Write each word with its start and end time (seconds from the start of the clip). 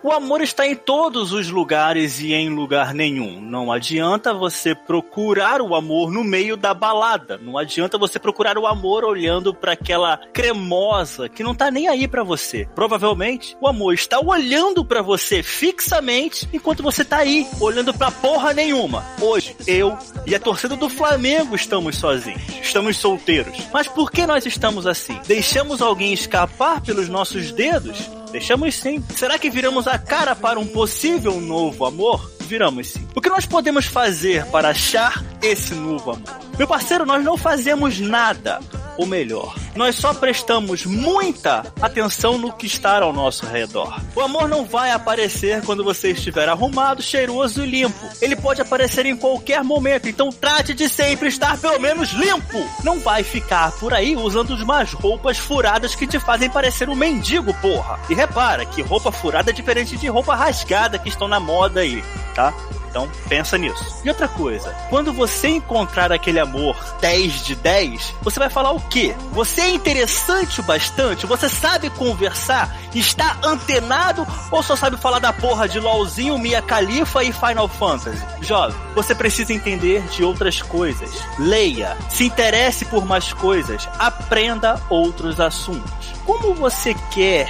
O 0.00 0.12
amor 0.12 0.40
está 0.40 0.64
em 0.64 0.76
todos 0.76 1.32
os 1.32 1.50
lugares 1.50 2.20
e 2.20 2.32
em 2.32 2.48
lugar 2.48 2.94
nenhum. 2.94 3.40
Não 3.40 3.72
adianta 3.72 4.32
você 4.32 4.72
procurar 4.72 5.60
o 5.60 5.74
amor 5.74 6.12
no 6.12 6.22
meio 6.22 6.56
da 6.56 6.72
balada. 6.72 7.36
Não 7.36 7.58
adianta 7.58 7.98
você 7.98 8.16
procurar 8.16 8.56
o 8.56 8.66
amor 8.66 9.04
olhando 9.04 9.52
para 9.52 9.72
aquela 9.72 10.16
cremosa 10.32 11.28
que 11.28 11.42
não 11.42 11.52
tá 11.52 11.68
nem 11.68 11.88
aí 11.88 12.06
para 12.06 12.22
você. 12.22 12.68
Provavelmente 12.76 13.56
o 13.60 13.66
amor 13.66 13.92
está 13.92 14.20
olhando 14.20 14.84
para 14.84 15.02
você 15.02 15.42
fixamente 15.42 16.48
enquanto 16.52 16.80
você 16.80 17.04
tá 17.04 17.16
aí 17.16 17.44
olhando 17.60 17.92
para 17.92 18.12
porra 18.12 18.54
nenhuma. 18.54 19.04
Hoje 19.20 19.56
eu 19.66 19.98
e 20.24 20.32
a 20.32 20.38
torcida 20.38 20.76
do 20.76 20.88
Flamengo 20.88 21.56
estamos 21.56 21.96
sozinhos. 21.96 22.42
Estamos 22.62 22.96
solteiros. 22.98 23.66
Mas 23.72 23.88
por 23.88 24.12
que 24.12 24.24
nós 24.28 24.46
estamos 24.46 24.86
assim? 24.86 25.18
Deixamos 25.26 25.82
alguém 25.82 26.12
escapar 26.12 26.80
pelos 26.82 27.08
nossos 27.08 27.50
dedos? 27.50 28.08
Deixamos 28.30 28.74
sim. 28.74 29.02
Será 29.14 29.38
que 29.38 29.50
viramos 29.50 29.86
a 29.86 29.98
cara 29.98 30.34
para 30.34 30.58
um 30.58 30.66
possível 30.66 31.40
novo 31.40 31.84
amor? 31.84 32.30
Viramos 32.40 32.88
sim. 32.88 33.06
O 33.14 33.20
que 33.20 33.28
nós 33.28 33.46
podemos 33.46 33.86
fazer 33.86 34.44
para 34.46 34.70
achar 34.70 35.24
esse 35.42 35.74
novo 35.74 36.12
amor? 36.12 36.38
Meu 36.56 36.66
parceiro, 36.66 37.04
nós 37.06 37.24
não 37.24 37.36
fazemos 37.36 37.98
nada. 37.98 38.60
Ou 38.98 39.06
melhor, 39.06 39.54
nós 39.76 39.94
só 39.94 40.12
prestamos 40.12 40.84
muita 40.84 41.72
atenção 41.80 42.36
no 42.36 42.52
que 42.52 42.66
está 42.66 43.00
ao 43.00 43.12
nosso 43.12 43.46
redor. 43.46 44.00
O 44.14 44.20
amor 44.20 44.48
não 44.48 44.64
vai 44.64 44.90
aparecer 44.90 45.62
quando 45.62 45.84
você 45.84 46.10
estiver 46.10 46.48
arrumado, 46.48 47.00
cheiroso 47.00 47.64
e 47.64 47.70
limpo. 47.70 48.08
Ele 48.20 48.34
pode 48.34 48.60
aparecer 48.60 49.06
em 49.06 49.16
qualquer 49.16 49.62
momento, 49.62 50.08
então 50.08 50.30
trate 50.30 50.74
de 50.74 50.88
sempre 50.88 51.28
estar 51.28 51.56
pelo 51.58 51.78
menos 51.78 52.10
limpo. 52.10 52.58
Não 52.82 52.98
vai 52.98 53.22
ficar 53.22 53.70
por 53.78 53.94
aí 53.94 54.16
usando 54.16 54.50
umas 54.50 54.92
roupas 54.92 55.38
furadas 55.38 55.94
que 55.94 56.06
te 56.06 56.18
fazem 56.18 56.50
parecer 56.50 56.88
um 56.88 56.96
mendigo, 56.96 57.54
porra. 57.54 58.00
E 58.10 58.14
repara 58.14 58.66
que 58.66 58.82
roupa 58.82 59.12
furada 59.12 59.50
é 59.50 59.54
diferente 59.54 59.96
de 59.96 60.08
roupa 60.08 60.34
rasgada 60.34 60.98
que 60.98 61.08
estão 61.08 61.28
na 61.28 61.38
moda 61.38 61.80
aí, 61.80 62.02
tá? 62.34 62.52
Então 62.88 63.08
pensa 63.28 63.58
nisso. 63.58 64.00
E 64.04 64.08
outra 64.08 64.28
coisa, 64.28 64.74
quando 64.88 65.12
você 65.12 65.48
encontrar 65.48 66.12
aquele 66.12 66.40
amor 66.40 66.76
10 67.00 67.44
de 67.44 67.54
10, 67.54 68.14
você 68.22 68.38
vai 68.38 68.48
falar 68.48 68.72
o 68.72 68.80
quê? 68.80 69.14
Você 69.32 69.60
é 69.62 69.70
interessante 69.70 70.60
o 70.60 70.62
bastante? 70.62 71.26
Você 71.26 71.48
sabe 71.48 71.90
conversar? 71.90 72.74
Está 72.94 73.36
antenado 73.44 74.26
ou 74.50 74.62
só 74.62 74.74
sabe 74.74 74.96
falar 74.96 75.18
da 75.18 75.32
porra 75.32 75.68
de 75.68 75.78
LOLzinho, 75.78 76.38
Mia 76.38 76.62
Khalifa 76.62 77.22
e 77.22 77.32
Final 77.32 77.68
Fantasy? 77.68 78.22
Jovem, 78.40 78.76
você 78.94 79.14
precisa 79.14 79.52
entender 79.52 80.02
de 80.08 80.24
outras 80.24 80.62
coisas. 80.62 81.10
Leia, 81.38 81.96
se 82.08 82.24
interesse 82.24 82.84
por 82.86 83.04
mais 83.04 83.32
coisas, 83.32 83.88
aprenda 83.98 84.80
outros 84.88 85.40
assuntos. 85.40 85.92
Como 86.24 86.54
você 86.54 86.94
quer 87.12 87.48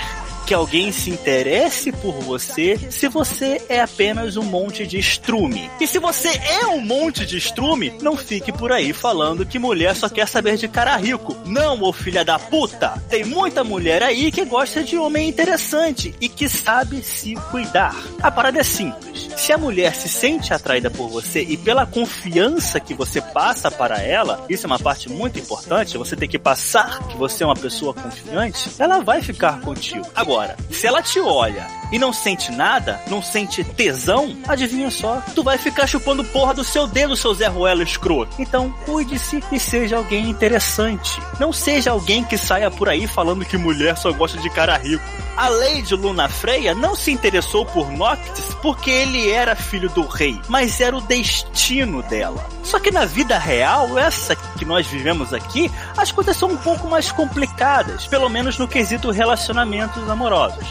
que 0.48 0.54
alguém 0.54 0.90
se 0.90 1.10
interesse 1.10 1.92
por 1.92 2.14
você 2.22 2.78
se 2.88 3.06
você 3.06 3.60
é 3.68 3.82
apenas 3.82 4.34
um 4.38 4.42
monte 4.42 4.86
de 4.86 4.98
estrume. 4.98 5.70
E 5.78 5.86
se 5.86 5.98
você 5.98 6.30
é 6.30 6.66
um 6.68 6.80
monte 6.80 7.26
de 7.26 7.36
estrume, 7.36 7.92
não 8.00 8.16
fique 8.16 8.50
por 8.50 8.72
aí 8.72 8.94
falando 8.94 9.44
que 9.44 9.58
mulher 9.58 9.94
só 9.94 10.08
quer 10.08 10.26
saber 10.26 10.56
de 10.56 10.66
cara 10.66 10.96
rico. 10.96 11.36
Não, 11.44 11.82
ô 11.82 11.92
filha 11.92 12.24
da 12.24 12.38
puta! 12.38 12.94
Tem 13.10 13.26
muita 13.26 13.62
mulher 13.62 14.02
aí 14.02 14.32
que 14.32 14.42
gosta 14.46 14.82
de 14.82 14.96
homem 14.96 15.28
interessante 15.28 16.14
e 16.18 16.30
que 16.30 16.48
sabe 16.48 17.02
se 17.02 17.34
cuidar. 17.50 17.94
A 18.22 18.30
parada 18.30 18.58
é 18.58 18.64
simples. 18.64 19.28
Se 19.36 19.52
a 19.52 19.58
mulher 19.58 19.94
se 19.94 20.08
sente 20.08 20.54
atraída 20.54 20.90
por 20.90 21.10
você 21.10 21.42
e 21.42 21.58
pela 21.58 21.84
confiança 21.84 22.80
que 22.80 22.94
você 22.94 23.20
passa 23.20 23.70
para 23.70 24.00
ela, 24.00 24.42
isso 24.48 24.64
é 24.64 24.68
uma 24.68 24.78
parte 24.78 25.10
muito 25.10 25.38
importante, 25.38 25.98
você 25.98 26.16
tem 26.16 26.28
que 26.28 26.38
passar 26.38 27.06
que 27.06 27.18
você 27.18 27.44
é 27.44 27.46
uma 27.46 27.54
pessoa 27.54 27.92
confiante, 27.92 28.70
ela 28.78 29.00
vai 29.00 29.20
ficar 29.20 29.60
contigo. 29.60 30.06
Agora, 30.14 30.37
Se 30.70 30.86
ela 30.86 31.02
te 31.02 31.20
olha 31.20 31.77
e 31.90 31.98
não 31.98 32.12
sente 32.12 32.50
nada, 32.52 33.00
não 33.08 33.22
sente 33.22 33.64
tesão, 33.64 34.36
adivinha 34.46 34.90
só, 34.90 35.22
tu 35.34 35.42
vai 35.42 35.58
ficar 35.58 35.86
chupando 35.86 36.24
porra 36.24 36.54
do 36.54 36.64
seu 36.64 36.86
dedo, 36.86 37.16
seu 37.16 37.34
Zé 37.34 37.46
Ruelo 37.46 37.82
escroto. 37.82 38.34
Então, 38.38 38.70
cuide-se 38.84 39.42
e 39.50 39.58
seja 39.58 39.96
alguém 39.96 40.28
interessante. 40.28 41.20
Não 41.38 41.52
seja 41.52 41.90
alguém 41.90 42.24
que 42.24 42.36
saia 42.38 42.70
por 42.70 42.88
aí 42.88 43.06
falando 43.06 43.44
que 43.44 43.56
mulher 43.56 43.96
só 43.96 44.12
gosta 44.12 44.38
de 44.38 44.50
cara 44.50 44.76
rico. 44.76 45.04
A 45.36 45.48
Lady 45.48 45.94
Luna 45.94 46.28
Freya 46.28 46.74
não 46.74 46.96
se 46.96 47.12
interessou 47.12 47.64
por 47.64 47.90
Noctis 47.92 48.54
porque 48.60 48.90
ele 48.90 49.30
era 49.30 49.54
filho 49.54 49.88
do 49.88 50.04
rei, 50.04 50.40
mas 50.48 50.80
era 50.80 50.96
o 50.96 51.00
destino 51.00 52.02
dela. 52.02 52.44
Só 52.64 52.80
que 52.80 52.90
na 52.90 53.04
vida 53.04 53.38
real, 53.38 53.96
essa 53.96 54.34
que 54.34 54.64
nós 54.64 54.86
vivemos 54.86 55.32
aqui, 55.32 55.70
as 55.96 56.10
coisas 56.10 56.36
são 56.36 56.50
um 56.50 56.56
pouco 56.56 56.88
mais 56.88 57.12
complicadas, 57.12 58.06
pelo 58.06 58.28
menos 58.28 58.58
no 58.58 58.66
quesito 58.66 59.10
relacionamentos 59.10 60.08
amorosos. 60.10 60.66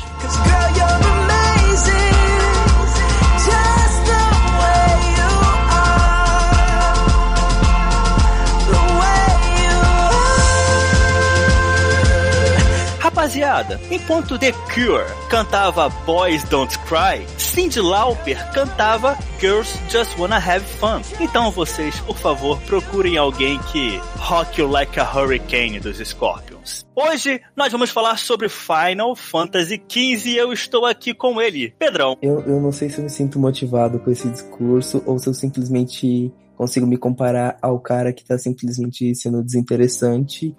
Rapaziada, 13.28 13.80
enquanto 13.92 14.38
The 14.38 14.54
Cure 14.74 15.06
cantava 15.30 15.90
Boys 16.06 16.44
Don't 16.46 16.78
Cry, 16.80 17.26
Cyndi 17.38 17.82
Lauper 17.82 18.38
cantava 18.54 19.18
Girls 19.40 19.78
Just 19.90 20.18
Wanna 20.18 20.38
Have 20.38 20.66
Fun. 20.66 21.02
Então 21.20 21.52
vocês, 21.52 22.00
por 22.00 22.18
favor, 22.18 22.60
procurem 22.62 23.18
alguém 23.18 23.60
que 23.72 24.02
rock 24.18 24.62
you 24.62 24.70
like 24.70 25.00
a 25.00 25.04
hurricane 25.04 25.80
dos 25.80 25.98
Scorpions. 25.98 26.57
Hoje 26.96 27.42
nós 27.56 27.72
vamos 27.72 27.90
falar 27.90 28.18
sobre 28.18 28.50
Final 28.50 29.16
Fantasy 29.16 29.82
XV 29.90 30.30
e 30.30 30.38
eu 30.38 30.52
estou 30.52 30.86
aqui 30.86 31.14
com 31.14 31.42
ele, 31.42 31.74
Pedrão. 31.78 32.18
Eu, 32.22 32.42
eu 32.42 32.60
não 32.60 32.72
sei 32.72 32.90
se 32.90 33.00
eu 33.00 33.04
me 33.04 33.10
sinto 33.10 33.40
motivado 33.40 34.00
com 34.00 34.12
esse 34.12 34.30
discurso 34.30 35.02
ou 35.06 35.18
se 35.20 35.28
eu 35.28 35.34
simplesmente 35.34 36.32
consigo 36.56 36.88
me 36.88 36.98
comparar 36.98 37.58
ao 37.62 37.80
cara 37.80 38.12
que 38.12 38.26
tá 38.26 38.38
simplesmente 38.38 39.14
sendo 39.14 39.44
desinteressante 39.44 40.56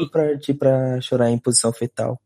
e 0.00 0.10
partir 0.10 0.54
pra 0.54 1.00
chorar 1.00 1.30
em 1.30 1.38
posição 1.38 1.72
fetal. 1.72 2.18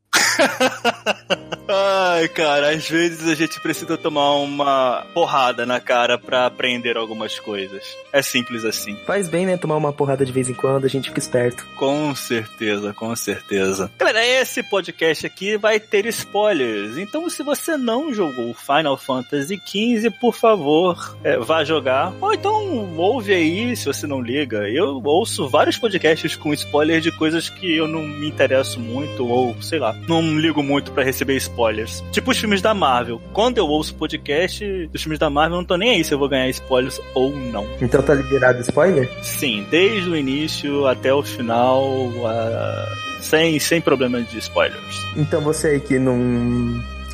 Ai, 1.70 2.26
cara, 2.28 2.70
às 2.70 2.88
vezes 2.88 3.28
a 3.28 3.34
gente 3.34 3.60
precisa 3.60 3.98
tomar 3.98 4.36
uma 4.36 5.04
porrada 5.12 5.66
na 5.66 5.78
cara 5.80 6.16
pra 6.16 6.46
aprender 6.46 6.96
algumas 6.96 7.38
coisas. 7.38 7.84
É 8.10 8.22
simples 8.22 8.64
assim. 8.64 8.96
Faz 9.06 9.28
bem, 9.28 9.44
né? 9.44 9.58
Tomar 9.58 9.76
uma 9.76 9.92
porrada 9.92 10.24
de 10.24 10.32
vez 10.32 10.48
em 10.48 10.54
quando, 10.54 10.86
a 10.86 10.88
gente 10.88 11.08
fica 11.10 11.18
esperto. 11.18 11.66
Com 11.76 12.14
certeza, 12.14 12.94
com 12.94 13.14
certeza. 13.14 13.90
Galera, 13.98 14.24
esse 14.24 14.62
podcast 14.62 15.26
aqui 15.26 15.58
vai 15.58 15.78
ter 15.78 16.06
spoilers. 16.06 16.96
Então, 16.96 17.28
se 17.28 17.42
você 17.42 17.76
não 17.76 18.14
jogou 18.14 18.54
Final 18.54 18.96
Fantasy 18.96 19.60
XV, 19.64 20.10
por 20.18 20.34
favor, 20.34 21.16
é, 21.22 21.36
vá 21.36 21.64
jogar. 21.64 22.14
Ou 22.20 22.32
então 22.32 22.96
ouve 22.96 23.34
aí, 23.34 23.76
se 23.76 23.84
você 23.84 24.06
não 24.06 24.22
liga. 24.22 24.68
Eu 24.68 25.02
ouço 25.04 25.48
vários 25.48 25.76
podcasts 25.76 26.34
com 26.34 26.54
spoilers 26.54 27.02
de 27.02 27.12
coisas 27.12 27.50
que 27.50 27.76
eu 27.76 27.86
não 27.86 28.02
me 28.02 28.26
interesso 28.26 28.80
muito, 28.80 29.26
ou 29.26 29.60
sei 29.60 29.78
lá, 29.78 29.94
não 30.06 30.38
ligo 30.38 30.62
muito 30.62 30.92
para 30.92 31.02
receber 31.02 31.36
spoilers. 31.36 32.02
Tipo 32.12 32.30
os 32.30 32.38
filmes 32.38 32.62
da 32.62 32.74
Marvel. 32.74 33.20
Quando 33.32 33.58
eu 33.58 33.66
ouço 33.66 33.94
podcast 33.94 34.86
dos 34.88 35.02
filmes 35.02 35.18
da 35.18 35.30
Marvel, 35.30 35.56
eu 35.56 35.60
não 35.60 35.66
tô 35.66 35.76
nem 35.76 35.90
aí 35.90 36.04
se 36.04 36.12
eu 36.12 36.18
vou 36.18 36.28
ganhar 36.28 36.48
spoilers 36.48 37.00
ou 37.14 37.34
não. 37.34 37.66
Então 37.80 38.02
tá 38.02 38.14
liberado 38.14 38.60
spoiler? 38.60 39.10
Sim, 39.22 39.66
desde 39.70 40.08
o 40.08 40.16
início 40.16 40.86
até 40.86 41.12
o 41.12 41.22
final, 41.22 41.84
uh, 41.84 43.20
sem, 43.20 43.58
sem 43.58 43.80
problemas 43.80 44.30
de 44.30 44.38
spoilers. 44.38 45.06
Então 45.16 45.40
você 45.40 45.68
aí 45.68 45.80
que 45.80 45.98
não 45.98 46.18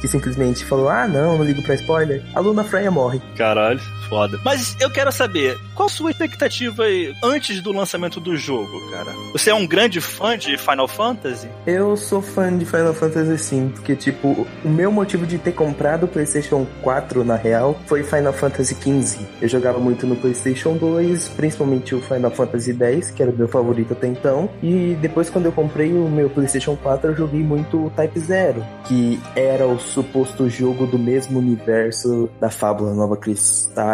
que 0.05 0.09
simplesmente 0.09 0.65
falou: 0.67 0.89
Ah, 0.89 1.09
não, 1.09 1.39
não 1.39 1.45
ligo 1.45 1.63
pra 1.63 1.75
spoiler, 1.75 2.23
a 2.35 2.41
Luna 2.41 2.63
Freya 2.63 2.91
morre. 2.91 3.21
Caralho, 3.37 3.81
foda. 4.09 4.41
Mas 4.45 4.77
eu 4.81 4.91
quero 4.91 5.11
saber, 5.13 5.59
qual 5.75 5.87
a 5.87 5.91
sua 5.91 6.11
expectativa 6.11 6.85
antes 7.23 7.61
do 7.61 7.73
lançamento 7.73 8.21
do 8.21 8.37
jogo, 8.37 8.91
cara? 8.91 9.13
Você 9.33 9.51
é 9.51 9.55
um 9.55 9.67
grande 9.67 10.01
fã 10.01 10.37
de 10.37 10.57
Final 10.57 10.89
Fantasy? 10.89 11.49
Eu 11.67 11.97
sou 11.97 12.23
fã 12.23 12.57
de 12.57 12.65
Final 12.65 12.95
Fantasy 12.95 13.39
sim, 13.39 13.69
porque, 13.75 13.97
tipo, 13.97 14.47
o 14.65 14.69
meu 14.69 14.91
motivo 14.91 15.27
de 15.27 15.39
ter 15.39 15.53
comprado 15.53 16.05
o 16.05 16.09
PlayStation 16.09 16.67
4, 16.83 17.25
na 17.25 17.37
real, 17.37 17.79
foi 17.87 18.03
Final 18.03 18.33
Fantasy 18.33 18.75
XV. 18.75 19.27
Eu 19.41 19.49
jogava 19.49 19.79
muito 19.79 20.07
no 20.07 20.17
PlayStation 20.17 20.77
2, 20.77 21.29
principalmente 21.31 21.95
o 21.95 22.01
Final 22.01 22.31
Fantasy 22.31 22.73
X, 22.73 23.11
que 23.11 23.23
era 23.23 23.31
o 23.31 23.37
meu 23.37 23.49
favorito 23.49 23.93
até 23.93 24.07
então. 24.07 24.49
E 24.63 24.97
depois, 25.01 25.31
quando 25.31 25.47
eu 25.47 25.53
comprei 25.53 25.93
o 25.93 26.09
meu 26.09 26.29
PlayStation 26.31 26.77
4, 26.77 27.11
eu 27.11 27.17
joguei 27.17 27.43
muito 27.43 27.91
Type 27.97 28.19
Zero, 28.21 28.65
que 28.87 29.21
era 29.35 29.67
o 29.67 29.79
suposto 29.79 30.49
jogo 30.49 30.87
do 30.87 30.99
mesmo 30.99 31.39
universo 31.39 32.29
da 32.41 32.51
Fábula 32.51 32.95
Nova 32.95 33.17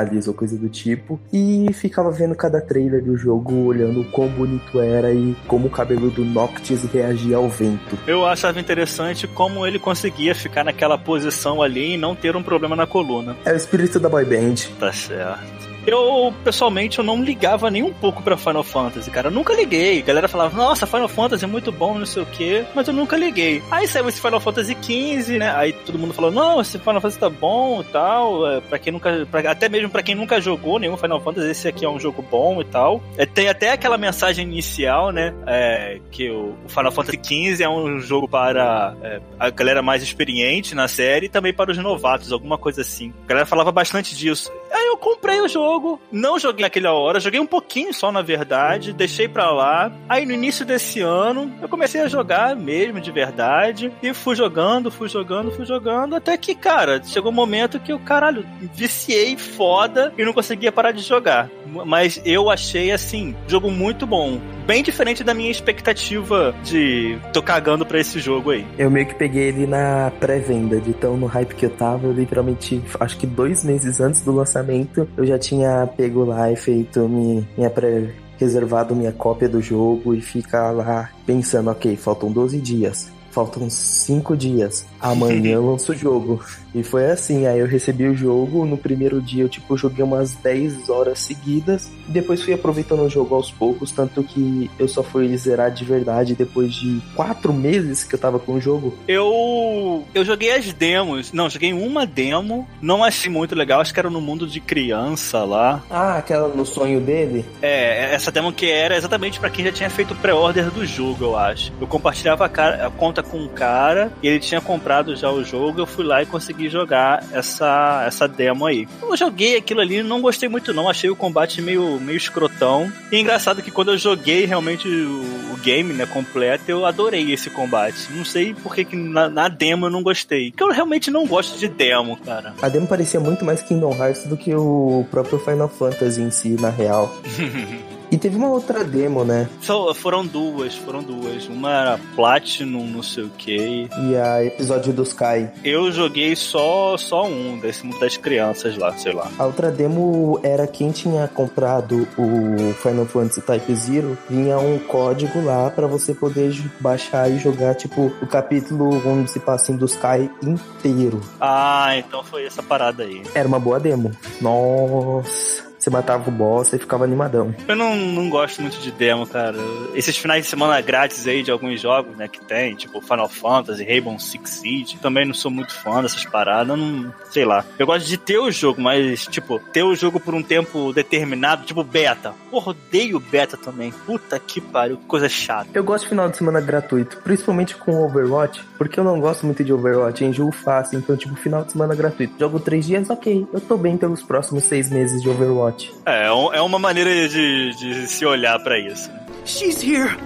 Cristales 0.01 0.29
ou 0.29 0.35
coisa 0.35 0.57
do 0.57 0.69
tipo. 0.69 1.21
E 1.33 1.73
ficava 1.73 2.11
vendo 2.11 2.35
cada 2.35 2.61
trailer 2.61 3.03
do 3.03 3.17
jogo, 3.17 3.67
olhando 3.67 4.01
o 4.01 4.05
quão 4.05 4.29
bonito 4.29 4.81
era 4.81 5.13
e 5.13 5.37
como 5.47 5.67
o 5.67 5.71
cabelo 5.71 6.11
do 6.11 6.25
Noctis 6.25 6.85
reagia 6.85 7.37
ao 7.37 7.49
vento. 7.49 7.99
Eu 8.07 8.27
achava 8.27 8.61
interessante 8.61 9.27
como 9.27 9.67
ele 9.67 9.79
conseguia 9.79 10.35
ficar 10.35 10.65
naquela 10.65 10.97
posição 10.97 11.63
ali 11.63 11.95
e 11.95 11.97
não 11.97 12.15
ter 12.15 12.37
um 12.37 12.43
problema 12.43 12.75
na 12.75 12.87
coluna. 12.87 13.37
É 13.45 13.53
o 13.53 13.57
espírito 13.57 13.99
da 14.01 14.09
boy 14.09 14.25
band. 14.25 14.55
Tá 14.79 14.93
certo. 14.93 15.60
Eu, 15.87 16.33
pessoalmente, 16.45 16.99
eu 16.99 17.05
não 17.05 17.23
ligava 17.23 17.71
nem 17.71 17.83
um 17.83 17.93
pouco 17.93 18.23
pra 18.23 18.37
Final 18.37 18.63
Fantasy, 18.63 19.11
cara. 19.11 19.29
Eu 19.29 19.33
nunca 19.33 19.55
liguei. 19.55 20.01
A 20.01 20.05
galera 20.05 20.29
falava, 20.29 20.57
nossa, 20.57 20.87
Final 20.87 21.09
Fantasy 21.09 21.45
é 21.45 21.49
muito 21.49 21.73
bom, 21.73 21.99
não 21.99 22.07
sei 22.07 22.23
o 22.23 22.27
quê. 22.27 22.65
Mas 22.75 22.87
eu 22.89 22.95
nunca 22.95 23.17
liguei. 23.17 23.63
Aí 23.71 23.87
saiu 23.87 24.09
esse 24.09 24.21
Final 24.21 24.41
Fantasy 24.41 24.77
XV, 24.81 25.39
né? 25.39 25.53
Aí 25.55 25.73
todo 25.73 25.99
mundo 25.99 26.15
falou, 26.15 26.31
não, 26.31 26.61
esse 26.61 26.79
Final 26.79 27.01
Fantasy 27.01 27.19
tá 27.19 27.31
bom 27.31 27.81
e 27.81 27.85
tal. 27.85 28.49
É, 28.49 28.61
pra 28.61 28.79
quem 28.79 28.93
nunca. 28.93 29.27
Pra, 29.31 29.51
até 29.51 29.69
mesmo 29.69 29.91
pra 29.91 30.03
quem 30.03 30.15
nunca 30.15 30.41
jogou 30.41 30.79
nenhum 30.79 30.97
Final 30.97 31.21
Fantasy, 31.21 31.51
esse 31.51 31.69
aqui 31.69 31.85
é 31.85 31.89
um 31.89 31.99
jogo 31.99 32.23
bom 32.23 32.61
e 32.61 32.65
tal. 32.65 33.03
É, 33.17 33.27
tem 33.27 33.49
até 33.49 33.73
aquela 33.73 33.99
mensagem 33.99 34.47
inicial, 34.47 35.11
né? 35.11 35.35
É, 35.47 36.01
que 36.11 36.31
o, 36.31 36.57
o, 36.65 36.69
Final 36.69 36.93
Fantasy 36.93 37.21
XV 37.23 37.65
é 37.65 37.69
um 37.69 37.99
jogo 38.01 38.29
para 38.29 38.95
é, 39.03 39.21
a 39.39 39.51
galera 39.51 39.83
mais 39.83 40.03
experiente 40.03 40.75
na 40.75 40.89
série 40.89 41.27
e 41.27 41.29
também 41.29 41.53
para 41.53 41.71
os 41.71 41.79
novatos, 41.79 42.33
alguma 42.33 42.59
coisa 42.59 42.83
assim. 42.83 43.13
A 43.25 43.29
galera 43.29 43.47
falava 43.47 43.73
bastante 43.73 44.17
disso. 44.17 44.53
Eu 44.91 44.97
comprei 44.97 45.41
o 45.41 45.47
jogo, 45.47 46.01
não 46.11 46.37
joguei 46.37 46.63
naquela 46.63 46.93
hora, 46.93 47.21
joguei 47.21 47.39
um 47.39 47.47
pouquinho 47.47 47.95
só 47.95 48.11
na 48.11 48.23
verdade, 48.23 48.93
deixei 48.93 49.29
pra 49.29 49.49
lá. 49.53 49.93
Aí 50.09 50.27
no 50.27 50.33
início 50.33 50.67
desse 50.67 51.01
ano 51.01 51.55
eu 51.63 51.69
comecei 51.69 52.01
a 52.01 52.09
jogar 52.09 52.57
mesmo 52.57 53.01
de 53.01 53.13
verdade 53.13 53.93
e 54.03 54.13
fui 54.13 54.35
jogando, 54.35 54.91
fui 54.91 55.09
jogando, 55.09 55.53
fui 55.53 55.65
jogando, 55.65 56.17
até 56.17 56.37
que, 56.37 56.57
cara, 56.57 57.01
chegou 57.05 57.31
um 57.31 57.35
momento 57.35 57.79
que 57.79 57.93
eu, 57.93 58.01
caralho, 58.01 58.45
viciei 58.75 59.37
foda 59.37 60.13
e 60.19 60.25
não 60.25 60.33
conseguia 60.33 60.73
parar 60.73 60.91
de 60.91 61.03
jogar. 61.03 61.49
Mas 61.87 62.21
eu 62.25 62.51
achei 62.51 62.91
assim, 62.91 63.37
jogo 63.47 63.71
muito 63.71 64.05
bom. 64.09 64.41
Bem 64.71 64.85
diferente 64.85 65.25
da 65.25 65.35
minha 65.35 65.51
expectativa 65.51 66.55
de 66.63 67.19
tô 67.33 67.43
cagando 67.43 67.85
pra 67.85 67.99
esse 67.99 68.21
jogo 68.21 68.53
aí. 68.53 68.65
Eu 68.79 68.89
meio 68.89 69.05
que 69.05 69.17
peguei 69.17 69.49
ele 69.49 69.67
na 69.67 70.13
pré-venda, 70.21 70.81
de 70.81 70.93
tão 70.93 71.17
no 71.17 71.27
hype 71.27 71.57
que 71.57 71.67
eu 71.67 71.71
tava, 71.71 72.07
eu 72.07 72.13
literalmente, 72.13 72.81
acho 73.01 73.17
que 73.19 73.27
dois 73.27 73.65
meses 73.65 74.01
antes 74.01 74.23
do 74.23 74.31
lançamento, 74.31 75.09
eu 75.17 75.27
já 75.27 75.37
tinha 75.37 75.89
pego 75.97 76.25
lá 76.25 76.53
e 76.53 76.55
feito 76.55 77.01
minha, 77.09 77.69
pré 77.69 78.13
reservado 78.39 78.95
minha 78.95 79.11
cópia 79.11 79.49
do 79.49 79.61
jogo 79.61 80.15
e 80.15 80.21
ficar 80.21 80.71
lá 80.71 81.11
pensando, 81.27 81.69
ok, 81.69 81.97
faltam 81.97 82.31
12 82.31 82.61
dias, 82.61 83.11
faltam 83.31 83.69
5 83.69 84.37
dias, 84.37 84.87
amanhã 85.01 85.55
eu 85.55 85.71
lanço 85.71 85.93
o 85.93 85.95
jogo. 85.95 86.43
E 86.75 86.83
foi 86.83 87.11
assim, 87.11 87.47
aí 87.47 87.59
eu 87.59 87.67
recebi 87.67 88.07
o 88.07 88.15
jogo, 88.15 88.65
no 88.65 88.77
primeiro 88.77 89.21
dia 89.21 89.43
eu 89.43 89.49
tipo 89.49 89.77
joguei 89.77 90.05
umas 90.05 90.35
10 90.35 90.89
horas 90.89 91.19
seguidas, 91.21 91.91
e 92.09 92.13
depois 92.13 92.43
fui 92.43 92.55
aproveitando 92.55 93.03
o 93.03 93.09
jogo 93.09 93.35
aos 93.35 93.51
poucos, 93.51 93.91
tanto 93.91 94.23
que 94.23 94.71
eu 94.79 94.87
só 94.87 95.03
fui 95.03 95.37
zerar 95.37 95.71
de 95.73 95.85
verdade 95.85 96.35
depois 96.35 96.73
de 96.75 97.01
4 97.15 97.53
meses 97.53 98.05
que 98.05 98.15
eu 98.15 98.19
tava 98.19 98.39
com 98.39 98.55
o 98.55 98.61
jogo. 98.61 98.95
Eu 99.09 100.05
eu 100.15 100.25
joguei 100.25 100.53
as 100.53 100.73
demos, 100.73 101.33
não, 101.33 101.51
joguei 101.51 101.73
uma 101.73 102.07
demo, 102.07 102.69
não 102.81 103.03
achei 103.03 103.31
muito 103.31 103.55
legal, 103.55 103.81
acho 103.81 103.93
que 103.93 104.01
era 104.01 104.11
no 104.11 104.21
mundo 104.21 104.47
de 104.47 104.61
criança 104.61 105.45
lá. 105.45 105.83
Ah, 105.91 106.17
aquela 106.19 106.49
no 106.49 106.65
sonho 106.65 107.01
dele? 107.01 107.45
É, 107.61 108.15
essa 108.15 108.31
demo 108.31 108.53
que 108.53 108.71
era 108.71 108.97
exatamente 108.97 109.41
para 109.41 109.51
quem 109.51 109.65
já 109.65 109.73
tinha 109.73 109.91
feito 109.91 110.15
pré-order 110.17 110.71
do 110.71 110.85
jogo, 110.87 111.25
eu 111.25 111.37
acho. 111.37 111.73
Eu 111.81 111.87
compartilhava 111.87 112.45
a, 112.45 112.49
cara, 112.49 112.87
a 112.87 112.91
conta 112.91 113.20
com 113.23 113.39
um 113.39 113.49
cara, 113.49 114.13
e 114.23 114.29
ele 114.29 114.41
tinha 114.41 114.61
comprado 114.61 115.15
já 115.17 115.31
o 115.31 115.45
jogo, 115.45 115.81
eu 115.81 115.87
fui 115.87 116.05
lá 116.05 116.23
e 116.23 116.27
consegui 116.27 116.69
jogar 116.69 117.25
essa, 117.33 118.05
essa 118.07 118.27
demo 118.29 118.67
aí. 118.67 118.89
Eu 119.03 119.17
joguei 119.17 119.57
aquilo 119.57 119.81
ali, 119.81 120.03
não 120.03 120.21
gostei 120.21 120.49
muito 120.49 120.73
não, 120.73 120.89
achei 120.89 121.11
o 121.11 121.17
combate 121.17 121.61
meio, 121.63 121.99
meio 122.01 122.17
escrotão. 122.17 122.91
E 123.11 123.19
engraçado 123.19 123.63
que 123.63 123.71
quando 123.71 123.93
eu 123.93 123.99
joguei 123.99 124.45
realmente 124.45 124.89
o, 124.89 125.53
o 125.53 125.57
game, 125.63 125.93
né, 125.93 126.07
completo, 126.07 126.65
eu 126.69 126.87
adorei 126.87 127.33
esse 127.33 127.51
combate. 127.51 128.13
Não 128.13 128.25
sei 128.25 128.55
por 128.55 128.75
que 128.75 128.97
na, 128.97 129.29
na, 129.29 129.49
demo 129.49 129.87
eu 129.87 129.91
não 129.91 130.03
gostei. 130.03 130.51
Porque 130.51 130.65
eu 130.65 130.71
realmente 130.71 131.11
não 131.11 131.27
gosto 131.27 131.59
de 131.59 131.69
demo, 131.69 132.17
cara. 132.17 132.55
A 132.61 132.69
demo 132.69 132.87
parecia 132.87 133.21
muito 133.21 133.45
mais 133.45 133.63
Kingdom 133.63 133.95
Hearts 133.95 134.27
do 134.27 134.37
que 134.37 134.55
o 134.55 135.07
próprio 135.11 135.39
Final 135.39 135.69
Fantasy 135.69 136.23
em 136.23 136.31
si, 136.31 136.57
na 136.61 136.71
real. 136.71 137.15
E 138.11 138.19
teve 138.19 138.37
uma 138.37 138.49
outra 138.49 138.83
demo, 138.83 139.25
né? 139.25 139.49
So, 139.61 139.95
foram 139.95 140.27
duas, 140.27 140.75
foram 140.75 141.03
duas. 141.03 141.47
Uma 141.47 141.71
era 141.71 142.01
Platinum, 142.17 142.87
não 142.87 143.03
sei 143.03 143.25
o 143.25 143.31
que. 143.31 143.89
E 144.09 144.17
a 144.17 144.45
episódio 144.45 144.93
dos 144.93 145.11
Sky. 145.11 145.49
Eu 145.63 145.93
joguei 145.93 146.35
só, 146.35 146.97
só 146.97 147.27
um, 147.27 147.59
desse 147.59 147.85
mundo 147.85 148.01
das 148.01 148.17
crianças 148.17 148.77
lá, 148.77 148.97
sei 148.97 149.13
lá. 149.13 149.31
A 149.39 149.45
outra 149.45 149.71
demo 149.71 150.41
era 150.43 150.67
quem 150.67 150.91
tinha 150.91 151.29
comprado 151.29 152.09
o 152.17 152.73
Final 152.75 153.07
Fantasy 153.07 153.43
Type 153.43 153.75
Zero, 153.75 154.19
vinha 154.29 154.59
um 154.59 154.79
código 154.79 155.45
lá 155.45 155.71
para 155.71 155.87
você 155.87 156.15
poder 156.15 156.53
baixar 156.81 157.31
e 157.31 157.39
jogar, 157.39 157.75
tipo, 157.75 158.13
o 158.23 158.27
capítulo 158.27 159.03
onde 159.07 159.31
se 159.31 159.41
passa 159.41 159.73
em 159.73 159.77
do 159.77 159.87
Sky 159.87 160.31
inteiro. 160.43 161.21
Ah, 161.41 161.97
então 161.97 162.23
foi 162.25 162.47
essa 162.47 162.63
parada 162.63 163.03
aí. 163.03 163.23
Era 163.35 163.47
uma 163.47 163.59
boa 163.59 163.79
demo. 163.79 164.11
Nossa 164.41 165.70
você 165.81 165.91
matava 165.91 166.29
o 166.29 166.33
boss 166.33 166.73
e 166.73 166.79
ficava 166.79 167.05
animadão. 167.05 167.55
Eu 167.67 167.75
não, 167.75 167.97
não 167.97 168.29
gosto 168.29 168.61
muito 168.61 168.79
de 168.79 168.91
demo, 168.91 169.27
cara. 169.27 169.57
Esses 169.95 170.17
finais 170.17 170.45
de 170.45 170.51
semana 170.51 170.81
grátis 170.81 171.27
aí 171.27 171.43
de 171.43 171.51
alguns 171.51 171.81
jogos, 171.81 172.17
né, 172.17 172.29
que 172.29 172.45
tem, 172.45 172.75
tipo 172.75 173.01
Final 173.01 173.29
Fantasy, 173.29 173.85
Rainbow 173.85 174.19
Six 174.19 174.51
Siege, 174.51 174.99
também 174.99 175.27
não 175.27 175.35
sou 175.35 175.51
muito 175.51 175.75
fã 175.75 176.03
dessas 176.03 176.25
paradas, 176.25 176.79
não, 176.79 177.13
sei 177.31 177.45
lá. 177.45 177.65
Eu 177.79 177.87
gosto 177.87 178.07
de 178.07 178.19
ter 178.19 178.39
o 178.39 178.51
jogo, 178.51 178.81
mas, 178.81 179.27
tipo, 179.27 179.59
ter 179.73 179.83
o 179.83 179.95
jogo 179.95 180.21
por 180.21 180.35
um 180.35 180.43
tempo 180.43 180.93
determinado, 180.93 181.65
tipo 181.65 181.83
beta. 181.83 182.35
Porra, 182.51 182.71
odeio 182.71 183.19
beta 183.19 183.57
também. 183.57 183.91
Puta 184.07 184.39
que 184.39 184.61
pariu, 184.61 184.99
que 184.99 185.07
coisa 185.07 185.29
chata. 185.29 185.71
Eu 185.73 185.83
gosto 185.83 186.05
de 186.05 186.11
final 186.11 186.29
de 186.29 186.37
semana 186.37 186.61
gratuito, 186.61 187.19
principalmente 187.23 187.77
com 187.77 188.05
Overwatch, 188.05 188.63
porque 188.77 189.01
eu 189.01 189.05
não 189.05 189.19
gosto 189.19 189.47
muito 189.47 189.65
de 189.65 189.73
Overwatch, 189.73 190.25
enjoo 190.25 190.53
fácil, 190.53 190.99
então, 190.99 191.17
tipo, 191.17 191.35
final 191.37 191.65
de 191.65 191.73
semana 191.73 191.95
gratuito. 191.95 192.35
Jogo 192.39 192.61
três 192.61 192.87
dias, 192.87 193.09
ok, 193.09 193.47
eu 193.53 193.61
tô 193.61 193.77
bem 193.77 193.97
pelos 193.97 194.23
próximos 194.23 194.65
seis 194.65 194.91
meses 194.91 195.23
de 195.23 195.29
Overwatch. 195.29 195.70
É, 196.07 196.25
é, 196.25 196.27
é 196.27 196.61
uma 196.61 196.79
maneira 196.79 197.29
de, 197.29 197.75
de 197.77 198.07
se 198.09 198.25
olhar 198.25 198.59
para 198.61 198.79
isso. 198.79 199.11
She's 199.45 199.83
here. 199.83 200.17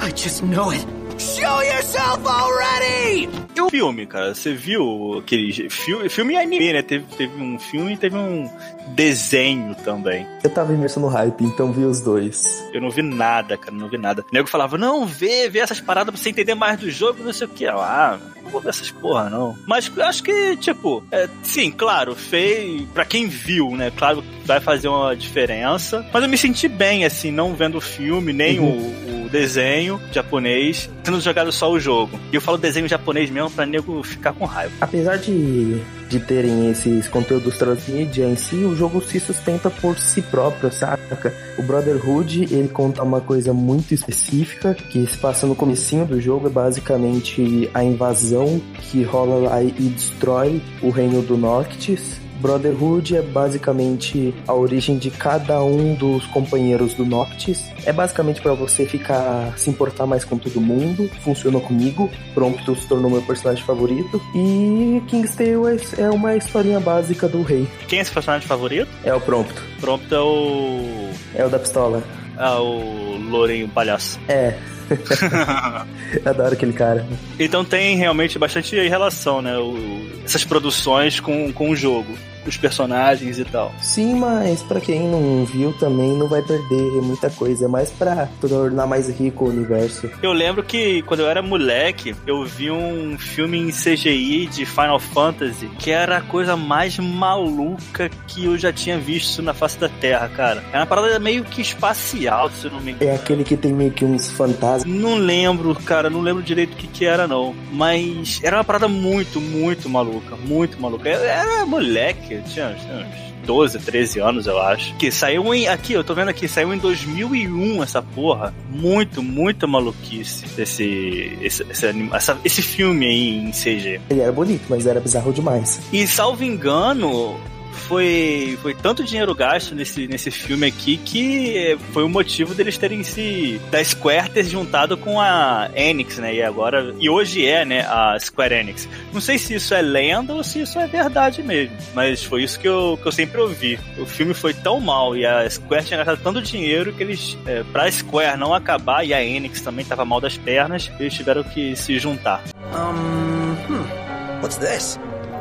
I 0.00 0.10
just 0.16 0.42
know 0.42 0.70
it. 0.70 0.86
Show 1.20 1.62
yourself 1.62 2.26
already! 2.26 3.28
E 3.54 3.60
o 3.60 3.68
filme, 3.68 4.06
cara? 4.06 4.34
Você 4.34 4.54
viu 4.54 5.18
aquele 5.18 5.68
filme, 5.68 6.08
filme 6.08 6.34
anime, 6.34 6.72
né? 6.72 6.80
Teve, 6.80 7.04
teve 7.14 7.42
um 7.42 7.58
filme 7.58 7.92
e 7.92 7.96
teve 7.98 8.16
um 8.16 8.50
desenho 8.94 9.74
também. 9.84 10.26
Eu 10.42 10.48
tava 10.48 10.72
imerso 10.72 10.98
no 10.98 11.08
hype, 11.08 11.44
então 11.44 11.72
vi 11.72 11.84
os 11.84 12.00
dois. 12.00 12.66
Eu 12.72 12.80
não 12.80 12.88
vi 12.88 13.02
nada, 13.02 13.58
cara, 13.58 13.76
não 13.76 13.88
vi 13.90 13.98
nada. 13.98 14.22
O 14.22 14.34
nego 14.34 14.48
falava, 14.48 14.78
não, 14.78 15.04
vê, 15.06 15.46
vê 15.50 15.58
essas 15.58 15.78
paradas 15.78 16.14
pra 16.14 16.22
você 16.22 16.30
entender 16.30 16.54
mais 16.54 16.80
do 16.80 16.90
jogo, 16.90 17.22
não 17.22 17.34
sei 17.34 17.46
o 17.46 17.50
que. 17.50 17.66
Ah, 17.66 18.18
não 18.42 18.50
vou 18.50 18.62
ver 18.62 18.70
essas 18.70 18.90
porra, 18.90 19.28
não. 19.28 19.54
Mas 19.66 19.92
acho 19.98 20.22
que, 20.22 20.56
tipo, 20.56 21.04
é, 21.12 21.28
sim, 21.42 21.70
claro, 21.70 22.14
fez. 22.14 22.88
Pra 22.94 23.04
quem 23.04 23.28
viu, 23.28 23.76
né? 23.76 23.92
Claro 23.94 24.22
que 24.22 24.39
vai 24.44 24.60
fazer 24.60 24.88
uma 24.88 25.14
diferença. 25.14 26.04
Mas 26.12 26.22
eu 26.22 26.28
me 26.28 26.38
senti 26.38 26.68
bem, 26.68 27.04
assim, 27.04 27.30
não 27.30 27.54
vendo 27.54 27.78
o 27.78 27.80
filme, 27.80 28.32
nem 28.32 28.58
uhum. 28.58 28.92
o, 29.06 29.26
o 29.26 29.28
desenho 29.28 30.00
japonês, 30.12 30.90
tendo 31.02 31.20
jogado 31.20 31.52
só 31.52 31.70
o 31.70 31.78
jogo. 31.78 32.18
E 32.32 32.34
eu 32.34 32.40
falo 32.40 32.58
desenho 32.58 32.88
japonês 32.88 33.30
mesmo 33.30 33.50
pra 33.50 33.64
nego 33.64 34.02
ficar 34.02 34.32
com 34.32 34.44
raiva. 34.44 34.72
Apesar 34.80 35.16
de, 35.16 35.80
de 36.08 36.20
terem 36.20 36.70
esses 36.70 37.06
conteúdos 37.08 37.56
transmídia 37.56 38.24
em 38.24 38.36
si, 38.36 38.56
o 38.56 38.74
jogo 38.74 39.00
se 39.00 39.20
sustenta 39.20 39.70
por 39.70 39.96
si 39.98 40.22
próprio, 40.22 40.72
saca? 40.72 41.32
O 41.58 41.62
Brotherhood, 41.62 42.48
ele 42.50 42.68
conta 42.68 43.02
uma 43.02 43.20
coisa 43.20 43.52
muito 43.52 43.94
específica, 43.94 44.74
que 44.74 45.06
se 45.06 45.18
passa 45.18 45.46
no 45.46 45.54
comecinho 45.54 46.04
do 46.04 46.20
jogo, 46.20 46.48
é 46.48 46.50
basicamente 46.50 47.70
a 47.72 47.84
invasão 47.84 48.60
que 48.80 49.02
rola 49.02 49.48
lá 49.48 49.62
e 49.62 49.70
destrói 49.70 50.60
o 50.82 50.90
reino 50.90 51.22
do 51.22 51.36
Noctis 51.36 52.20
Brotherhood 52.40 53.16
é 53.16 53.22
basicamente 53.22 54.34
a 54.46 54.54
origem 54.54 54.98
de 54.98 55.10
cada 55.10 55.62
um 55.62 55.94
dos 55.94 56.24
companheiros 56.26 56.94
do 56.94 57.04
Noctis. 57.04 57.70
É 57.84 57.92
basicamente 57.92 58.40
para 58.40 58.54
você 58.54 58.86
ficar 58.86 59.56
se 59.58 59.70
importar 59.70 60.06
mais 60.06 60.24
com 60.24 60.38
todo 60.38 60.60
mundo. 60.60 61.08
Funcionou 61.22 61.60
comigo. 61.60 62.10
Prompto 62.34 62.74
se 62.76 62.86
tornou 62.86 63.10
meu 63.10 63.22
personagem 63.22 63.64
favorito. 63.64 64.20
E 64.34 65.02
King's 65.08 65.34
Tale 65.34 65.80
é 65.98 66.10
uma 66.10 66.36
historinha 66.36 66.80
básica 66.80 67.28
do 67.28 67.42
rei. 67.42 67.68
Quem 67.88 67.98
é 67.98 68.02
esse 68.02 68.10
personagem 68.10 68.46
favorito? 68.46 68.90
É 69.04 69.14
o 69.14 69.20
Prompto. 69.20 69.62
Prompto 69.80 70.14
é 70.14 70.20
o. 70.20 71.10
É 71.34 71.44
o 71.44 71.48
da 71.48 71.58
pistola. 71.58 72.02
É 72.38 72.48
o 72.58 73.18
Lourinho 73.30 73.68
Palhaço. 73.68 74.18
É. 74.28 74.56
Adoro 76.24 76.54
aquele 76.54 76.72
cara. 76.72 77.06
Então 77.38 77.64
tem 77.64 77.96
realmente 77.96 78.38
bastante 78.38 78.76
relação, 78.88 79.40
né? 79.42 79.56
O, 79.58 80.08
essas 80.24 80.44
produções 80.44 81.20
com, 81.20 81.52
com 81.52 81.70
o 81.70 81.76
jogo 81.76 82.16
os 82.46 82.56
personagens 82.56 83.38
e 83.38 83.44
tal. 83.44 83.72
Sim, 83.80 84.14
mas 84.14 84.62
para 84.62 84.80
quem 84.80 85.08
não 85.08 85.44
viu 85.44 85.72
também 85.72 86.16
não 86.16 86.28
vai 86.28 86.42
perder 86.42 87.00
muita 87.02 87.30
coisa, 87.30 87.64
é 87.64 87.68
mais 87.68 87.90
pra 87.90 88.28
tornar 88.40 88.86
mais 88.86 89.08
rico 89.08 89.44
o 89.44 89.48
universo. 89.48 90.10
Eu 90.22 90.32
lembro 90.32 90.62
que 90.62 91.02
quando 91.02 91.20
eu 91.20 91.28
era 91.28 91.42
moleque, 91.42 92.14
eu 92.26 92.44
vi 92.44 92.70
um 92.70 93.18
filme 93.18 93.58
em 93.58 93.70
CGI 93.70 94.46
de 94.46 94.66
Final 94.66 94.98
Fantasy 94.98 95.68
que 95.78 95.90
era 95.90 96.18
a 96.18 96.20
coisa 96.20 96.56
mais 96.56 96.98
maluca 96.98 98.10
que 98.26 98.44
eu 98.44 98.58
já 98.58 98.72
tinha 98.72 98.98
visto 98.98 99.42
na 99.42 99.54
face 99.54 99.78
da 99.78 99.88
Terra, 99.88 100.28
cara. 100.28 100.62
É 100.72 100.76
uma 100.76 100.86
parada 100.86 101.18
meio 101.18 101.44
que 101.44 101.60
espacial, 101.60 102.50
se 102.50 102.66
eu 102.66 102.72
não 102.72 102.80
me 102.80 102.92
engano. 102.92 103.10
É 103.10 103.14
aquele 103.14 103.44
que 103.44 103.56
tem 103.56 103.72
meio 103.72 103.90
que 103.90 104.04
uns 104.04 104.30
fantasmas. 104.30 104.84
Não 104.84 105.14
lembro, 105.14 105.74
cara, 105.74 106.10
não 106.10 106.20
lembro 106.20 106.42
direito 106.42 106.74
o 106.74 106.76
que 106.76 106.86
que 106.86 107.04
era 107.04 107.26
não, 107.26 107.54
mas 107.72 108.40
era 108.42 108.56
uma 108.56 108.64
parada 108.64 108.88
muito, 108.88 109.40
muito 109.40 109.88
maluca, 109.88 110.36
muito 110.36 110.80
maluca. 110.80 111.08
Eu 111.08 111.24
era 111.24 111.66
moleque 111.66 112.29
moleque, 112.30 112.42
tinha 112.50 112.68
uns 112.68 113.46
12, 113.46 113.78
13 113.80 114.20
anos, 114.20 114.46
eu 114.46 114.58
acho. 114.60 114.94
Que 114.96 115.10
saiu 115.10 115.52
em. 115.52 115.66
Aqui, 115.66 115.92
eu 115.92 116.04
tô 116.04 116.14
vendo 116.14 116.28
aqui, 116.28 116.46
saiu 116.46 116.72
em 116.72 116.78
2001 116.78 117.82
essa 117.82 118.00
porra. 118.00 118.54
Muito, 118.70 119.22
muita 119.22 119.66
maluquice 119.66 120.44
esse, 120.60 121.36
esse, 121.40 121.66
esse, 121.68 121.86
essa, 122.12 122.38
esse 122.44 122.62
filme 122.62 123.06
aí 123.06 123.38
em 123.38 123.50
CG. 123.50 124.00
Ele 124.08 124.20
era 124.20 124.32
bonito, 124.32 124.64
mas 124.68 124.86
era 124.86 125.00
bizarro 125.00 125.32
demais. 125.32 125.80
E 125.92 126.06
salvo 126.06 126.44
engano, 126.44 127.38
foi, 127.72 128.58
foi 128.62 128.74
tanto 128.74 129.04
dinheiro 129.04 129.34
gasto 129.34 129.74
nesse, 129.74 130.06
nesse 130.06 130.30
filme 130.30 130.66
aqui 130.66 130.96
que 130.98 131.76
foi 131.92 132.04
o 132.04 132.08
motivo 132.08 132.54
deles 132.54 132.78
terem 132.78 133.02
se. 133.02 133.60
da 133.70 133.82
Square 133.82 134.30
ter 134.30 134.44
se 134.44 134.50
juntado 134.50 134.96
com 134.96 135.20
a 135.20 135.70
Enix, 135.74 136.18
né? 136.18 136.34
E 136.34 136.42
agora. 136.42 136.94
E 136.98 137.08
hoje 137.08 137.46
é, 137.46 137.64
né? 137.64 137.80
A 137.82 138.16
Square 138.18 138.54
Enix. 138.54 138.88
Não 139.12 139.20
sei 139.20 139.38
se 139.38 139.54
isso 139.54 139.74
é 139.74 139.82
lenda 139.82 140.34
ou 140.34 140.42
se 140.42 140.60
isso 140.60 140.78
é 140.78 140.86
verdade 140.86 141.42
mesmo. 141.42 141.76
Mas 141.94 142.22
foi 142.22 142.42
isso 142.42 142.58
que 142.58 142.68
eu, 142.68 142.98
que 143.00 143.08
eu 143.08 143.12
sempre 143.12 143.40
ouvi. 143.40 143.78
O 143.98 144.06
filme 144.06 144.34
foi 144.34 144.54
tão 144.54 144.80
mal 144.80 145.16
e 145.16 145.26
a 145.26 145.48
Square 145.48 145.84
tinha 145.84 145.98
gastado 145.98 146.20
tanto 146.22 146.42
dinheiro 146.42 146.92
que 146.92 147.02
eles. 147.02 147.36
É, 147.46 147.62
pra 147.64 147.90
Square 147.90 148.38
não 148.38 148.54
acabar 148.54 149.04
e 149.04 149.12
a 149.14 149.22
Enix 149.22 149.60
também 149.60 149.84
tava 149.84 150.04
mal 150.04 150.20
das 150.20 150.36
pernas, 150.36 150.90
eles 150.98 151.14
tiveram 151.14 151.42
que 151.42 151.74
se 151.76 151.98
juntar. 151.98 152.42
Um. 152.72 153.40
Hmm. 153.66 154.42
What's 154.42 154.56
this? 154.56 154.98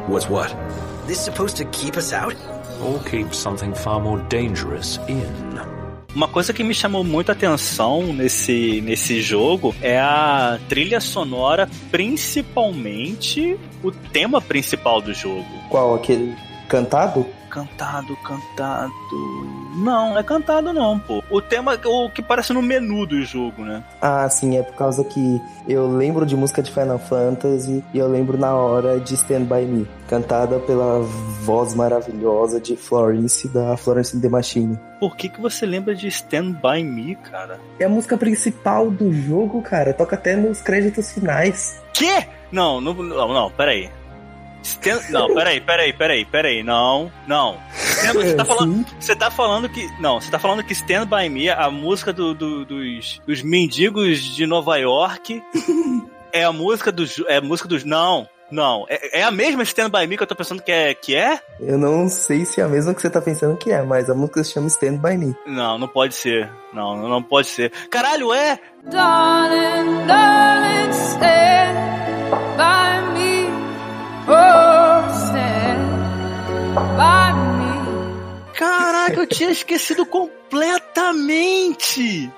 What's 0.08 0.28
what? 0.30 0.56
This 1.10 1.20
supposed 1.20 1.58
to 1.58 1.66
keep 1.72 1.98
us 1.98 2.14
out? 2.14 2.36
Or 2.82 3.00
keep 3.04 3.34
something 3.34 3.74
far 3.74 4.00
more 4.00 4.22
dangerous 4.30 5.00
in? 5.08 5.28
Uma 6.16 6.28
coisa 6.28 6.54
que 6.54 6.64
me 6.64 6.74
chamou 6.74 7.04
muita 7.04 7.34
atenção 7.34 8.14
nesse, 8.14 8.82
nesse 8.82 9.22
jogo 9.22 9.76
é 9.82 10.00
a 10.00 10.60
trilha 10.68 11.00
sonora, 11.00 11.70
principalmente 11.92 13.60
o 13.84 13.92
tema 13.92 14.42
principal 14.42 15.02
do 15.02 15.14
jogo. 15.14 15.46
Qual? 15.70 15.96
Aquele 15.96 16.36
cantado? 16.68 17.26
Cantado, 17.50 18.16
cantado. 18.18 18.94
Não, 19.76 20.12
não 20.12 20.18
é 20.18 20.24
cantado 20.24 20.72
não, 20.74 21.00
pô. 21.00 21.24
O 21.30 21.42
tema, 21.42 21.80
o 21.86 22.10
que 22.10 22.22
parece 22.22 22.54
no 22.54 22.62
menu 22.62 23.06
do 23.06 23.24
jogo, 23.24 23.64
né? 23.64 23.84
Ah, 24.02 24.28
sim, 24.30 24.58
é 24.58 24.64
por 24.64 24.76
causa 24.76 25.04
que 25.04 25.42
eu 25.68 25.88
lembro 25.88 26.26
de 26.26 26.36
música 26.36 26.62
de 26.62 26.72
Final 26.72 27.00
Fantasy 27.00 27.84
e 27.94 27.98
eu 27.98 28.08
lembro 28.08 28.38
na 28.38 28.54
hora 28.54 29.00
de 29.00 29.14
Stand 29.16 29.46
By 29.46 29.66
Me, 29.66 29.88
cantada 30.08 30.60
pela 30.60 31.00
voz 31.42 31.74
maravilhosa 31.74 32.60
de 32.60 32.76
Florence, 32.76 33.48
da 33.48 33.76
Florence 33.78 34.20
The 34.20 34.30
Machine. 34.30 34.80
Por 35.00 35.16
que 35.16 35.30
que 35.30 35.42
você 35.42 35.66
lembra 35.66 35.96
de 35.96 36.08
Stand 36.08 36.54
By 36.62 36.84
Me, 36.84 37.16
cara? 37.16 37.60
É 37.80 37.86
a 37.86 37.90
música 37.90 38.18
principal 38.18 38.92
do 38.92 39.12
jogo, 39.14 39.62
cara. 39.62 39.94
Toca 39.94 40.16
até 40.16 40.36
nos 40.36 40.62
créditos 40.62 41.12
finais. 41.12 41.82
Quê? 41.94 42.26
Não, 42.52 42.82
não, 42.82 42.94
não, 42.94 43.34
não 43.34 43.52
peraí. 43.52 43.90
Não, 45.10 45.28
peraí, 45.36 45.62
peraí, 45.62 45.94
peraí, 45.94 46.26
peraí. 46.26 46.64
Não, 46.64 47.12
não. 47.28 47.58
Você 47.74 48.36
tá, 48.36 48.46
falando, 48.46 48.86
você 49.00 49.16
tá 49.16 49.32
falando 49.32 49.70
que. 49.70 49.88
Não, 50.00 50.20
você 50.20 50.32
tá 50.32 50.40
falando 50.40 50.64
que 50.64 50.74
Stand 50.74 51.08
By 51.08 51.30
Me, 51.30 51.50
a 51.50 51.70
música 51.70 52.14
do, 52.14 52.34
do, 52.34 52.66
dos, 52.66 53.22
dos 53.26 53.42
mendigos 53.42 54.20
de 54.20 54.46
Nova 54.46 54.78
York, 54.78 55.42
é 56.32 56.44
a 56.44 56.52
música 56.52 56.92
dos. 56.92 57.22
É 57.28 57.38
a 57.38 57.42
música 57.42 57.68
dos. 57.68 57.84
Não, 57.84 58.28
não. 58.52 58.86
É, 58.90 59.20
é, 59.20 59.24
a 59.24 59.32
mesma 59.32 59.64
Stand 59.64 59.90
By 59.90 60.08
Me 60.08 60.18
que 60.18 60.24
eu 60.24 60.28
tô 60.28 60.36
pensando 60.36 60.62
que 60.62 60.72
é, 60.72 60.94
que 60.94 61.16
é? 61.16 61.40
Eu 61.60 61.78
não 61.78 62.08
sei 62.10 62.46
se 62.46 62.60
é 62.62 62.64
a 62.64 62.68
mesma 62.68 62.94
que 62.94 63.02
você 63.02 63.10
tá 63.10 63.22
pensando 63.22 63.58
que 63.58 63.72
é, 63.72 63.82
mas 63.82 64.10
a 64.10 64.16
música 64.16 64.44
se 64.44 64.54
chama 64.54 64.68
Stand 64.68 64.98
By 64.98 65.18
Me. 65.18 65.36
Não, 65.46 65.78
não 65.78 65.88
pode 65.88 66.16
ser. 66.16 66.50
Não, 66.74 67.08
não 67.08 67.22
pode 67.22 67.48
ser. 67.48 67.72
Caralho, 67.90 68.34
é! 68.34 68.60
Darling, 68.86 70.08
darling, 70.08 70.90
stand 70.92 71.76
by 72.58 73.14
me. 73.14 73.19
Caraca, 78.54 79.22
eu 79.22 79.28
tinha 79.28 79.52
esquecido 79.52 80.06
completamente! 80.06 82.30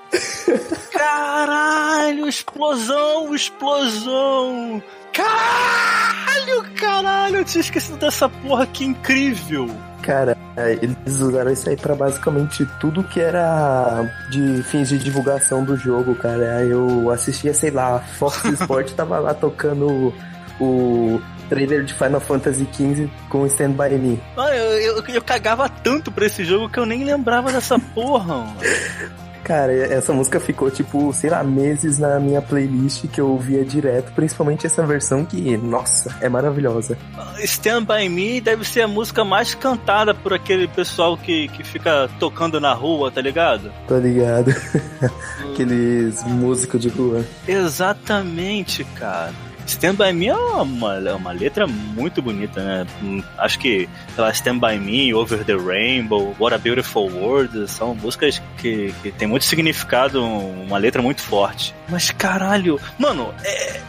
Caralho, 0.92 2.28
explosão, 2.28 3.34
explosão! 3.34 4.80
Caralho, 5.12 6.64
caralho, 6.76 7.38
eu 7.38 7.44
tinha 7.44 7.60
esquecido 7.60 7.98
dessa 7.98 8.28
porra, 8.28 8.64
que 8.66 8.84
incrível! 8.84 9.68
Cara, 10.02 10.36
eles 10.80 11.20
usaram 11.20 11.52
isso 11.52 11.68
aí 11.68 11.76
pra 11.76 11.94
basicamente 11.94 12.66
tudo 12.80 13.04
que 13.04 13.20
era 13.20 14.04
de 14.30 14.62
fins 14.64 14.88
de 14.88 14.98
divulgação 14.98 15.64
do 15.64 15.76
jogo, 15.76 16.14
cara. 16.16 16.64
Eu 16.64 17.10
assistia, 17.10 17.54
sei 17.54 17.70
lá, 17.70 18.00
Fox 18.00 18.44
Sport 18.44 18.90
tava 18.92 19.20
lá 19.20 19.34
tocando 19.34 20.12
o 20.60 21.20
trailer 21.52 21.84
de 21.84 21.92
Final 21.92 22.20
Fantasy 22.20 22.66
XV 22.72 23.10
com 23.28 23.46
Stand 23.46 23.72
By 23.72 23.90
Me. 23.98 24.18
Ah, 24.38 24.56
eu, 24.56 24.96
eu, 24.96 25.04
eu 25.06 25.22
cagava 25.22 25.68
tanto 25.68 26.10
pra 26.10 26.24
esse 26.24 26.44
jogo 26.44 26.70
que 26.70 26.78
eu 26.78 26.86
nem 26.86 27.04
lembrava 27.04 27.52
dessa 27.52 27.78
porra, 27.78 28.38
mano. 28.38 28.56
Cara, 29.44 29.72
essa 29.72 30.12
música 30.12 30.38
ficou, 30.38 30.70
tipo, 30.70 31.12
sei 31.12 31.28
lá, 31.28 31.42
meses 31.42 31.98
na 31.98 32.20
minha 32.20 32.40
playlist 32.40 33.08
que 33.08 33.20
eu 33.20 33.28
ouvia 33.28 33.64
direto, 33.64 34.12
principalmente 34.12 34.66
essa 34.66 34.86
versão 34.86 35.24
que, 35.24 35.56
nossa, 35.56 36.16
é 36.20 36.28
maravilhosa. 36.28 36.96
Stand 37.40 37.84
By 37.84 38.08
Me 38.08 38.40
deve 38.40 38.64
ser 38.64 38.82
a 38.82 38.88
música 38.88 39.24
mais 39.24 39.54
cantada 39.54 40.14
por 40.14 40.32
aquele 40.32 40.68
pessoal 40.68 41.16
que, 41.16 41.48
que 41.48 41.64
fica 41.64 42.08
tocando 42.20 42.60
na 42.60 42.72
rua, 42.72 43.10
tá 43.10 43.20
ligado? 43.20 43.72
Tô 43.88 43.98
ligado. 43.98 44.54
Aqueles 45.52 46.22
músicos 46.24 46.80
de 46.80 46.88
rua. 46.88 47.24
Exatamente, 47.46 48.84
cara. 48.84 49.32
Stand 49.66 49.94
By 49.94 50.12
Me 50.12 50.28
é 50.28 50.36
uma, 50.36 50.94
é 50.96 51.14
uma 51.14 51.32
letra 51.32 51.66
muito 51.66 52.20
bonita, 52.20 52.62
né? 52.62 52.86
Hum, 53.02 53.22
acho 53.38 53.58
que 53.58 53.88
lá, 54.16 54.30
Stand 54.30 54.58
By 54.58 54.78
Me, 54.78 55.14
Over 55.14 55.44
the 55.44 55.54
Rainbow, 55.54 56.34
What 56.38 56.54
a 56.54 56.58
Beautiful 56.58 57.10
World 57.10 57.68
são 57.70 57.94
músicas 57.94 58.40
que, 58.58 58.92
que 59.02 59.12
tem 59.12 59.28
muito 59.28 59.44
significado, 59.44 60.24
uma 60.24 60.78
letra 60.78 61.00
muito 61.00 61.22
forte. 61.22 61.74
Mas 61.88 62.10
caralho, 62.10 62.80
mano, 62.98 63.34
é, 63.44 63.80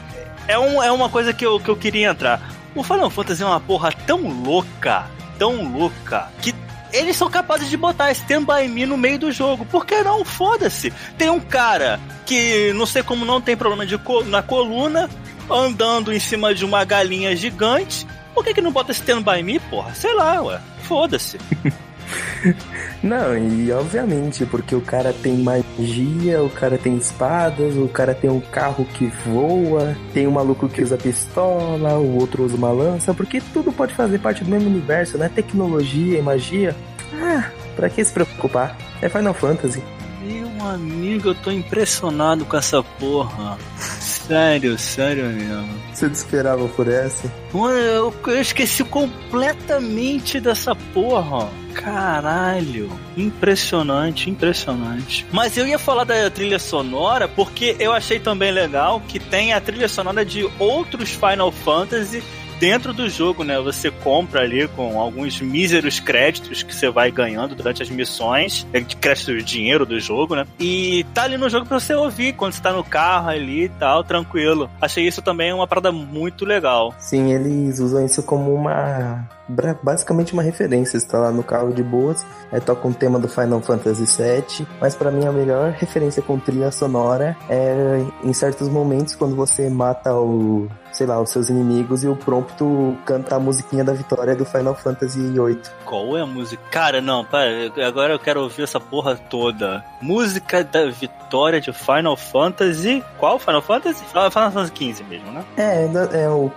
é, 0.48 0.60
um, 0.60 0.82
é 0.82 0.92
uma 0.92 1.10
coisa 1.10 1.34
que 1.34 1.46
eu, 1.46 1.60
que 1.60 1.70
eu 1.70 1.76
queria 1.76 2.10
entrar. 2.10 2.42
O 2.76 2.84
Final 2.84 3.10
Fantasy 3.10 3.44
é 3.44 3.46
uma 3.46 3.60
porra 3.60 3.92
tão 3.92 4.28
louca, 4.44 5.06
tão 5.38 5.64
louca, 5.72 6.28
que 6.42 6.54
eles 6.92 7.18
são 7.18 7.30
capazes 7.30 7.70
de 7.70 7.76
botar 7.76 8.12
Stand 8.12 8.46
By 8.46 8.68
Me 8.68 8.86
no 8.86 8.98
meio 8.98 9.18
do 9.18 9.32
jogo. 9.32 9.66
Por 9.66 9.86
que 9.86 10.02
não? 10.04 10.24
Foda-se. 10.24 10.94
Tem 11.18 11.30
um 11.30 11.40
cara 11.40 12.00
que 12.26 12.72
não 12.74 12.86
sei 12.86 13.02
como 13.02 13.26
não 13.26 13.42
tem 13.42 13.58
problema 13.58 13.86
de 13.86 13.98
co 13.98 14.24
na 14.24 14.44
coluna, 14.44 15.10
andando 15.54 16.12
em 16.12 16.20
cima 16.20 16.54
de 16.54 16.66
uma 16.66 16.84
galinha 16.84 17.36
gigante. 17.36 18.08
Por 18.34 18.44
que, 18.44 18.54
que 18.54 18.62
não 18.62 18.72
bota 18.72 18.92
Stand 18.92 19.22
By 19.22 19.44
Me, 19.44 19.60
porra? 19.60 19.94
Sei 19.94 20.14
lá, 20.14 20.42
ué. 20.42 20.60
Foda-se. 20.84 21.38
Não, 23.02 23.38
e 23.38 23.72
obviamente, 23.72 24.46
porque 24.46 24.76
o 24.76 24.82
cara 24.82 25.14
tem 25.14 25.38
magia, 25.38 26.42
o 26.42 26.50
cara 26.50 26.78
tem 26.78 26.96
espadas, 26.96 27.76
o 27.76 27.88
cara 27.88 28.14
tem 28.14 28.30
um 28.30 28.40
carro 28.40 28.86
que 28.86 29.08
voa, 29.26 29.96
tem 30.14 30.28
um 30.28 30.32
maluco 30.32 30.70
que 30.70 30.82
usa 30.82 30.98
pistola, 30.98 31.98
o 31.98 32.18
outro 32.20 32.44
usa 32.44 32.56
uma 32.56 32.72
lança, 32.72 33.14
porque 33.14 33.42
tudo 33.54 33.72
pode 33.72 33.94
fazer 33.94 34.20
parte 34.20 34.44
do 34.44 34.50
mesmo 34.50 34.70
universo, 34.70 35.18
né? 35.18 35.30
Tecnologia 35.34 36.20
e 36.20 36.22
magia. 36.22 36.76
Ah, 37.14 37.50
pra 37.76 37.90
que 37.90 38.04
se 38.04 38.14
preocupar? 38.14 38.78
É 39.02 39.10
Final 39.10 39.34
Fantasy. 39.34 39.84
Amigo, 40.64 41.30
eu 41.30 41.36
tô 41.36 41.52
impressionado 41.52 42.46
com 42.46 42.56
essa 42.56 42.82
porra. 42.82 43.58
Sério, 43.78 44.80
sério 44.80 45.26
mesmo. 45.26 45.84
Você 45.94 46.08
esperava 46.08 46.66
por 46.70 46.88
essa? 46.88 47.30
Mano, 47.54 47.78
eu, 47.78 48.14
eu 48.28 48.42
esqueci 48.42 48.82
completamente 48.86 50.40
dessa 50.40 50.74
porra. 50.74 51.50
Caralho, 51.74 52.90
impressionante, 53.18 54.30
impressionante. 54.30 55.26
Mas 55.34 55.58
eu 55.58 55.68
ia 55.68 55.78
falar 55.78 56.06
da 56.06 56.30
trilha 56.30 56.60
sonora 56.60 57.28
porque 57.28 57.76
eu 57.80 57.92
achei 57.92 58.20
também 58.20 58.52
legal 58.52 59.02
que 59.02 59.20
tem 59.20 59.52
a 59.52 59.60
trilha 59.60 59.90
sonora 59.90 60.24
de 60.24 60.50
outros 60.58 61.10
Final 61.10 61.52
Fantasy 61.52 62.24
dentro 62.64 62.94
do 62.94 63.10
jogo, 63.10 63.44
né? 63.44 63.60
Você 63.60 63.92
compra 63.92 64.40
ali 64.40 64.70
com 64.70 64.98
alguns 64.98 65.42
míseros 65.42 66.00
créditos 66.00 66.64
que 66.64 66.74
você 66.74 66.90
vai 66.90 67.12
ganhando 67.12 67.54
durante 67.56 67.84
as 67.84 67.90
missões, 67.90 68.66
é, 68.72 68.80
de 68.80 68.96
crédito 68.96 69.36
de 69.36 69.44
dinheiro 69.44 69.86
do 69.86 70.00
jogo, 70.00 70.34
né? 70.34 70.48
E 70.58 71.06
tá 71.14 71.24
ali 71.24 71.38
no 71.38 71.50
jogo 71.50 71.66
pra 71.66 71.78
você 71.78 71.94
ouvir 71.94 72.32
quando 72.32 72.54
você 72.54 72.62
tá 72.62 72.72
no 72.72 72.82
carro 72.82 73.28
ali 73.28 73.66
e 73.66 73.70
tal, 73.70 74.02
tranquilo. 74.02 74.70
Achei 74.80 75.06
isso 75.06 75.22
também 75.22 75.52
uma 75.52 75.68
parada 75.68 75.92
muito 75.92 76.46
legal. 76.46 76.96
Sim, 77.00 77.34
eles 77.34 77.80
usam 77.80 78.06
isso 78.06 78.24
como 78.24 78.54
uma 78.54 79.28
basicamente 79.84 80.32
uma 80.32 80.42
referência. 80.42 80.96
Está 80.96 81.20
lá 81.20 81.32
no 81.34 81.44
carro 81.44 81.74
de 81.74 81.84
boas, 81.84 82.26
aí 82.50 82.62
toca 82.62 82.88
um 82.88 82.94
tema 82.94 83.20
do 83.20 83.28
Final 83.28 83.60
Fantasy 83.60 84.06
VII, 84.06 84.66
mas 84.80 84.96
para 84.96 85.12
mim 85.12 85.26
a 85.26 85.34
melhor 85.34 85.72
referência 85.72 86.22
com 86.22 86.40
trilha 86.40 86.72
sonora 86.72 87.36
é 87.50 88.00
em 88.24 88.32
certos 88.32 88.70
momentos 88.70 89.16
quando 89.16 89.36
você 89.36 89.70
mata 89.70 90.16
o 90.16 90.70
sei 90.94 91.08
lá, 91.08 91.20
os 91.20 91.30
seus 91.30 91.50
inimigos 91.50 92.04
e 92.04 92.08
o 92.08 92.16
Prompto 92.16 92.96
canta 93.06 93.36
a 93.36 93.40
musiquinha 93.40 93.84
da 93.84 93.94
vitória 93.94 94.36
do 94.36 94.46
Final 94.46 94.76
Fantasy 94.76 95.20
VIII. 95.20 95.60
Qual 95.84 96.16
é 96.18 96.22
a 96.22 96.26
música? 96.26 96.64
Cara, 96.72 97.02
não, 97.02 97.26
para, 97.26 97.48
agora 97.86 98.14
eu 98.14 98.20
quero 98.20 98.42
ouvir 98.42 98.64
essa 98.64 98.80
porra 98.80 99.16
toda. 99.16 99.84
Música 100.02 100.64
da 100.64 100.86
vitória 100.86 101.60
de 101.60 101.74
Final 101.74 102.16
Fantasy. 102.16 103.04
Qual 103.18 103.40
Final 103.40 103.62
Fantasy? 103.62 104.04
Final 104.06 104.32
Fantasy 104.32 104.94
XV 104.94 105.04
mesmo, 105.10 105.32
né? 105.32 105.44
É, 105.58 105.90
é 106.24 106.30
o. 106.30 106.52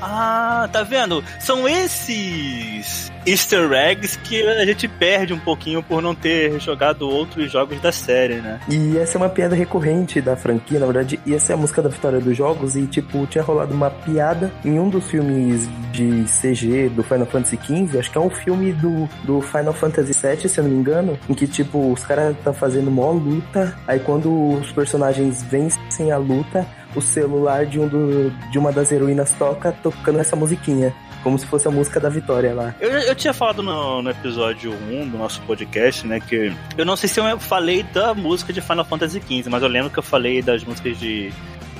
Ah, 0.00 0.68
tá 0.72 0.82
vendo? 0.82 1.22
São 1.38 1.68
esses 1.68 3.12
easter 3.26 3.72
eggs 3.72 4.18
que 4.18 4.42
a 4.42 4.64
gente 4.64 4.86
perde 4.86 5.32
um 5.32 5.38
pouquinho 5.38 5.82
por 5.82 6.02
não 6.02 6.14
ter 6.14 6.60
jogado 6.60 7.08
outros 7.08 7.50
jogos 7.50 7.80
da 7.80 7.90
série, 7.90 8.36
né? 8.36 8.60
E 8.68 8.98
essa 8.98 9.16
é 9.16 9.18
uma 9.18 9.28
piada 9.28 9.54
recorrente 9.54 10.20
da 10.20 10.36
franquia, 10.36 10.78
na 10.78 10.86
verdade, 10.86 11.18
e 11.24 11.34
essa 11.34 11.52
é 11.52 11.54
a 11.54 11.56
música 11.56 11.73
da 11.82 11.88
vitória 11.88 12.20
dos 12.20 12.36
jogos 12.36 12.76
e, 12.76 12.86
tipo, 12.86 13.26
tinha 13.26 13.42
rolado 13.42 13.74
uma 13.74 13.90
piada 13.90 14.52
em 14.64 14.78
um 14.78 14.88
dos 14.88 15.10
filmes 15.10 15.68
de 15.92 16.24
CG 16.24 16.88
do 16.88 17.02
Final 17.02 17.26
Fantasy 17.26 17.58
XV, 17.62 17.98
acho 17.98 18.10
que 18.10 18.18
é 18.18 18.20
um 18.20 18.30
filme 18.30 18.72
do, 18.72 19.08
do 19.24 19.40
Final 19.40 19.72
Fantasy 19.72 20.12
VII, 20.12 20.48
se 20.48 20.58
eu 20.58 20.64
não 20.64 20.70
me 20.70 20.76
engano, 20.76 21.18
em 21.28 21.34
que, 21.34 21.46
tipo, 21.46 21.92
os 21.92 22.04
caras 22.04 22.36
tá 22.42 22.52
fazendo 22.52 22.90
mó 22.90 23.10
luta, 23.12 23.76
aí 23.86 24.00
quando 24.00 24.58
os 24.58 24.72
personagens 24.72 25.42
vencem 25.42 26.10
a 26.10 26.16
luta, 26.16 26.66
o 26.96 27.00
celular 27.00 27.66
de, 27.66 27.80
um 27.80 27.88
do, 27.88 28.30
de 28.50 28.58
uma 28.58 28.72
das 28.72 28.92
heroínas 28.92 29.30
toca 29.32 29.72
tocando 29.72 30.20
essa 30.20 30.36
musiquinha. 30.36 30.94
Como 31.22 31.38
se 31.38 31.46
fosse 31.46 31.66
a 31.66 31.70
música 31.70 31.98
da 31.98 32.10
Vitória 32.10 32.52
lá. 32.52 32.74
Eu, 32.78 32.90
eu 32.90 33.14
tinha 33.14 33.32
falado 33.32 33.62
no, 33.62 34.02
no 34.02 34.10
episódio 34.10 34.72
1 34.72 35.08
do 35.08 35.16
nosso 35.16 35.40
podcast, 35.42 36.06
né? 36.06 36.20
Que 36.20 36.54
eu 36.76 36.84
não 36.84 36.96
sei 36.96 37.08
se 37.08 37.18
eu 37.18 37.38
falei 37.40 37.82
da 37.82 38.12
música 38.12 38.52
de 38.52 38.60
Final 38.60 38.84
Fantasy 38.84 39.20
XV, 39.20 39.48
mas 39.48 39.62
eu 39.62 39.68
lembro 39.68 39.90
que 39.90 39.98
eu 39.98 40.02
falei 40.02 40.42
das 40.42 40.62
músicas 40.62 40.98
de 40.98 41.32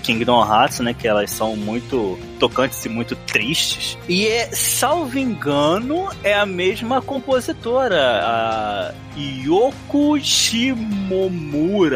Kingdom 0.04 0.44
Hearts, 0.44 0.78
né? 0.80 0.94
Que 0.94 1.08
elas 1.08 1.30
são 1.30 1.56
muito 1.56 2.16
tocantes 2.38 2.84
e 2.84 2.88
muito 2.88 3.16
tristes. 3.16 3.99
E 4.08 4.26
é, 4.26 4.50
salvo 4.52 5.18
engano, 5.18 6.08
é 6.23 6.34
a 6.34 6.46
mesma 6.46 7.00
compositora, 7.00 8.20
a 8.23 8.94
Yoko 9.16 10.20
Shimomura. 10.20 11.90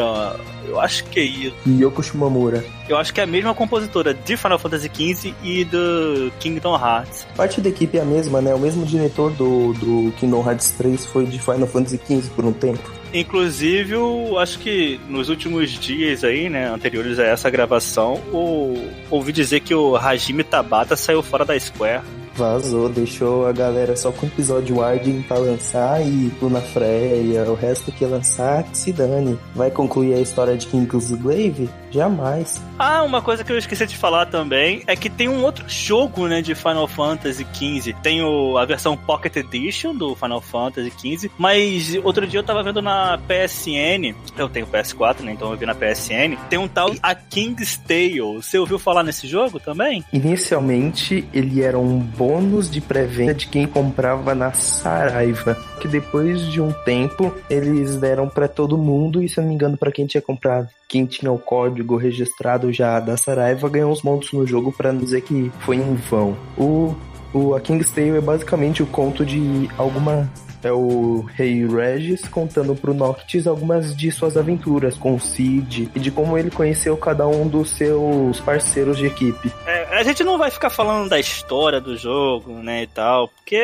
Eu 0.66 0.80
acho 0.80 1.04
que 1.04 1.20
é 1.20 1.24
isso. 1.24 1.56
Yoko 1.66 2.02
Shimomura. 2.02 2.64
Eu 2.88 2.96
acho 2.96 3.12
que 3.12 3.20
é 3.20 3.24
a 3.24 3.26
mesma 3.26 3.54
compositora 3.54 4.14
de 4.14 4.36
Final 4.36 4.58
Fantasy 4.58 4.90
XV 4.92 5.34
e 5.42 5.64
do 5.64 6.32
Kingdom 6.40 6.74
Hearts. 6.76 7.26
Parte 7.36 7.60
da 7.60 7.68
equipe 7.68 7.98
é 7.98 8.00
a 8.00 8.04
mesma, 8.04 8.40
né? 8.40 8.54
O 8.54 8.58
mesmo 8.58 8.86
diretor 8.86 9.30
do, 9.32 9.74
do 9.74 10.12
Kingdom 10.18 10.42
Hearts 10.46 10.70
3 10.72 11.04
foi 11.06 11.26
de 11.26 11.38
Final 11.38 11.66
Fantasy 11.66 12.00
XV 12.06 12.30
por 12.34 12.44
um 12.44 12.52
tempo. 12.52 12.97
Inclusive, 13.12 13.92
eu 13.92 14.38
acho 14.38 14.58
que 14.58 15.00
nos 15.08 15.28
últimos 15.28 15.70
dias 15.70 16.22
aí, 16.24 16.50
né, 16.50 16.68
anteriores 16.68 17.18
a 17.18 17.24
essa 17.24 17.48
gravação, 17.48 18.14
o, 18.32 18.74
ouvi 19.10 19.32
dizer 19.32 19.60
que 19.60 19.74
o 19.74 19.96
Hajime 19.96 20.44
Tabata 20.44 20.94
saiu 20.94 21.22
fora 21.22 21.44
da 21.44 21.58
Square. 21.58 22.02
Vazou, 22.38 22.88
deixou 22.88 23.48
a 23.48 23.52
galera 23.52 23.96
só 23.96 24.12
com 24.12 24.24
o 24.24 24.28
episódio 24.28 24.76
Warding 24.76 25.22
pra 25.22 25.38
lançar 25.38 26.00
e 26.00 26.32
Luna 26.40 26.60
Freya, 26.60 27.42
o 27.50 27.54
resto 27.54 27.90
que 27.90 28.04
lançar, 28.04 28.62
que 28.62 28.78
se 28.78 28.92
dane. 28.92 29.36
Vai 29.56 29.72
concluir 29.72 30.14
a 30.14 30.20
história 30.20 30.56
de 30.56 30.68
Kingsglaive? 30.68 31.68
Jamais. 31.90 32.62
Ah, 32.78 33.02
uma 33.02 33.20
coisa 33.20 33.42
que 33.42 33.50
eu 33.50 33.58
esqueci 33.58 33.86
de 33.86 33.96
falar 33.96 34.26
também 34.26 34.84
é 34.86 34.94
que 34.94 35.10
tem 35.10 35.28
um 35.28 35.42
outro 35.42 35.64
jogo, 35.68 36.28
né, 36.28 36.40
de 36.40 36.54
Final 36.54 36.86
Fantasy 36.86 37.44
XV. 37.52 37.94
Tem 38.02 38.22
o, 38.22 38.56
a 38.56 38.64
versão 38.64 38.96
Pocket 38.96 39.34
Edition 39.36 39.94
do 39.96 40.14
Final 40.14 40.40
Fantasy 40.40 40.92
XV, 40.96 41.30
mas 41.36 41.96
outro 42.04 42.24
dia 42.24 42.38
eu 42.38 42.44
tava 42.44 42.62
vendo 42.62 42.80
na 42.80 43.18
PSN, 43.18 44.14
eu 44.36 44.48
tenho 44.48 44.66
PS4, 44.66 45.22
né, 45.22 45.32
então 45.32 45.50
eu 45.50 45.56
vi 45.56 45.66
na 45.66 45.74
PSN, 45.74 46.36
tem 46.48 46.58
um 46.58 46.68
tal 46.68 46.92
A 47.02 47.16
King's 47.16 47.78
Tale. 47.78 48.20
Você 48.36 48.58
ouviu 48.58 48.78
falar 48.78 49.02
nesse 49.02 49.26
jogo 49.26 49.58
também? 49.58 50.04
Inicialmente, 50.12 51.26
ele 51.32 51.62
era 51.62 51.78
um 51.78 51.98
bônus 52.28 52.70
de 52.70 52.78
pré-venda 52.82 53.32
de 53.32 53.46
quem 53.46 53.66
comprava 53.66 54.34
na 54.34 54.52
Saraiva, 54.52 55.56
que 55.80 55.88
depois 55.88 56.42
de 56.42 56.60
um 56.60 56.70
tempo 56.84 57.32
eles 57.48 57.96
deram 57.96 58.28
para 58.28 58.46
todo 58.46 58.76
mundo 58.76 59.22
e 59.22 59.28
se 59.30 59.40
não 59.40 59.48
me 59.48 59.54
engano 59.54 59.78
para 59.78 59.90
quem 59.90 60.06
tinha 60.06 60.20
comprado 60.20 60.68
quem 60.86 61.06
tinha 61.06 61.30
o 61.30 61.38
código 61.38 61.96
registrado 61.96 62.72
já 62.72 62.98
da 62.98 63.16
Saraiva 63.16 63.68
ganhou 63.68 63.92
uns 63.92 64.00
pontos 64.00 64.32
no 64.32 64.46
jogo 64.46 64.72
para 64.72 64.92
não 64.92 65.00
dizer 65.00 65.20
que 65.20 65.52
foi 65.60 65.76
em 65.76 65.94
vão. 65.94 66.36
O, 66.56 66.94
o 67.32 67.54
A 67.54 67.60
King's 67.60 67.90
Tale 67.90 68.16
é 68.16 68.20
basicamente 68.20 68.82
o 68.82 68.86
conto 68.86 69.24
de 69.24 69.68
alguma 69.76 70.30
é 70.62 70.72
o 70.72 71.20
rei 71.34 71.66
Regis 71.66 72.26
contando 72.28 72.74
pro 72.74 72.94
Noctis 72.94 73.46
algumas 73.46 73.96
de 73.96 74.10
suas 74.10 74.36
aventuras 74.36 74.96
com 74.96 75.14
o 75.14 75.20
Cid 75.20 75.90
e 75.94 76.00
de 76.00 76.10
como 76.10 76.36
ele 76.36 76.50
conheceu 76.50 76.96
cada 76.96 77.26
um 77.26 77.46
dos 77.46 77.70
seus 77.70 78.40
parceiros 78.40 78.96
de 78.96 79.06
equipe. 79.06 79.52
É, 79.66 79.98
a 79.98 80.02
gente 80.02 80.24
não 80.24 80.38
vai 80.38 80.50
ficar 80.50 80.70
falando 80.70 81.08
da 81.08 81.18
história 81.18 81.80
do 81.80 81.96
jogo, 81.96 82.52
né, 82.54 82.82
e 82.82 82.86
tal, 82.86 83.28
porque 83.28 83.62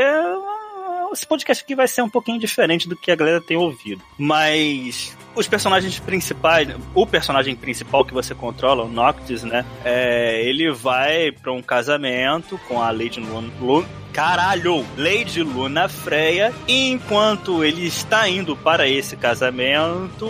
esse 1.12 1.26
podcast 1.26 1.62
aqui 1.62 1.74
vai 1.74 1.86
ser 1.86 2.02
um 2.02 2.08
pouquinho 2.08 2.38
diferente 2.38 2.88
do 2.88 2.96
que 2.96 3.10
a 3.10 3.16
galera 3.16 3.40
tem 3.40 3.56
ouvido. 3.56 4.02
Mas 4.18 5.16
os 5.34 5.48
personagens 5.48 5.98
principais, 5.98 6.68
o 6.94 7.06
personagem 7.06 7.56
principal 7.56 8.04
que 8.04 8.14
você 8.14 8.34
controla, 8.34 8.84
o 8.84 8.88
Noctis, 8.88 9.42
né? 9.42 9.64
É, 9.84 10.42
ele 10.44 10.70
vai 10.70 11.32
para 11.32 11.52
um 11.52 11.62
casamento 11.62 12.58
com 12.68 12.80
a 12.80 12.90
Lady 12.90 13.20
Luna, 13.20 13.50
caralho, 14.12 14.86
Lady 14.96 15.42
Luna 15.42 15.88
Freya. 15.88 16.52
E 16.68 16.90
enquanto 16.90 17.64
ele 17.64 17.86
está 17.86 18.28
indo 18.28 18.56
para 18.56 18.88
esse 18.88 19.16
casamento, 19.16 20.28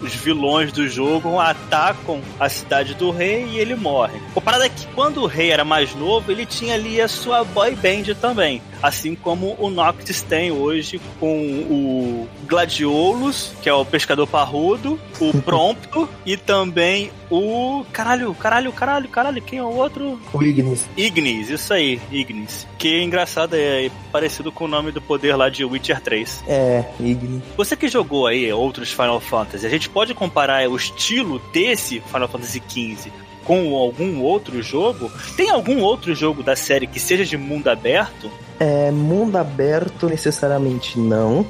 os 0.00 0.14
vilões 0.14 0.72
do 0.72 0.86
jogo 0.86 1.40
atacam 1.40 2.20
a 2.38 2.48
cidade 2.48 2.94
do 2.94 3.10
rei 3.10 3.46
e 3.46 3.58
ele 3.58 3.74
morre. 3.74 4.20
O 4.34 4.40
parada 4.40 4.66
é 4.66 4.68
que 4.68 4.86
quando 4.88 5.22
o 5.22 5.26
rei 5.26 5.50
era 5.50 5.64
mais 5.64 5.94
novo, 5.94 6.30
ele 6.30 6.46
tinha 6.46 6.74
ali 6.74 7.00
a 7.00 7.08
sua 7.08 7.42
boy 7.42 7.74
band 7.74 8.14
também. 8.20 8.62
Assim 8.82 9.14
como 9.14 9.56
o 9.58 9.70
Noctis 9.70 10.22
tem 10.22 10.50
hoje 10.50 11.00
com 11.18 11.38
o 11.38 12.28
Gladiolus, 12.46 13.52
que 13.62 13.68
é 13.68 13.74
o 13.74 13.84
pescador 13.84 14.26
parrudo, 14.26 14.98
o 15.20 15.32
Prompto 15.42 16.08
e 16.24 16.36
também 16.36 17.10
o. 17.30 17.84
Caralho, 17.92 18.32
caralho, 18.34 18.72
caralho, 18.72 19.08
caralho, 19.08 19.42
quem 19.42 19.58
é 19.58 19.62
o 19.62 19.74
outro? 19.74 20.20
O 20.32 20.42
Ignis. 20.42 20.86
Ignis, 20.96 21.50
isso 21.50 21.72
aí, 21.72 22.00
Ignis. 22.10 22.66
Que 22.78 23.00
é 23.00 23.02
engraçado, 23.02 23.54
é 23.54 23.90
parecido 24.12 24.52
com 24.52 24.64
o 24.64 24.68
nome 24.68 24.92
do 24.92 25.00
poder 25.00 25.34
lá 25.36 25.48
de 25.48 25.64
Witcher 25.64 26.00
3. 26.00 26.44
É, 26.46 26.84
Ignis. 27.00 27.42
Você 27.56 27.76
que 27.76 27.88
jogou 27.88 28.26
aí 28.26 28.52
outros 28.52 28.92
Final 28.92 29.20
Fantasy, 29.20 29.66
a 29.66 29.70
gente 29.70 29.88
pode 29.88 30.14
comparar 30.14 30.68
o 30.68 30.76
estilo 30.76 31.40
desse 31.52 32.00
Final 32.00 32.28
Fantasy 32.28 32.62
XV 32.68 33.10
com 33.44 33.74
algum 33.74 34.20
outro 34.20 34.62
jogo? 34.62 35.10
Tem 35.34 35.48
algum 35.48 35.80
outro 35.80 36.14
jogo 36.14 36.42
da 36.42 36.54
série 36.54 36.86
que 36.86 37.00
seja 37.00 37.24
de 37.24 37.38
mundo 37.38 37.68
aberto? 37.68 38.30
É, 38.60 38.90
mundo 38.90 39.36
aberto 39.36 40.08
necessariamente 40.08 40.98
não, 40.98 41.46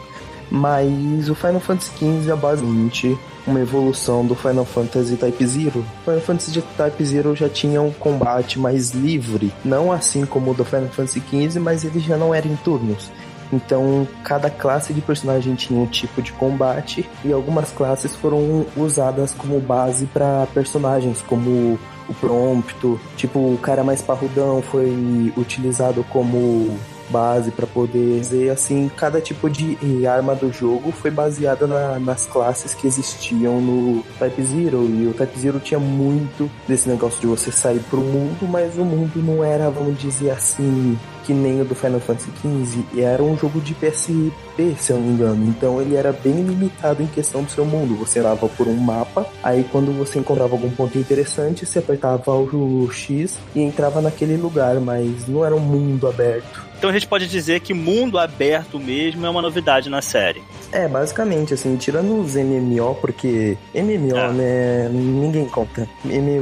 mas 0.51 1.29
o 1.29 1.35
Final 1.35 1.61
Fantasy 1.61 1.91
XV 1.99 2.31
é 2.31 2.37
basicamente 2.37 3.19
uma 3.47 3.61
evolução 3.61 4.27
do 4.27 4.35
Final 4.35 4.65
Fantasy 4.65 5.17
Type 5.17 5.47
Zero. 5.47 5.85
Final 6.05 6.21
Fantasy 6.21 6.63
Type 6.77 7.05
Zero 7.05 7.35
já 7.35 7.49
tinha 7.49 7.81
um 7.81 7.93
combate 7.93 8.59
mais 8.59 8.91
livre, 8.91 9.53
não 9.65 9.91
assim 9.91 10.27
como 10.27 10.51
o 10.51 10.55
do 10.55 10.65
Final 10.65 10.89
Fantasy 10.89 11.21
XV, 11.21 11.59
mas 11.59 11.85
ele 11.85 11.99
já 11.99 12.17
não 12.17 12.35
era 12.35 12.47
em 12.47 12.57
turnos. 12.57 13.11
Então, 13.51 14.07
cada 14.23 14.51
classe 14.51 14.93
de 14.93 15.01
personagem 15.01 15.55
tinha 15.55 15.81
um 15.81 15.87
tipo 15.87 16.21
de 16.21 16.33
combate 16.33 17.09
e 17.25 17.33
algumas 17.33 17.71
classes 17.71 18.15
foram 18.15 18.67
usadas 18.77 19.33
como 19.33 19.59
base 19.59 20.05
para 20.07 20.47
personagens, 20.53 21.23
como 21.23 21.79
o 22.09 22.15
Prompto, 22.15 23.01
tipo, 23.17 23.39
o 23.39 23.59
cara 23.59 23.85
mais 23.85 24.01
parrudão 24.03 24.63
foi 24.63 25.33
utilizado 25.37 26.05
como 26.11 26.79
base 27.11 27.51
para 27.51 27.67
poder 27.67 28.21
dizer 28.21 28.51
assim 28.51 28.91
cada 28.97 29.21
tipo 29.21 29.49
de 29.49 30.07
arma 30.07 30.35
do 30.35 30.53
jogo 30.53 30.93
foi 30.93 31.11
baseada 31.11 31.67
na, 31.67 31.99
nas 31.99 32.27
classes 32.27 32.75
que 32.75 32.87
existiam 32.87 33.61
no 33.61 34.03
Type 34.19 34.43
Zero. 34.43 34.85
E 34.89 35.07
o 35.07 35.15
Type 35.15 35.39
Zero 35.39 35.61
tinha 35.61 35.81
muito 35.81 36.51
desse 36.67 36.89
negócio 36.89 37.21
de 37.21 37.27
você 37.27 37.51
sair 37.51 37.81
pro 37.91 38.01
mundo 38.01 38.47
mas 38.49 38.77
o 38.77 38.85
mundo 38.85 39.23
não 39.23 39.45
era 39.45 39.71
vamos 39.71 39.99
dizer 39.99 40.31
assim 40.31 40.99
que 41.29 41.35
nem 41.35 41.61
o 41.61 41.65
do 41.65 41.75
Final 41.75 42.01
Fantasy 42.01 42.31
XV, 42.41 43.03
era 43.03 43.23
um 43.23 43.37
jogo 43.37 43.61
de 43.61 43.75
PSP, 43.75 44.33
se 44.79 44.93
eu 44.93 44.97
não 44.97 45.07
me 45.07 45.13
engano. 45.13 45.45
Então 45.47 45.81
ele 45.81 45.97
era 45.97 46.13
bem 46.13 46.43
limitado 46.43 47.03
em 47.03 47.07
questão 47.07 47.43
do 47.43 47.51
seu 47.51 47.65
mundo. 47.65 47.97
Você 47.97 48.21
andava 48.21 48.49
por 48.49 48.67
um 48.67 48.77
mapa, 48.77 49.27
aí 49.43 49.65
quando 49.71 49.93
você 49.97 50.19
encontrava 50.19 50.53
algum 50.53 50.71
ponto 50.71 50.99
interessante, 50.99 51.65
você 51.65 51.79
apertava 51.79 52.33
o 52.33 52.91
X 52.91 53.39
e 53.55 53.61
entrava 53.61 54.01
naquele 54.01 54.37
lugar, 54.37 54.81
mas 54.81 55.27
não 55.27 55.45
era 55.45 55.55
um 55.55 55.61
mundo 55.61 56.09
aberto. 56.09 56.69
Então 56.79 56.91
a 56.91 56.93
gente 56.93 57.09
pode 57.09 57.27
dizer 57.27 57.59
que 57.61 57.75
mundo 57.75 58.19
aberto 58.19 58.79
mesmo 58.79 59.27
é 59.27 59.29
uma 59.29 59.43
novidade 59.43 59.91
na 59.91 60.01
série. 60.01 60.41
É, 60.71 60.87
basicamente, 60.87 61.53
assim, 61.53 61.77
tirando 61.77 62.21
os 62.21 62.37
MMO, 62.37 62.95
porque 63.01 63.59
MMO, 63.75 64.17
é. 64.17 64.33
né, 64.33 64.89
ninguém 64.89 65.47
conta. 65.47 65.89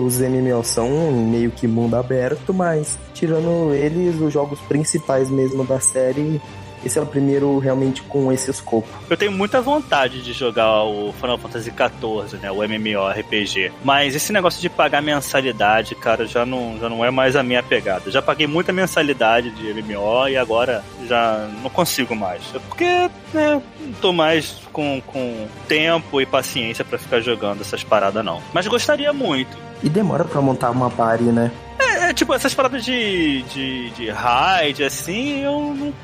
Os 0.04 0.18
MMO 0.18 0.62
são 0.62 0.90
meio 1.12 1.50
que 1.50 1.66
mundo 1.66 1.96
aberto, 1.96 2.52
mas 2.52 2.98
tirando 3.14 3.72
eles, 3.74 4.20
os 4.20 4.30
jogos 4.30 4.58
principais 4.60 5.30
mesmo 5.30 5.64
da 5.64 5.80
série 5.80 6.40
esse 6.84 6.98
é 6.98 7.02
o 7.02 7.06
primeiro 7.06 7.58
realmente 7.58 8.02
com 8.02 8.30
esse 8.32 8.50
escopo. 8.50 8.88
Eu 9.08 9.16
tenho 9.16 9.32
muita 9.32 9.60
vontade 9.60 10.22
de 10.22 10.32
jogar 10.32 10.84
o 10.84 11.12
Final 11.12 11.38
Fantasy 11.38 11.70
XIV, 11.70 12.38
né? 12.40 12.50
O 12.50 12.62
MMORPG. 12.62 13.72
Mas 13.84 14.14
esse 14.14 14.32
negócio 14.32 14.60
de 14.60 14.68
pagar 14.68 15.02
mensalidade, 15.02 15.94
cara, 15.94 16.26
já 16.26 16.46
não, 16.46 16.78
já 16.78 16.88
não 16.88 17.04
é 17.04 17.10
mais 17.10 17.36
a 17.36 17.42
minha 17.42 17.62
pegada. 17.62 18.10
Já 18.10 18.22
paguei 18.22 18.46
muita 18.46 18.72
mensalidade 18.72 19.50
de 19.50 19.72
MMO 19.82 20.28
e 20.28 20.36
agora 20.36 20.84
já 21.06 21.48
não 21.62 21.70
consigo 21.70 22.14
mais. 22.14 22.42
É 22.54 22.58
porque, 22.58 23.10
né, 23.32 23.62
não 23.80 23.92
tô 24.00 24.12
mais 24.12 24.56
com, 24.72 25.00
com 25.06 25.46
tempo 25.66 26.20
e 26.20 26.26
paciência 26.26 26.84
para 26.84 26.98
ficar 26.98 27.20
jogando 27.20 27.60
essas 27.60 27.82
paradas, 27.82 28.24
não. 28.24 28.42
Mas 28.52 28.66
gostaria 28.66 29.12
muito. 29.12 29.56
E 29.82 29.88
demora 29.88 30.24
para 30.24 30.40
montar 30.40 30.70
uma 30.70 30.90
party, 30.90 31.24
né? 31.24 31.50
É, 31.78 32.10
é, 32.10 32.14
tipo, 32.14 32.32
essas 32.32 32.54
paradas 32.54 32.84
de, 32.84 33.42
de, 33.42 33.90
de 33.90 34.10
raid, 34.10 34.82
assim, 34.82 35.42
eu 35.42 35.74
não, 35.74 35.94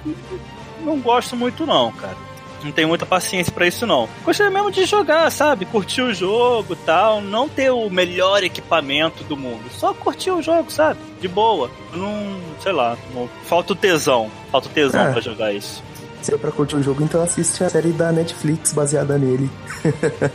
não 0.83 0.99
gosto 1.01 1.37
muito 1.37 1.65
não, 1.67 1.91
cara. 1.93 2.17
Não 2.63 2.71
tenho 2.71 2.87
muita 2.87 3.05
paciência 3.05 3.53
para 3.53 3.67
isso 3.67 3.85
não. 3.87 4.09
Gostaria 4.25 4.53
mesmo 4.53 4.71
de 4.71 4.85
jogar, 4.85 5.29
sabe? 5.33 5.65
Curtir 5.65 6.03
o 6.03 6.15
jogo 6.15 6.77
tal. 6.77 7.21
Não 7.21 7.49
ter 7.49 7.71
o 7.71 7.91
melhor 7.91 8.45
equipamento 8.45 9.25
do 9.25 9.37
mundo. 9.37 9.65
Só 9.77 9.93
curtir 9.93 10.31
o 10.31 10.41
jogo, 10.41 10.71
sabe? 10.71 11.01
De 11.21 11.27
boa. 11.27 11.69
Não, 11.93 12.39
sei 12.63 12.71
lá. 12.73 12.97
Não, 13.13 13.29
falta 13.47 13.73
o 13.73 13.77
tesão. 13.77 14.31
Falta 14.53 14.69
o 14.69 14.71
tesão 14.71 15.09
É. 15.09 15.11
pra 15.11 15.21
jogar 15.21 15.53
isso. 15.53 15.83
Se 16.21 16.33
é 16.33 16.39
pra 16.39 16.53
curtir 16.53 16.77
o 16.77 16.83
jogo, 16.85 17.03
então 17.03 17.21
assiste 17.21 17.65
a 17.65 17.69
série 17.69 17.91
da 17.91 18.13
Netflix 18.13 18.73
baseada 18.73 19.19
nele. 19.19 19.51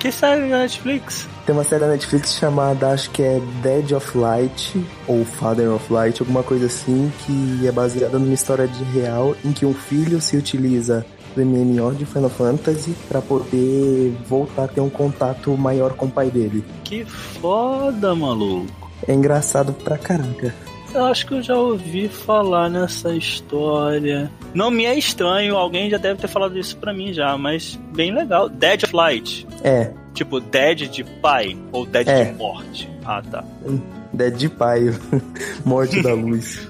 Que 0.00 0.10
série 0.10 0.40
na 0.46 0.60
Netflix? 0.60 1.28
Tem 1.50 1.56
uma 1.56 1.64
série 1.64 1.80
da 1.80 1.88
Netflix 1.88 2.34
chamada, 2.34 2.90
acho 2.90 3.10
que 3.10 3.24
é 3.24 3.40
Dead 3.60 3.90
of 3.90 4.16
Light, 4.16 4.80
ou 5.08 5.24
Father 5.24 5.68
of 5.72 5.92
Light, 5.92 6.20
alguma 6.20 6.44
coisa 6.44 6.66
assim, 6.66 7.12
que 7.26 7.66
é 7.66 7.72
baseada 7.72 8.20
numa 8.20 8.32
história 8.32 8.68
de 8.68 8.84
real 8.84 9.34
em 9.44 9.50
que 9.50 9.66
um 9.66 9.74
filho 9.74 10.20
se 10.20 10.36
utiliza 10.36 11.04
do 11.34 11.44
MMO 11.44 11.92
de 11.92 12.06
Final 12.06 12.30
Fantasy 12.30 12.94
pra 13.08 13.20
poder 13.20 14.16
voltar 14.28 14.66
a 14.66 14.68
ter 14.68 14.80
um 14.80 14.88
contato 14.88 15.50
maior 15.56 15.94
com 15.94 16.06
o 16.06 16.08
pai 16.08 16.30
dele. 16.30 16.64
Que 16.84 17.04
foda, 17.04 18.14
maluco. 18.14 18.88
É 19.08 19.12
engraçado 19.12 19.72
pra 19.72 19.98
caraca. 19.98 20.54
Eu 20.92 21.04
acho 21.04 21.26
que 21.26 21.34
eu 21.34 21.42
já 21.42 21.56
ouvi 21.56 22.08
falar 22.08 22.68
nessa 22.68 23.14
história. 23.14 24.30
Não 24.52 24.70
me 24.70 24.84
é 24.84 24.98
estranho, 24.98 25.56
alguém 25.56 25.88
já 25.88 25.98
deve 25.98 26.20
ter 26.20 26.26
falado 26.28 26.58
isso 26.58 26.76
pra 26.78 26.92
mim 26.92 27.12
já, 27.12 27.38
mas 27.38 27.78
bem 27.94 28.12
legal. 28.12 28.48
Dead 28.48 28.82
of 28.84 28.94
Light. 28.94 29.46
É, 29.62 29.92
Tipo, 30.12 30.40
Dead 30.40 30.88
de 30.90 31.04
pai 31.04 31.56
ou 31.70 31.86
Dead 31.86 32.08
É. 32.08 32.24
de 32.24 32.32
morte. 32.36 32.90
Ah, 33.04 33.22
tá. 33.22 33.44
Dead 34.12 34.34
de 34.36 34.48
pai, 34.48 34.92
Morte 35.64 36.02
da 36.02 36.12
Luz. 36.14 36.68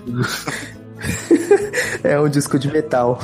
é 2.05 2.21
um 2.21 2.29
disco 2.29 2.59
de 2.59 2.71
metal. 2.71 3.19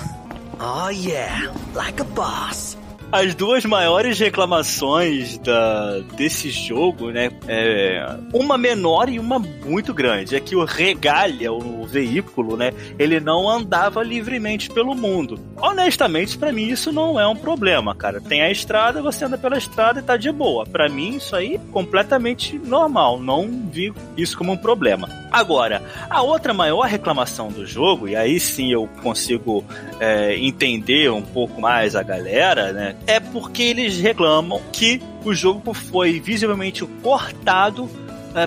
Oh 0.59 0.88
yeah, 0.88 1.52
like 1.74 2.00
a 2.00 2.04
boss. 2.04 2.65
As 3.12 3.35
duas 3.35 3.64
maiores 3.64 4.19
reclamações 4.19 5.38
da, 5.38 6.01
desse 6.16 6.51
jogo, 6.51 7.11
né? 7.11 7.31
É, 7.47 8.16
uma 8.33 8.59
menor 8.59 9.09
e 9.09 9.19
uma 9.19 9.38
muito 9.38 9.95
grande. 9.95 10.35
É 10.35 10.40
que 10.40 10.57
o 10.57 10.64
Regalia, 10.64 11.53
o 11.53 11.87
veículo, 11.87 12.57
né? 12.57 12.73
Ele 12.99 13.21
não 13.21 13.49
andava 13.49 14.03
livremente 14.03 14.69
pelo 14.69 14.95
mundo. 14.95 15.38
Honestamente, 15.57 16.37
pra 16.37 16.53
mim 16.53 16.69
isso 16.69 16.90
não 16.92 17.19
é 17.19 17.27
um 17.27 17.37
problema, 17.37 17.95
cara. 17.95 18.21
Tem 18.21 18.42
a 18.42 18.51
estrada, 18.51 19.01
você 19.01 19.25
anda 19.25 19.38
pela 19.38 19.57
estrada 19.57 20.01
e 20.01 20.03
tá 20.03 20.16
de 20.16 20.31
boa. 20.33 20.66
Pra 20.66 20.88
mim 20.88 21.16
isso 21.16 21.37
aí 21.37 21.55
é 21.55 21.61
completamente 21.71 22.59
normal. 22.59 23.21
Não 23.21 23.49
vi 23.71 23.95
isso 24.16 24.37
como 24.37 24.53
um 24.53 24.57
problema. 24.57 25.09
Agora, 25.31 25.83
a 26.11 26.23
outra 26.23 26.53
maior 26.53 26.87
reclamação 26.87 27.49
do 27.49 27.66
jogo, 27.66 28.09
e 28.09 28.16
aí 28.16 28.40
sim 28.40 28.73
eu 28.73 28.88
consigo 29.03 29.64
é, 30.01 30.37
entender 30.37 31.11
um 31.11 31.23
pouco 31.23 31.61
mais 31.61 31.95
a 31.95 32.03
galera, 32.03 32.73
né? 32.73 32.95
É 33.06 33.20
porque 33.20 33.62
eles 33.62 33.98
reclamam 33.98 34.61
que 34.72 35.00
o 35.24 35.35
jogo 35.35 35.72
foi 35.72 36.20
visivelmente 36.20 36.85
cortado 37.02 37.88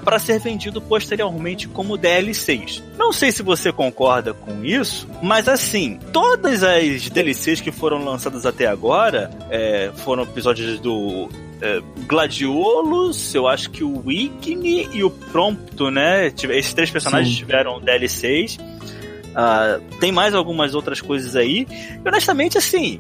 para 0.03 0.19
ser 0.19 0.39
vendido 0.39 0.79
posteriormente 0.79 1.67
como 1.67 1.97
DLCs. 1.97 2.83
Não 2.95 3.11
sei 3.11 3.31
se 3.31 3.41
você 3.41 3.71
concorda 3.71 4.35
com 4.35 4.63
isso, 4.63 5.07
mas 5.23 5.47
assim, 5.47 5.97
todas 6.13 6.61
as 6.61 7.09
DLCs 7.09 7.59
que 7.59 7.71
foram 7.71 8.03
lançadas 8.03 8.45
até 8.45 8.67
agora 8.67 9.31
é, 9.49 9.91
foram 9.95 10.23
episódios 10.23 10.79
do 10.79 11.27
é, 11.61 11.81
Gladiolus, 12.07 13.33
eu 13.33 13.47
acho 13.47 13.71
que 13.71 13.83
o 13.83 14.03
Wigny 14.05 14.89
e 14.93 15.03
o 15.03 15.09
Prompto, 15.09 15.89
né? 15.89 16.27
Esses 16.27 16.73
três 16.73 16.91
personagens 16.91 17.33
Sim. 17.33 17.39
tiveram 17.39 17.81
DLCs. 17.81 18.59
Ah, 19.35 19.79
tem 19.99 20.11
mais 20.11 20.35
algumas 20.35 20.75
outras 20.75 21.01
coisas 21.01 21.35
aí. 21.35 21.65
E 22.03 22.07
honestamente, 22.07 22.57
assim, 22.57 22.99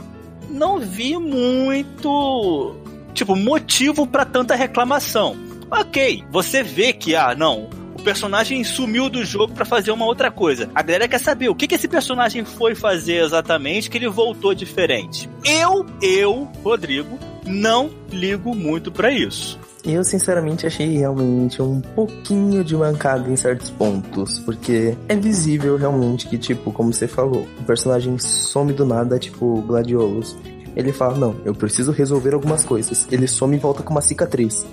não 0.49 0.79
vi 0.79 1.17
muito, 1.17 2.75
tipo, 3.13 3.35
motivo 3.35 4.07
pra 4.07 4.25
tanta 4.25 4.55
reclamação. 4.55 5.35
Ok, 5.71 6.23
você 6.31 6.63
vê 6.63 6.91
que, 6.93 7.15
ah, 7.15 7.35
não, 7.35 7.69
o 7.99 8.01
personagem 8.01 8.63
sumiu 8.63 9.09
do 9.09 9.23
jogo 9.23 9.53
pra 9.53 9.65
fazer 9.65 9.91
uma 9.91 10.05
outra 10.05 10.31
coisa. 10.31 10.69
A 10.73 10.81
galera 10.81 11.07
quer 11.07 11.19
saber 11.19 11.49
o 11.49 11.55
que, 11.55 11.67
que 11.67 11.75
esse 11.75 11.87
personagem 11.87 12.43
foi 12.45 12.73
fazer 12.73 13.23
exatamente 13.23 13.89
que 13.89 13.97
ele 13.97 14.07
voltou 14.07 14.53
diferente. 14.53 15.29
Eu, 15.45 15.85
eu, 16.01 16.49
Rodrigo, 16.63 17.19
não 17.45 17.91
ligo 18.11 18.55
muito 18.55 18.91
pra 18.91 19.11
isso. 19.11 19.58
Eu, 19.83 20.03
sinceramente, 20.03 20.67
achei 20.67 20.97
realmente 20.97 21.61
um 21.61 21.79
pouquinho 21.79 22.63
de 22.63 22.75
mancada 22.75 23.29
em 23.29 23.35
certos 23.35 23.69
pontos, 23.69 24.39
porque 24.39 24.95
é 25.07 25.15
visível 25.15 25.77
realmente 25.77 26.27
que, 26.27 26.37
tipo, 26.37 26.71
como 26.71 26.93
você 26.93 27.07
falou, 27.07 27.47
o 27.59 27.63
personagem 27.63 28.17
some 28.17 28.73
do 28.73 28.85
nada, 28.85 29.17
tipo 29.17 29.61
Gladiolus. 29.61 30.37
Ele 30.75 30.91
fala, 30.91 31.17
não, 31.17 31.35
eu 31.45 31.55
preciso 31.55 31.91
resolver 31.91 32.33
algumas 32.33 32.63
coisas. 32.63 33.07
Ele 33.11 33.27
some 33.27 33.55
e 33.55 33.59
volta 33.59 33.81
com 33.81 33.91
uma 33.91 34.01
cicatriz. 34.01 34.65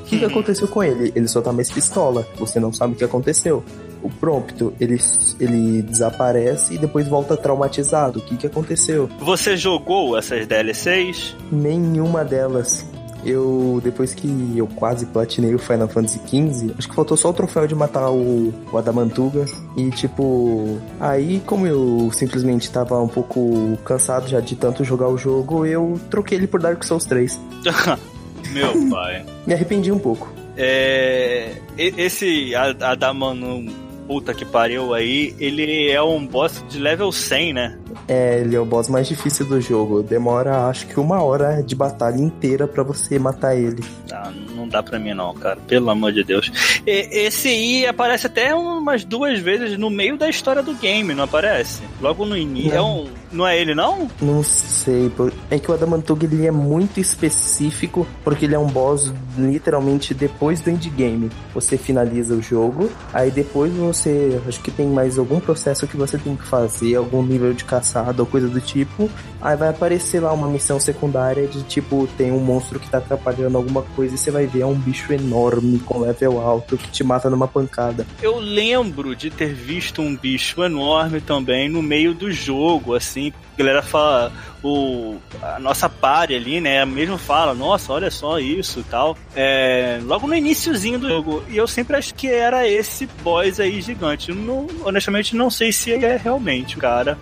O 0.00 0.06
que, 0.06 0.18
que 0.18 0.24
aconteceu 0.24 0.68
com 0.68 0.82
ele? 0.82 1.12
Ele 1.14 1.26
só 1.28 1.40
tá 1.40 1.52
mais 1.52 1.70
pistola, 1.70 2.26
você 2.38 2.60
não 2.60 2.72
sabe 2.72 2.92
o 2.92 2.96
que 2.96 3.04
aconteceu. 3.04 3.64
O 4.02 4.10
Prompto, 4.10 4.74
ele, 4.78 4.98
ele 5.40 5.80
desaparece 5.80 6.74
e 6.74 6.78
depois 6.78 7.08
volta 7.08 7.36
traumatizado. 7.38 8.18
O 8.18 8.22
que, 8.22 8.36
que 8.36 8.46
aconteceu? 8.46 9.08
Você 9.20 9.56
jogou 9.56 10.18
essas 10.18 10.46
DLCs? 10.46 11.34
Nenhuma 11.50 12.22
delas. 12.22 12.84
Eu, 13.24 13.80
depois 13.82 14.12
que 14.14 14.52
eu 14.56 14.66
quase 14.66 15.06
platinei 15.06 15.54
o 15.54 15.58
Final 15.58 15.88
Fantasy 15.88 16.20
XV, 16.26 16.74
acho 16.78 16.88
que 16.88 16.94
faltou 16.94 17.16
só 17.16 17.30
o 17.30 17.32
troféu 17.32 17.66
de 17.66 17.74
matar 17.74 18.10
o, 18.10 18.52
o 18.72 18.78
Adamantuga. 18.78 19.44
E, 19.76 19.90
tipo, 19.90 20.78
aí, 21.00 21.40
como 21.46 21.66
eu 21.66 22.10
simplesmente 22.12 22.70
tava 22.70 23.00
um 23.00 23.08
pouco 23.08 23.78
cansado 23.84 24.28
já 24.28 24.40
de 24.40 24.54
tanto 24.56 24.84
jogar 24.84 25.08
o 25.08 25.16
jogo, 25.16 25.64
eu 25.64 25.98
troquei 26.10 26.36
ele 26.38 26.46
por 26.46 26.60
Dark 26.60 26.82
Souls 26.84 27.04
3. 27.06 27.40
Meu 28.52 28.90
pai. 28.90 29.24
Me 29.46 29.54
arrependi 29.54 29.90
um 29.90 29.98
pouco. 29.98 30.30
É, 30.56 31.56
esse 31.76 32.54
A- 32.54 32.90
Adamano, 32.92 33.72
puta 34.06 34.32
que 34.34 34.44
pariu 34.44 34.94
aí, 34.94 35.34
ele 35.40 35.90
é 35.90 36.00
um 36.02 36.24
boss 36.26 36.62
de 36.68 36.78
level 36.78 37.10
100, 37.10 37.52
né? 37.54 37.78
É, 38.08 38.40
ele 38.40 38.54
é 38.56 38.60
o 38.60 38.64
boss 38.64 38.88
mais 38.88 39.06
difícil 39.08 39.46
do 39.46 39.60
jogo. 39.60 40.02
Demora, 40.02 40.66
acho 40.66 40.86
que 40.86 40.98
uma 41.00 41.22
hora 41.22 41.62
de 41.62 41.74
batalha 41.74 42.18
inteira 42.20 42.66
pra 42.66 42.82
você 42.82 43.18
matar 43.18 43.56
ele. 43.56 43.82
Ah, 44.12 44.30
não 44.54 44.68
dá 44.68 44.82
pra 44.82 44.98
mim 44.98 45.14
não, 45.14 45.34
cara. 45.34 45.58
Pelo 45.66 45.90
amor 45.90 46.12
de 46.12 46.22
Deus. 46.24 46.80
E- 46.86 47.08
esse 47.26 47.48
aí 47.48 47.86
aparece 47.86 48.26
até 48.26 48.54
umas 48.54 49.04
duas 49.04 49.38
vezes 49.38 49.78
no 49.78 49.90
meio 49.90 50.16
da 50.16 50.28
história 50.28 50.62
do 50.62 50.74
game, 50.74 51.14
não 51.14 51.24
aparece? 51.24 51.82
Logo 52.00 52.24
no 52.24 52.36
início. 52.36 52.72
É 52.74 52.82
um, 52.82 53.06
não 53.32 53.46
é 53.46 53.58
ele, 53.58 53.74
não? 53.74 54.08
Não 54.20 54.42
sei, 54.42 55.10
é 55.50 55.58
que 55.58 55.70
o 55.70 55.74
Adamantuga 55.74 56.24
ele 56.24 56.46
é 56.46 56.50
muito 56.50 57.00
específico, 57.00 58.06
porque 58.22 58.44
ele 58.44 58.54
é 58.54 58.58
um 58.58 58.66
boss 58.66 59.12
literalmente 59.36 60.14
depois 60.14 60.60
do 60.60 60.70
endgame. 60.70 61.30
Você 61.52 61.76
finaliza 61.76 62.34
o 62.34 62.42
jogo, 62.42 62.90
aí 63.12 63.30
depois 63.30 63.72
você, 63.72 64.40
acho 64.46 64.60
que 64.60 64.70
tem 64.70 64.86
mais 64.86 65.18
algum 65.18 65.40
processo 65.40 65.86
que 65.86 65.96
você 65.96 66.16
tem 66.18 66.36
que 66.36 66.44
fazer, 66.46 66.94
algum 66.96 67.22
nível 67.22 67.52
de 67.52 67.64
caçada 67.84 68.22
ou 68.22 68.26
coisa 68.26 68.48
do 68.48 68.60
tipo. 68.60 69.10
Aí 69.40 69.56
vai 69.56 69.68
aparecer 69.68 70.20
lá 70.20 70.32
uma 70.32 70.48
missão 70.48 70.80
secundária 70.80 71.46
de 71.46 71.62
tipo, 71.64 72.08
tem 72.16 72.32
um 72.32 72.40
monstro 72.40 72.80
que 72.80 72.88
tá 72.88 72.98
atrapalhando 72.98 73.58
alguma 73.58 73.82
coisa 73.82 74.14
e 74.14 74.18
você 74.18 74.30
vai 74.30 74.46
ver 74.46 74.62
é 74.62 74.66
um 74.66 74.74
bicho 74.74 75.12
enorme 75.12 75.78
com 75.80 76.00
level 76.00 76.40
alto 76.40 76.78
que 76.78 76.88
te 76.90 77.04
mata 77.04 77.28
numa 77.28 77.46
pancada. 77.46 78.06
Eu 78.22 78.38
lembro 78.38 79.14
de 79.14 79.28
ter 79.30 79.52
visto 79.52 80.00
um 80.00 80.16
bicho 80.16 80.64
enorme 80.64 81.20
também 81.20 81.68
no 81.68 81.82
meio 81.82 82.14
do 82.14 82.32
jogo, 82.32 82.94
assim. 82.94 83.32
A 83.54 83.58
galera 83.58 83.82
fala, 83.82 84.32
o, 84.62 85.16
a 85.42 85.58
nossa 85.60 85.88
party 85.88 86.34
ali, 86.34 86.60
né, 86.60 86.84
mesmo 86.84 87.18
fala, 87.18 87.54
nossa, 87.54 87.92
olha 87.92 88.10
só 88.10 88.38
isso 88.38 88.80
e 88.80 88.84
tal. 88.84 89.16
É, 89.36 90.00
logo 90.02 90.26
no 90.26 90.34
iniciozinho 90.34 90.98
do 90.98 91.08
jogo. 91.08 91.42
E 91.48 91.56
eu 91.56 91.66
sempre 91.66 91.96
acho 91.96 92.14
que 92.14 92.26
era 92.28 92.66
esse 92.66 93.06
boss 93.22 93.60
aí 93.60 93.80
gigante. 93.80 94.32
Não- 94.32 94.66
honestamente, 94.84 95.36
não 95.36 95.50
sei 95.50 95.70
se 95.70 95.90
ele 95.90 96.06
é 96.06 96.16
realmente 96.16 96.76
o 96.76 96.80
cara. 96.80 97.18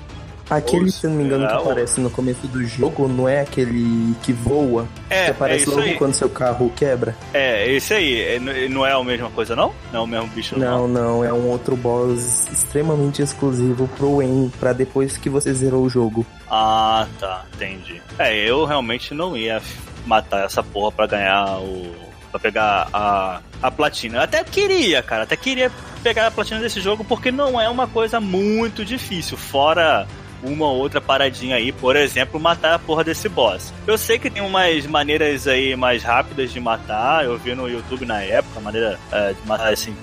Aquele, 0.57 0.91
se 0.91 1.07
não 1.07 1.15
me 1.15 1.25
engano, 1.25 1.47
que 1.47 1.53
aparece 1.55 2.01
no 2.01 2.11
começo 2.11 2.47
do 2.47 2.65
jogo 2.65 3.09
não 3.09 3.29
é 3.29 3.41
aquele 3.41 4.15
que 4.23 4.33
voa, 4.33 4.87
É, 5.09 5.27
que 5.27 5.31
aparece 5.33 5.67
é 5.67 5.71
logo 5.71 5.83
aí. 5.83 5.95
quando 5.95 6.15
seu 6.15 6.29
carro 6.29 6.73
quebra. 6.77 7.17
É, 7.33 7.71
esse 7.71 7.95
aí. 7.95 8.21
É, 8.21 8.39
não 8.69 8.85
é 8.87 8.93
a 8.93 9.03
mesma 9.05 9.31
coisa, 9.31 9.55
não? 9.57 9.73
Não 9.93 10.01
é 10.01 10.03
o 10.03 10.07
mesmo 10.07 10.27
bicho, 10.29 10.59
Não, 10.59 10.87
não, 10.87 11.25
é 11.25 11.33
um 11.33 11.49
outro 11.49 11.77
boss 11.77 12.49
extremamente 12.53 13.23
exclusivo 13.23 13.89
pro 13.97 14.23
En, 14.23 14.51
pra 14.61 14.73
depois 14.73 15.17
que 15.17 15.29
você 15.29 15.53
zerou 15.53 15.85
o 15.85 15.89
jogo. 15.89 16.25
Ah, 16.51 17.07
tá, 17.19 17.45
entendi. 17.55 18.01
É, 18.19 18.37
eu 18.37 18.65
realmente 18.65 19.15
não 19.15 19.37
ia 19.37 19.61
matar 20.07 20.45
essa 20.45 20.63
porra 20.63 20.93
pra 20.93 21.07
ganhar 21.07 21.59
o. 21.61 21.95
pra 22.31 22.41
pegar 22.41 22.89
a, 22.93 23.41
a 23.63 23.71
platina. 23.71 24.19
Eu 24.19 24.23
até 24.23 24.43
queria, 24.45 25.03
cara, 25.03 25.23
até 25.23 25.37
queria 25.37 25.71
pegar 26.03 26.27
a 26.27 26.31
platina 26.31 26.61
desse 26.61 26.81
jogo 26.81 27.05
porque 27.05 27.31
não 27.31 27.61
é 27.61 27.69
uma 27.69 27.87
coisa 27.87 28.19
muito 28.21 28.85
difícil, 28.85 29.37
fora 29.37 30.07
uma 30.43 30.67
ou 30.67 30.79
outra 30.79 31.01
paradinha 31.01 31.57
aí, 31.57 31.73
por 31.73 31.97
exemplo, 31.97 32.41
matar 32.41 32.75
a 32.75 32.79
porra 32.79 33.05
desse 33.05 33.29
boss. 33.29 33.73
Eu 33.87 33.97
sei 33.97 34.19
que 34.19 34.31
tem 34.31 34.43
umas 34.43 34.87
maneiras 34.87 35.47
aí 35.47 35.77
mais 35.77 36.03
rápidas 36.03 36.53
de 36.53 36.61
matar, 36.61 37.25
eu 37.25 37.39
vi 37.39 37.55
no 37.55 37.69
YouTube 37.69 38.05
na 38.05 38.21
época, 38.21 38.61
maneira 38.61 38.99
é, 39.11 39.33
de 39.33 39.47
matar 39.47 39.73
assim 39.73 39.95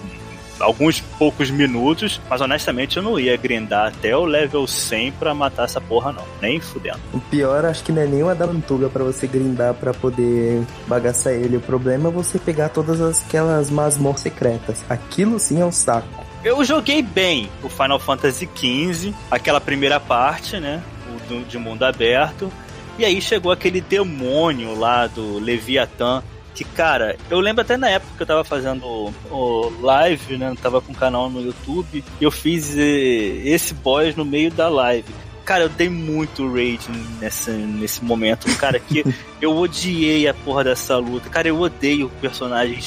alguns 0.59 0.99
poucos 0.99 1.49
minutos, 1.49 2.19
mas 2.29 2.41
honestamente 2.41 2.97
eu 2.97 3.03
não 3.03 3.19
ia 3.19 3.35
grindar 3.37 3.87
até 3.87 4.15
o 4.15 4.25
level 4.25 4.67
100 4.67 5.13
pra 5.13 5.33
matar 5.33 5.63
essa 5.65 5.79
porra, 5.79 6.11
não. 6.11 6.23
Nem 6.41 6.59
fudendo. 6.59 6.99
O 7.13 7.19
pior, 7.19 7.65
acho 7.65 7.83
que 7.83 7.91
não 7.91 8.01
é 8.01 8.05
nenhuma 8.05 8.35
Damantuga 8.35 8.89
pra 8.89 9.03
você 9.03 9.27
grindar 9.27 9.73
pra 9.73 9.93
poder 9.93 10.63
bagaçar 10.87 11.33
ele. 11.33 11.57
O 11.57 11.61
problema 11.61 12.09
é 12.09 12.11
você 12.11 12.37
pegar 12.37 12.69
todas 12.69 13.23
aquelas 13.23 13.69
masmorras 13.69 14.21
secretas. 14.21 14.83
Aquilo 14.89 15.39
sim 15.39 15.61
é 15.61 15.65
um 15.65 15.71
saco. 15.71 16.28
Eu 16.43 16.63
joguei 16.63 17.01
bem 17.01 17.49
o 17.61 17.67
Final 17.67 17.99
Fantasy 17.99 18.47
XV, 18.55 19.13
aquela 19.29 19.59
primeira 19.59 19.99
parte, 19.99 20.57
né? 20.57 20.81
O 21.09 21.27
do, 21.27 21.45
de 21.45 21.57
mundo 21.57 21.83
aberto. 21.83 22.51
E 22.97 23.03
aí 23.03 23.21
chegou 23.21 23.51
aquele 23.51 23.81
demônio 23.81 24.73
lá 24.77 25.07
do 25.07 25.37
Leviatã. 25.37 26.23
Que, 26.55 26.63
cara, 26.63 27.17
eu 27.29 27.39
lembro 27.39 27.61
até 27.61 27.75
na 27.75 27.89
época 27.89 28.13
que 28.15 28.23
eu 28.23 28.27
tava 28.27 28.43
fazendo 28.45 28.85
o, 28.85 29.13
o 29.29 29.81
live, 29.81 30.37
né? 30.37 30.49
Eu 30.49 30.55
tava 30.55 30.79
com 30.79 30.93
um 30.93 30.95
canal 30.95 31.29
no 31.29 31.41
YouTube. 31.41 32.03
E 32.19 32.23
eu 32.23 32.31
fiz 32.31 32.77
eh, 32.77 33.41
esse 33.43 33.73
boss 33.73 34.15
no 34.15 34.23
meio 34.23 34.49
da 34.49 34.69
live. 34.69 35.13
Cara, 35.43 35.63
eu 35.63 35.69
dei 35.69 35.89
muito 35.89 36.47
rage 36.53 36.89
nessa, 37.19 37.51
nesse 37.51 38.03
momento, 38.03 38.45
cara, 38.57 38.79
que 38.79 39.03
eu 39.41 39.57
odiei 39.57 40.27
a 40.27 40.33
porra 40.33 40.63
dessa 40.63 40.95
luta. 40.97 41.29
Cara, 41.29 41.47
eu 41.47 41.59
odeio 41.59 42.07
o 42.07 42.09
personagem 42.09 42.79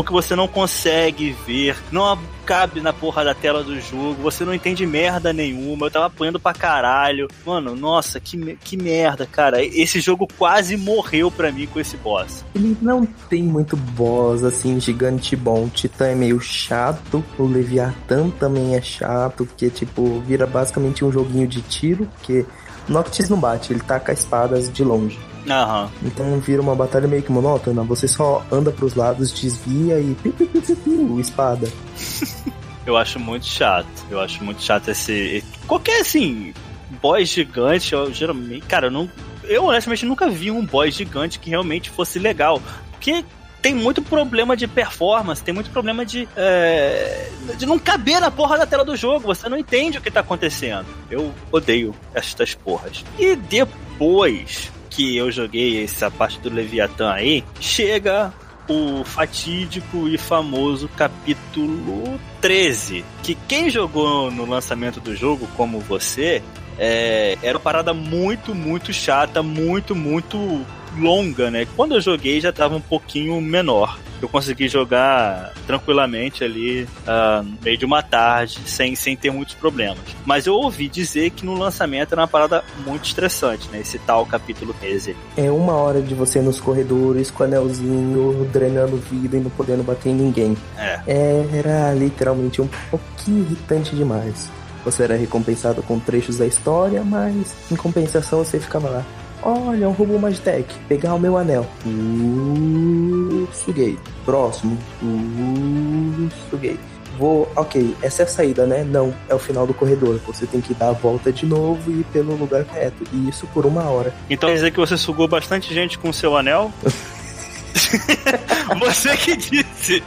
gigante 0.00 0.04
porque 0.10 0.12
você 0.12 0.34
não 0.34 0.48
consegue 0.48 1.36
ver, 1.46 1.76
não 1.92 2.18
cabe 2.44 2.80
na 2.80 2.92
porra 2.92 3.24
da 3.24 3.34
tela 3.34 3.62
do 3.62 3.80
jogo, 3.80 4.22
você 4.22 4.44
não 4.44 4.52
entende 4.52 4.84
merda 4.84 5.32
nenhuma, 5.32 5.86
eu 5.86 5.90
tava 5.90 6.06
apanhando 6.06 6.40
pra 6.40 6.52
caralho. 6.52 7.28
Mano, 7.46 7.76
nossa, 7.76 8.18
que, 8.18 8.56
que 8.56 8.76
merda, 8.76 9.24
cara. 9.24 9.64
Esse 9.64 10.00
jogo 10.00 10.26
quase 10.38 10.76
morreu 10.76 11.30
pra 11.30 11.52
mim 11.52 11.66
com 11.66 11.78
esse 11.78 11.96
boss. 11.96 12.44
Ele 12.54 12.76
não 12.82 13.06
tem 13.06 13.42
muito 13.42 13.76
boss, 13.76 14.42
assim, 14.42 14.80
gigante 14.80 15.36
bom. 15.36 15.66
O 15.66 15.68
Titã 15.68 16.08
é 16.08 16.14
meio 16.14 16.40
chato, 16.40 17.24
o 17.38 17.44
Leviathan 17.44 18.30
também 18.30 18.74
é 18.74 18.82
chato, 18.82 19.46
porque, 19.46 19.70
tipo, 19.70 20.20
vira 20.20 20.46
basicamente 20.46 21.04
um 21.04 21.12
joguinho 21.12 21.46
de 21.46 21.62
tiro, 21.62 22.06
porque 22.16 22.44
Noctis 22.88 23.28
não 23.28 23.38
bate, 23.38 23.72
ele 23.72 23.80
taca 23.80 24.12
espadas 24.12 24.72
de 24.72 24.82
longe. 24.82 25.18
Aham. 25.48 25.90
Então 26.02 26.38
vira 26.40 26.60
uma 26.60 26.74
batalha 26.74 27.08
meio 27.08 27.22
que 27.22 27.32
monótona. 27.32 27.82
Você 27.84 28.06
só 28.06 28.44
anda 28.50 28.70
pros 28.70 28.94
lados, 28.94 29.32
desvia 29.32 30.00
e 30.00 30.14
piu, 30.14 30.32
piu, 30.32 30.46
piu, 30.46 30.62
piu, 30.62 30.76
piu, 30.76 31.20
espada. 31.20 31.68
Eu 32.86 32.96
acho 32.96 33.18
muito 33.20 33.46
chato. 33.46 33.86
Eu 34.10 34.20
acho 34.20 34.42
muito 34.42 34.62
chato 34.62 34.88
esse. 34.88 35.44
Qualquer 35.66 36.00
assim, 36.00 36.52
boss 37.00 37.28
gigante, 37.28 37.92
eu 37.92 38.12
geralmente. 38.12 38.66
Cara, 38.66 38.86
eu 38.86 38.90
não. 38.90 39.08
Eu 39.44 39.64
honestamente 39.64 40.06
nunca 40.06 40.28
vi 40.28 40.50
um 40.50 40.64
boss 40.64 40.94
gigante 40.94 41.38
que 41.38 41.50
realmente 41.50 41.90
fosse 41.90 42.18
legal. 42.18 42.60
Porque 42.90 43.24
tem 43.60 43.74
muito 43.74 44.00
problema 44.00 44.56
de 44.56 44.66
performance, 44.66 45.42
tem 45.42 45.54
muito 45.54 45.70
problema 45.70 46.04
de. 46.04 46.28
É, 46.36 47.28
de 47.56 47.66
não 47.66 47.78
caber 47.78 48.20
na 48.20 48.30
porra 48.30 48.58
da 48.58 48.66
tela 48.66 48.84
do 48.84 48.96
jogo. 48.96 49.26
Você 49.26 49.48
não 49.48 49.58
entende 49.58 49.98
o 49.98 50.00
que 50.00 50.10
tá 50.10 50.20
acontecendo. 50.20 50.86
Eu 51.10 51.32
odeio 51.52 51.94
estas 52.14 52.54
porras. 52.54 53.04
E 53.18 53.36
depois 53.36 54.72
que 54.90 55.16
eu 55.16 55.30
joguei 55.30 55.82
essa 55.84 56.10
parte 56.10 56.40
do 56.40 56.50
Leviatã 56.50 57.12
aí, 57.12 57.44
chega 57.60 58.32
o 58.68 59.04
fatídico 59.04 60.08
e 60.08 60.18
famoso 60.18 60.88
capítulo 60.88 62.20
13. 62.40 63.04
Que 63.22 63.34
quem 63.48 63.70
jogou 63.70 64.30
no 64.30 64.44
lançamento 64.44 65.00
do 65.00 65.14
jogo, 65.16 65.48
como 65.56 65.80
você, 65.80 66.42
é, 66.78 67.38
era 67.42 67.56
uma 67.56 67.62
parada 67.62 67.94
muito, 67.94 68.54
muito 68.54 68.92
chata, 68.92 69.42
muito, 69.42 69.94
muito 69.94 70.64
longa, 70.98 71.50
né? 71.50 71.66
Quando 71.76 71.94
eu 71.94 72.00
joguei 72.00 72.40
já 72.40 72.52
tava 72.52 72.76
um 72.76 72.80
pouquinho 72.80 73.40
menor 73.40 73.98
eu 74.20 74.28
consegui 74.28 74.68
jogar 74.68 75.52
tranquilamente 75.66 76.44
ali 76.44 76.82
uh, 76.82 77.42
no 77.42 77.58
meio 77.62 77.76
de 77.76 77.84
uma 77.84 78.02
tarde, 78.02 78.60
sem, 78.66 78.94
sem 78.94 79.16
ter 79.16 79.30
muitos 79.30 79.54
problemas. 79.54 79.98
Mas 80.24 80.46
eu 80.46 80.54
ouvi 80.54 80.88
dizer 80.88 81.30
que 81.30 81.44
no 81.44 81.54
lançamento 81.54 82.12
era 82.12 82.20
uma 82.22 82.28
parada 82.28 82.64
muito 82.84 83.04
estressante, 83.04 83.68
né? 83.70 83.80
Esse 83.80 83.98
tal 83.98 84.26
capítulo 84.26 84.74
13. 84.74 85.16
É 85.36 85.50
uma 85.50 85.74
hora 85.74 86.00
de 86.02 86.14
você 86.14 86.40
nos 86.40 86.60
corredores 86.60 87.30
com 87.30 87.44
anelzinho, 87.44 88.48
drenando 88.52 88.96
vida 88.96 89.36
e 89.36 89.40
não 89.40 89.50
podendo 89.50 89.82
bater 89.82 90.10
em 90.10 90.14
ninguém. 90.14 90.56
É. 90.76 91.00
é 91.06 91.46
era 91.52 91.92
literalmente 91.94 92.60
um 92.60 92.68
pouquinho 92.90 93.44
irritante 93.44 93.94
demais. 93.94 94.50
Você 94.84 95.02
era 95.02 95.16
recompensado 95.16 95.82
com 95.82 95.98
trechos 95.98 96.38
da 96.38 96.46
história, 96.46 97.02
mas 97.04 97.54
em 97.70 97.76
compensação 97.76 98.42
você 98.42 98.58
ficava 98.58 98.88
lá. 98.88 99.04
Olha, 99.42 99.88
um 99.88 99.92
robô 99.92 100.18
Magitech. 100.18 100.66
Pegar 100.88 101.14
o 101.14 101.18
meu 101.18 101.36
anel. 101.36 101.66
Uh, 101.86 103.48
suguei. 103.52 103.98
Próximo. 104.24 104.78
Uh, 105.02 106.28
suguei. 106.50 106.78
Vou. 107.18 107.50
Ok, 107.56 107.96
essa 108.02 108.22
é 108.22 108.24
a 108.24 108.28
saída, 108.28 108.66
né? 108.66 108.84
Não, 108.84 109.14
é 109.28 109.34
o 109.34 109.38
final 109.38 109.66
do 109.66 109.74
corredor. 109.74 110.20
Você 110.26 110.46
tem 110.46 110.60
que 110.60 110.74
dar 110.74 110.88
a 110.88 110.92
volta 110.92 111.32
de 111.32 111.46
novo 111.46 111.90
e 111.90 112.00
ir 112.00 112.06
pelo 112.12 112.36
lugar 112.36 112.64
correto. 112.64 113.04
E 113.12 113.28
isso 113.28 113.46
por 113.48 113.66
uma 113.66 113.84
hora. 113.84 114.14
Então 114.28 114.48
quer 114.48 114.56
dizer 114.56 114.70
que 114.70 114.78
você 114.78 114.96
sugou 114.96 115.26
bastante 115.26 115.72
gente 115.72 115.98
com 115.98 116.10
o 116.10 116.14
seu 116.14 116.36
anel? 116.36 116.72
você 118.78 119.16
que 119.16 119.36
disse! 119.36 120.02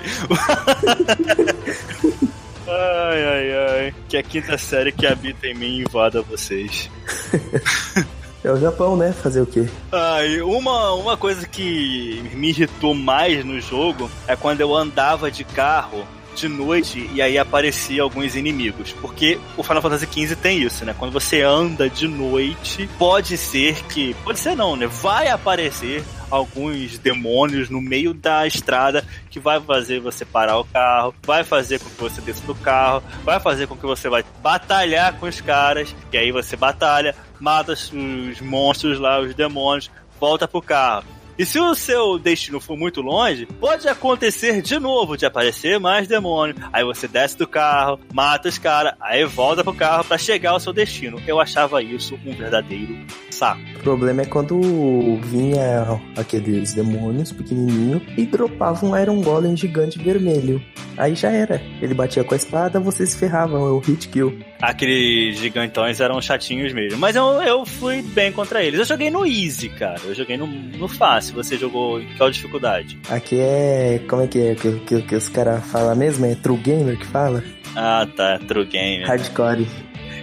ai, 2.68 3.26
ai, 3.26 3.52
ai. 3.52 3.94
Que 4.08 4.18
a 4.18 4.24
quinta 4.24 4.58
série 4.58 4.92
que 4.92 5.06
habita 5.06 5.48
em 5.48 5.54
mim 5.54 5.80
invada 5.80 6.22
vocês. 6.22 6.90
É 8.44 8.52
o 8.52 8.60
Japão, 8.60 8.98
né? 8.98 9.14
Fazer 9.14 9.42
o 9.42 9.46
quê? 9.46 9.68
Ah, 9.92 10.18
uma, 10.44 10.94
uma 10.94 11.18
coisa 11.18 11.48
que 11.48 12.30
me 12.34 12.50
irritou 12.50 12.94
mais 12.94 13.46
no 13.46 13.60
jogo 13.62 14.12
é 14.28 14.36
quando 14.36 14.60
eu 14.60 14.76
andava 14.76 15.32
de 15.32 15.44
carro 15.44 16.06
de 16.36 16.48
noite 16.48 17.10
e 17.14 17.22
aí 17.22 17.38
aparecia 17.38 18.02
alguns 18.02 18.36
inimigos. 18.36 18.92
Porque 18.94 19.40
o 19.56 19.64
Final 19.64 19.82
Fantasy 19.82 20.08
XV 20.12 20.36
tem 20.36 20.62
isso, 20.62 20.84
né? 20.84 20.94
Quando 20.98 21.14
você 21.14 21.42
anda 21.42 21.90
de 21.90 22.08
noite, 22.08 22.90
pode 22.98 23.38
ser 23.38 23.82
que. 23.86 24.14
Pode 24.24 24.40
ser 24.40 24.56
não, 24.56 24.76
né? 24.76 24.88
Vai 24.88 25.30
aparecer 25.30 26.04
alguns 26.30 26.98
demônios 26.98 27.70
no 27.70 27.80
meio 27.80 28.14
da 28.14 28.48
estrada 28.48 29.06
que 29.30 29.40
vai 29.40 29.62
fazer 29.62 30.00
você 30.00 30.26
parar 30.26 30.58
o 30.58 30.66
carro, 30.66 31.14
vai 31.24 31.44
fazer 31.44 31.80
com 31.80 31.90
que 31.90 32.02
você 32.02 32.22
desça 32.22 32.44
do 32.46 32.56
carro, 32.56 33.04
vai 33.24 33.40
fazer 33.40 33.68
com 33.68 33.76
que 33.76 33.86
você 33.86 34.10
vai 34.10 34.26
batalhar 34.42 35.14
com 35.20 35.28
os 35.28 35.40
caras, 35.42 35.96
e 36.12 36.18
aí 36.18 36.32
você 36.32 36.56
batalha, 36.56 37.16
mata 37.44 37.74
os 37.74 38.40
monstros 38.40 38.98
lá, 38.98 39.20
os 39.20 39.36
demônios, 39.36 39.92
volta 40.18 40.48
pro 40.48 40.62
carro. 40.62 41.04
E 41.38 41.46
se 41.46 41.60
o 41.60 41.74
seu 41.74 42.20
destino 42.20 42.60
for 42.60 42.78
muito 42.78 43.02
longe, 43.02 43.48
pode 43.60 43.88
acontecer 43.88 44.62
de 44.62 44.80
novo 44.80 45.18
de 45.18 45.26
aparecer 45.26 45.80
mais 45.80 46.08
demônio. 46.08 46.56
Aí 46.72 46.86
você 46.86 47.08
desce 47.08 47.38
do 47.38 47.48
carro, 47.48 48.00
mata 48.14 48.48
os 48.48 48.58
caras, 48.60 48.94
aí 49.02 49.26
volta 49.26 49.64
pro 49.64 49.74
carro 49.74 50.06
para 50.06 50.18
chegar 50.18 50.52
ao 50.52 50.60
seu 50.60 50.72
destino. 50.72 51.20
Eu 51.26 51.42
achava 51.42 51.82
isso 51.82 52.18
um 52.24 52.34
verdadeiro 52.34 52.96
saco. 53.32 53.60
O 53.78 53.80
problema 53.80 54.22
é 54.22 54.26
quando 54.26 54.62
vinha 55.24 56.00
aqueles 56.16 56.74
demônios 56.74 57.32
pequenininho 57.32 58.00
e 58.16 58.26
dropava 58.28 58.86
um 58.86 58.96
Iron 58.96 59.22
Golem 59.22 59.58
gigante 59.58 59.98
vermelho. 59.98 60.64
Aí 60.96 61.16
já 61.16 61.32
era. 61.32 61.60
Ele 61.82 61.96
batia 61.96 62.24
com 62.24 62.36
a 62.36 62.38
espada, 62.38 62.80
você 62.80 63.08
se 63.08 63.18
ferrava, 63.18 63.58
o 63.58 63.80
hit 63.80 64.08
kill. 64.08 64.38
Aqueles 64.64 65.40
gigantões 65.40 66.00
eram 66.00 66.22
chatinhos 66.22 66.72
mesmo. 66.72 66.98
Mas 66.98 67.18
eu, 67.18 67.42
eu 67.42 67.66
fui 67.66 68.02
bem 68.02 68.32
contra 68.32 68.64
eles. 68.64 68.80
Eu 68.80 68.86
joguei 68.86 69.12
no 69.12 69.26
easy, 69.26 69.68
cara. 69.68 70.00
Eu 70.06 70.16
joguei 70.16 70.38
no, 70.38 70.48
no 70.48 70.88
fácil. 70.88 71.36
Você 71.36 71.58
jogou 71.58 72.00
em 72.00 72.08
qual 72.16 72.32
dificuldade? 72.32 72.98
Aqui 73.10 73.42
é. 73.42 74.00
Como 74.08 74.22
é 74.22 74.28
que 74.28 74.40
é 74.40 74.56
que, 74.56 74.72
que, 74.80 75.02
que 75.02 75.16
os 75.16 75.28
caras 75.28 75.70
falam 75.70 75.94
mesmo? 75.98 76.26
É 76.26 76.36
True 76.36 76.56
Gamer 76.56 76.98
que 76.98 77.06
fala? 77.06 77.44
Ah, 77.76 78.08
tá. 78.16 78.40
True 78.48 78.64
Gamer. 78.64 79.06
Hardcore. 79.06 79.68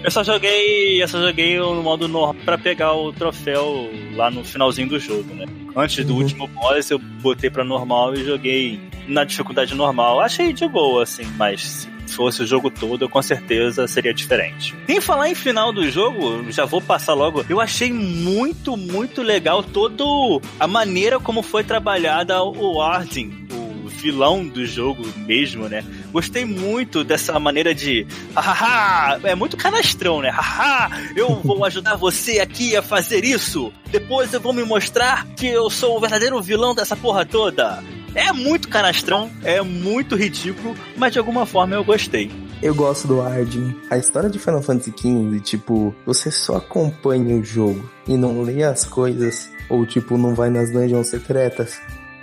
Eu 0.02 0.10
só 0.10 0.24
joguei, 0.24 1.02
eu 1.02 1.06
só 1.06 1.20
joguei 1.20 1.58
no 1.58 1.82
modo 1.82 2.08
normal 2.08 2.42
para 2.42 2.56
pegar 2.56 2.94
o 2.94 3.12
troféu 3.12 3.90
lá 4.14 4.30
no 4.30 4.42
finalzinho 4.42 4.88
do 4.88 4.98
jogo, 4.98 5.34
né? 5.34 5.44
Antes 5.76 6.02
do 6.06 6.14
uhum. 6.14 6.20
último 6.20 6.48
boss 6.48 6.90
eu 6.90 6.98
botei 6.98 7.50
para 7.50 7.62
normal 7.62 8.14
e 8.14 8.24
joguei 8.24 8.80
na 9.06 9.22
dificuldade 9.22 9.74
normal. 9.74 10.18
Achei 10.18 10.54
de 10.54 10.66
boa 10.66 11.02
assim, 11.02 11.26
mas 11.36 11.86
fosse 12.14 12.42
o 12.42 12.46
jogo 12.46 12.70
todo, 12.70 13.08
com 13.08 13.22
certeza 13.22 13.86
seria 13.86 14.12
diferente. 14.12 14.74
Em 14.88 15.00
falar 15.00 15.28
em 15.28 15.34
final 15.34 15.72
do 15.72 15.88
jogo, 15.90 16.50
já 16.50 16.64
vou 16.64 16.80
passar 16.80 17.14
logo. 17.14 17.44
Eu 17.48 17.60
achei 17.60 17.92
muito, 17.92 18.76
muito 18.76 19.22
legal 19.22 19.62
todo 19.62 20.40
a 20.58 20.66
maneira 20.66 21.18
como 21.18 21.42
foi 21.42 21.64
trabalhada 21.64 22.42
o 22.42 22.80
Arden, 22.80 23.46
o 23.52 23.88
vilão 23.88 24.46
do 24.46 24.64
jogo 24.64 25.06
mesmo, 25.26 25.68
né? 25.68 25.84
Gostei 26.12 26.44
muito 26.44 27.04
dessa 27.04 27.38
maneira 27.38 27.74
de. 27.74 28.06
Hahaha! 28.34 29.20
É 29.24 29.34
muito 29.34 29.56
canastrão, 29.56 30.20
né? 30.20 30.30
Haha! 30.30 30.90
Eu 31.14 31.36
vou 31.42 31.64
ajudar 31.64 31.96
você 31.96 32.40
aqui 32.40 32.76
a 32.76 32.82
fazer 32.82 33.24
isso! 33.24 33.72
Depois 33.90 34.32
eu 34.32 34.40
vou 34.40 34.52
me 34.52 34.64
mostrar 34.64 35.26
que 35.36 35.46
eu 35.46 35.68
sou 35.68 35.96
o 35.96 36.00
verdadeiro 36.00 36.40
vilão 36.40 36.74
dessa 36.74 36.96
porra 36.96 37.24
toda! 37.24 37.82
É 38.14 38.32
muito 38.32 38.68
canastrão, 38.68 39.30
é 39.42 39.62
muito 39.62 40.16
ridículo, 40.16 40.74
mas 40.96 41.12
de 41.12 41.18
alguma 41.18 41.46
forma 41.46 41.74
eu 41.74 41.84
gostei. 41.84 42.30
Eu 42.62 42.74
gosto 42.74 43.06
do 43.06 43.22
Arden. 43.22 43.74
A 43.88 43.96
história 43.96 44.28
de 44.28 44.38
Final 44.38 44.62
Fantasy 44.62 44.90
XV, 44.90 45.40
tipo, 45.40 45.94
você 46.04 46.30
só 46.30 46.56
acompanha 46.56 47.36
o 47.36 47.44
jogo 47.44 47.88
e 48.06 48.16
não 48.16 48.42
lê 48.42 48.64
as 48.64 48.84
coisas, 48.84 49.50
ou 49.68 49.86
tipo, 49.86 50.18
não 50.18 50.34
vai 50.34 50.50
nas 50.50 50.70
dungeons 50.70 51.06
secretas. 51.06 51.80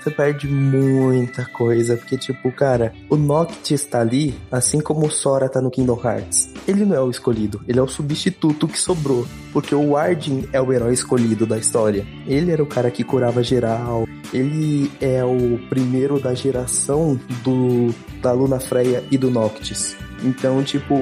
Você 0.07 0.11
perde 0.11 0.47
muita 0.47 1.45
coisa, 1.45 1.97
porque 1.97 2.17
tipo, 2.17 2.51
cara, 2.51 2.93
o 3.09 3.15
Noctis 3.15 3.83
tá 3.83 3.99
ali, 3.99 4.33
assim 4.51 4.79
como 4.79 5.05
o 5.05 5.11
Sora 5.11 5.49
tá 5.49 5.61
no 5.61 5.69
Kingdom 5.69 5.99
Hearts. 6.01 6.49
Ele 6.67 6.85
não 6.85 6.95
é 6.95 7.01
o 7.01 7.09
escolhido, 7.09 7.61
ele 7.67 7.79
é 7.79 7.81
o 7.81 7.87
substituto 7.87 8.67
que 8.67 8.79
sobrou, 8.79 9.27
porque 9.51 9.75
o 9.75 9.91
Wardin 9.91 10.47
é 10.53 10.61
o 10.61 10.71
herói 10.71 10.93
escolhido 10.93 11.45
da 11.45 11.57
história. 11.57 12.05
Ele 12.25 12.51
era 12.51 12.63
o 12.63 12.67
cara 12.67 12.89
que 12.89 13.03
curava 13.03 13.43
geral, 13.43 14.07
ele 14.33 14.89
é 15.01 15.23
o 15.23 15.59
primeiro 15.69 16.19
da 16.19 16.33
geração 16.33 17.19
do 17.43 17.93
da 18.21 18.31
Luna 18.31 18.59
Freya 18.59 19.03
e 19.11 19.17
do 19.17 19.29
Noctis. 19.29 19.95
Então, 20.23 20.63
tipo, 20.63 20.95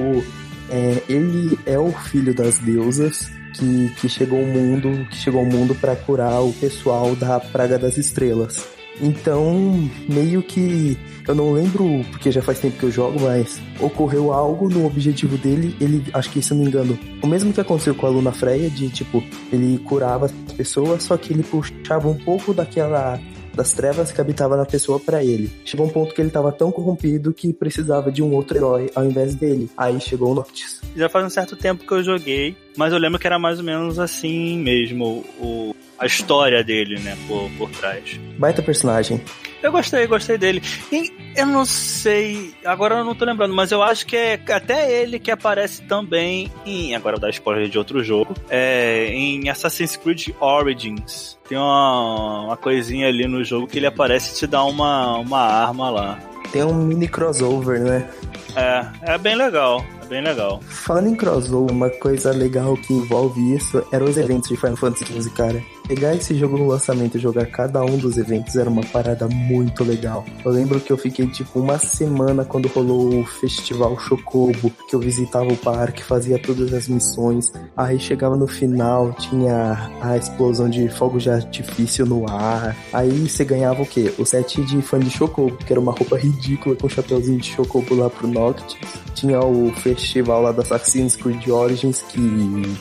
é, 0.68 1.02
ele 1.08 1.58
é 1.64 1.78
o 1.78 1.92
filho 1.92 2.34
das 2.34 2.58
deusas 2.58 3.30
que, 3.54 3.88
que 4.00 4.08
chegou 4.08 4.40
ao 4.40 4.46
mundo, 4.46 5.06
que 5.10 5.16
chegou 5.16 5.40
ao 5.40 5.46
mundo 5.46 5.74
para 5.74 5.96
curar 5.96 6.42
o 6.42 6.52
pessoal 6.52 7.14
da 7.16 7.40
Praga 7.40 7.78
das 7.78 7.96
Estrelas. 7.96 8.75
Então, 9.00 9.88
meio 10.08 10.42
que 10.42 10.96
eu 11.26 11.34
não 11.34 11.52
lembro, 11.52 12.04
porque 12.10 12.30
já 12.30 12.40
faz 12.40 12.58
tempo 12.58 12.78
que 12.78 12.84
eu 12.84 12.90
jogo, 12.90 13.20
mas 13.20 13.60
ocorreu 13.80 14.32
algo 14.32 14.68
no 14.68 14.86
objetivo 14.86 15.36
dele. 15.36 15.74
Ele, 15.80 16.04
acho 16.12 16.30
que 16.30 16.40
se 16.40 16.54
não 16.54 16.60
me 16.60 16.66
engano, 16.66 16.98
o 17.22 17.26
mesmo 17.26 17.52
que 17.52 17.60
aconteceu 17.60 17.94
com 17.94 18.06
a 18.06 18.10
Luna 18.10 18.32
Freya, 18.32 18.70
de 18.70 18.88
tipo, 18.88 19.22
ele 19.52 19.78
curava 19.78 20.26
as 20.26 20.32
pessoas, 20.52 21.02
só 21.02 21.16
que 21.16 21.32
ele 21.32 21.42
puxava 21.42 22.08
um 22.08 22.16
pouco 22.16 22.54
daquela 22.54 23.20
das 23.56 23.72
trevas 23.72 24.12
que 24.12 24.20
habitava 24.20 24.54
na 24.56 24.66
pessoa 24.66 25.00
para 25.00 25.24
ele. 25.24 25.50
Chegou 25.64 25.86
um 25.86 25.88
ponto 25.88 26.14
que 26.14 26.20
ele 26.20 26.28
estava 26.28 26.52
tão 26.52 26.70
corrompido 26.70 27.32
que 27.32 27.52
precisava 27.54 28.12
de 28.12 28.22
um 28.22 28.34
outro 28.34 28.58
herói 28.58 28.90
ao 28.94 29.04
invés 29.04 29.34
dele. 29.34 29.70
Aí 29.76 29.98
chegou 29.98 30.32
o 30.32 30.34
Noctis. 30.34 30.82
Já 30.94 31.08
faz 31.08 31.24
um 31.24 31.30
certo 31.30 31.56
tempo 31.56 31.86
que 31.86 31.92
eu 31.92 32.02
joguei, 32.02 32.54
mas 32.76 32.92
eu 32.92 32.98
lembro 32.98 33.18
que 33.18 33.26
era 33.26 33.38
mais 33.38 33.58
ou 33.58 33.64
menos 33.64 33.98
assim 33.98 34.58
mesmo 34.58 35.24
o, 35.40 35.74
a 35.98 36.06
história 36.06 36.62
dele, 36.62 36.98
né, 37.00 37.16
por, 37.26 37.50
por 37.58 37.70
trás. 37.70 38.18
Baita 38.38 38.62
personagem. 38.62 39.20
Eu 39.62 39.72
gostei, 39.72 40.06
gostei 40.06 40.38
dele. 40.38 40.62
E 40.92 41.12
eu 41.34 41.46
não 41.46 41.64
sei, 41.64 42.54
agora 42.64 42.96
eu 42.96 43.04
não 43.04 43.14
tô 43.14 43.24
lembrando, 43.24 43.54
mas 43.54 43.72
eu 43.72 43.82
acho 43.82 44.06
que 44.06 44.16
é 44.16 44.40
até 44.50 45.02
ele 45.02 45.18
que 45.18 45.30
aparece 45.30 45.82
também 45.82 46.52
em. 46.64 46.94
Agora 46.94 47.16
eu 47.16 47.20
vou 47.20 47.28
dar 47.28 47.30
spoiler 47.30 47.68
de 47.68 47.78
outro 47.78 48.02
jogo. 48.04 48.34
É, 48.48 49.08
em 49.08 49.48
Assassin's 49.48 49.96
Creed 49.96 50.28
Origins. 50.40 51.38
Tem 51.48 51.58
uma, 51.58 52.42
uma 52.44 52.56
coisinha 52.56 53.08
ali 53.08 53.26
no 53.26 53.42
jogo 53.42 53.66
que 53.66 53.78
ele 53.78 53.86
aparece 53.86 54.34
e 54.34 54.38
te 54.38 54.46
dá 54.46 54.62
uma, 54.64 55.18
uma 55.18 55.40
arma 55.40 55.90
lá. 55.90 56.18
Tem 56.52 56.62
um 56.62 56.74
mini 56.74 57.08
crossover, 57.08 57.80
né? 57.80 58.08
É, 58.54 59.14
é 59.14 59.18
bem 59.18 59.34
legal. 59.34 59.84
É 60.02 60.06
bem 60.06 60.22
legal. 60.22 60.60
Falando 60.62 61.08
em 61.08 61.16
crossover, 61.16 61.74
uma 61.74 61.90
coisa 61.90 62.30
legal 62.30 62.76
que 62.76 62.92
envolve 62.92 63.54
isso 63.54 63.84
eram 63.92 64.06
os 64.06 64.16
eventos 64.16 64.48
de 64.48 64.56
Final 64.56 64.76
Fantasy 64.76 65.04
XV, 65.04 65.30
cara. 65.30 65.62
Pegar 65.86 66.16
esse 66.16 66.34
jogo 66.34 66.58
no 66.58 66.66
lançamento 66.66 67.16
e 67.16 67.20
jogar 67.20 67.46
cada 67.46 67.80
um 67.84 67.96
dos 67.96 68.18
eventos 68.18 68.56
era 68.56 68.68
uma 68.68 68.82
parada 68.82 69.28
muito 69.28 69.84
legal. 69.84 70.24
Eu 70.44 70.50
lembro 70.50 70.80
que 70.80 70.92
eu 70.92 70.96
fiquei 70.96 71.28
tipo 71.28 71.60
uma 71.60 71.78
semana 71.78 72.44
quando 72.44 72.66
rolou 72.66 73.20
o 73.20 73.24
festival 73.24 73.96
Chocobo, 73.96 74.72
que 74.88 74.96
eu 74.96 74.98
visitava 74.98 75.46
o 75.46 75.56
parque, 75.56 76.02
fazia 76.02 76.40
todas 76.40 76.74
as 76.74 76.88
missões. 76.88 77.52
Aí 77.76 78.00
chegava 78.00 78.36
no 78.36 78.48
final, 78.48 79.12
tinha 79.12 79.92
a 80.00 80.16
explosão 80.16 80.68
de 80.68 80.88
fogo 80.88 81.18
de 81.18 81.30
artifício 81.30 82.04
no 82.04 82.28
ar. 82.28 82.76
Aí 82.92 83.28
você 83.28 83.44
ganhava 83.44 83.82
o 83.82 83.86
quê? 83.86 84.12
O 84.18 84.24
set 84.24 84.60
de 84.62 84.82
fã 84.82 84.98
de 84.98 85.08
Chocobo, 85.08 85.56
que 85.56 85.72
era 85.72 85.78
uma 85.78 85.92
roupa 85.92 86.18
ridícula 86.18 86.74
com 86.74 86.88
um 86.88 86.90
chapeuzinho 86.90 87.38
de 87.38 87.52
Chocobo 87.52 87.94
lá 87.94 88.10
pro 88.10 88.26
Noctis. 88.26 88.76
Tinha 89.14 89.40
o 89.40 89.72
festival 89.76 90.42
lá 90.42 90.52
da 90.52 90.62
Assassin's 90.62 91.14
Creed 91.14 91.46
Origins, 91.48 92.02
que 92.02 92.20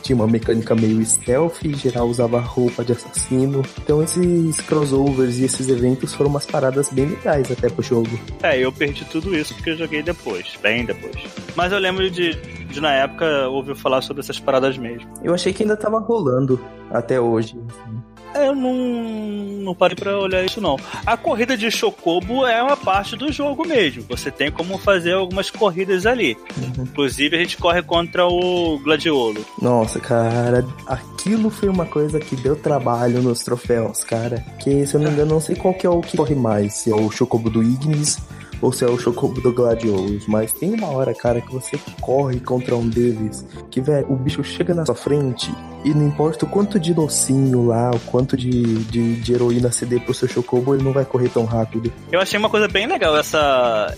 tinha 0.02 0.16
uma 0.16 0.28
mecânica 0.28 0.76
meio 0.76 1.06
stealth, 1.06 1.60
geral 1.76 2.08
usava 2.08 2.40
roupa 2.40 2.84
de 2.84 2.95
assassino. 2.96 3.64
Então 3.84 4.02
esses 4.02 4.60
crossovers 4.62 5.38
e 5.38 5.46
esses 5.46 5.70
eventos 5.70 6.14
foram 6.14 6.30
umas 6.30 6.46
paradas 6.46 6.90
bem 6.90 7.06
legais 7.06 7.52
até 7.52 7.70
pro 7.70 7.84
jogo. 7.84 8.20
É, 8.44 8.58
eu 8.58 8.72
perdi 8.72 9.06
tudo 9.06 9.36
isso 9.36 9.54
porque 9.56 9.72
eu 9.72 9.78
joguei 9.78 10.02
depois, 10.02 10.58
bem 10.62 10.86
depois. 10.86 11.16
Mas 11.56 11.72
eu 11.72 11.80
lembro 11.80 12.10
de, 12.10 12.34
de 12.66 12.82
na 12.82 12.92
época 12.92 13.48
ouvir 13.48 13.76
falar 13.76 14.02
sobre 14.02 14.22
essas 14.22 14.40
paradas 14.40 14.78
mesmo. 14.78 15.10
Eu 15.24 15.34
achei 15.34 15.54
que 15.54 15.64
ainda 15.64 15.78
tava 15.78 16.00
rolando 16.00 16.60
até 16.92 17.20
hoje. 17.20 17.58
Assim. 17.70 17.95
Eu 18.36 18.54
não, 18.54 18.74
não 18.74 19.76
parei 19.76 19.96
pra 19.96 20.18
olhar 20.18 20.44
isso 20.44 20.60
não. 20.60 20.78
A 21.06 21.16
corrida 21.16 21.58
de 21.58 21.72
Chocobo 21.72 22.46
é 22.46 22.62
uma 22.62 22.78
parte 22.78 23.16
do 23.16 23.32
jogo 23.32 23.66
mesmo. 23.68 24.04
Você 24.10 24.30
tem 24.30 24.52
como 24.52 24.78
fazer 24.78 25.14
algumas 25.14 25.50
corridas 25.50 26.06
ali. 26.06 26.38
Uhum. 26.58 26.84
Inclusive 26.84 27.36
a 27.36 27.40
gente 27.40 27.58
corre 27.58 27.82
contra 27.82 28.28
o 28.28 28.80
Gladiolo. 28.80 29.46
Nossa, 29.62 30.00
cara, 30.00 30.66
aquilo 30.86 31.50
foi 31.50 31.70
uma 31.70 31.86
coisa 31.86 32.20
que 32.20 32.36
deu 32.36 32.56
trabalho 32.56 33.22
nos 33.22 33.40
troféus, 33.42 34.04
cara. 34.04 34.44
Que 34.60 34.86
se 34.86 34.96
eu 34.96 35.00
não 35.00 35.08
me 35.08 35.14
engano, 35.14 35.36
não 35.36 35.42
sei 35.42 35.56
qual 35.56 35.74
que 35.74 35.88
é 35.88 35.90
o 35.90 36.02
que 36.02 36.18
corre 36.18 36.36
mais. 36.36 36.74
Se 36.74 36.92
é 36.92 36.96
o 36.96 37.10
Chocobo 37.10 37.50
do 37.50 37.64
Ignis 37.64 38.20
ou 38.62 38.72
se 38.72 38.84
é 38.84 38.88
o 38.88 38.98
Chocobo 38.98 39.42
do 39.42 39.54
Gladiolus, 39.54 40.28
mas 40.28 40.54
tem 40.54 40.74
uma 40.74 40.88
hora, 40.88 41.14
cara, 41.14 41.42
que 41.42 41.52
você 41.52 41.80
corre 42.02 42.40
contra 42.40 42.76
um 42.76 42.88
deles, 42.88 43.46
que, 43.70 43.82
velho, 43.82 44.12
o 44.12 44.16
bicho 44.16 44.44
chega 44.44 44.74
na 44.74 44.86
sua 44.86 44.96
frente 44.96 45.52
e 45.84 45.94
não 45.94 46.08
importa 46.08 46.46
o 46.46 46.50
quanto 46.50 46.80
de 46.80 46.94
docinho 46.94 47.68
lá, 47.68 47.92
o 47.92 48.00
quanto 48.00 48.36
de, 48.36 48.84
de, 48.86 49.16
de 49.18 49.34
heroína 49.34 49.72
CD 49.72 50.00
pro 50.00 50.14
seu 50.14 50.28
Chocobo, 50.28 50.74
ele 50.74 50.84
não 50.84 50.92
vai 50.92 51.06
correr 51.06 51.30
tão 51.30 51.46
rápido. 51.46 51.92
Eu 52.12 52.20
achei 52.20 52.40
uma 52.40 52.50
coisa 52.50 52.68
bem 52.68 52.88
legal 52.88 53.16
essa 53.18 53.94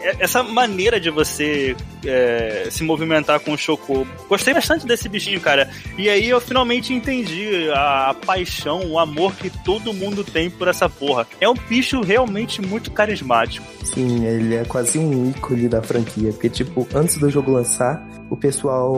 é, 0.00 0.16
essa 0.20 0.42
maneira 0.42 1.00
de 1.00 1.10
você 1.10 1.76
é, 2.04 2.68
se 2.70 2.84
movimentar 2.84 3.40
com 3.40 3.52
o 3.52 3.58
Chocobo. 3.58 4.06
Gostei 4.28 4.54
bastante 4.54 4.86
desse 4.86 5.08
bichinho, 5.08 5.40
cara. 5.40 5.68
E 5.96 6.08
aí 6.08 6.28
eu 6.28 6.40
finalmente 6.40 6.92
entendi 6.92 7.70
a, 7.72 8.10
a, 8.10 8.14
paixão, 8.14 8.90
o 8.90 8.98
amor 8.98 9.34
que 9.34 9.50
todo 9.50 9.92
mundo 9.92 10.22
tem 10.22 10.50
por 10.50 10.68
essa 10.68 10.88
porra. 10.88 11.26
É 11.40 11.48
um 11.48 11.54
bicho 11.54 12.00
realmente 12.00 12.60
muito 12.60 12.90
carismático. 12.90 13.66
Sim, 13.84 14.07
ele 14.24 14.54
é 14.54 14.64
quase 14.64 14.98
um 14.98 15.30
ícone 15.30 15.68
da 15.68 15.82
franquia. 15.82 16.32
Porque, 16.32 16.48
tipo, 16.48 16.86
antes 16.94 17.18
do 17.18 17.28
jogo 17.30 17.50
lançar, 17.50 18.06
o 18.30 18.36
pessoal 18.36 18.94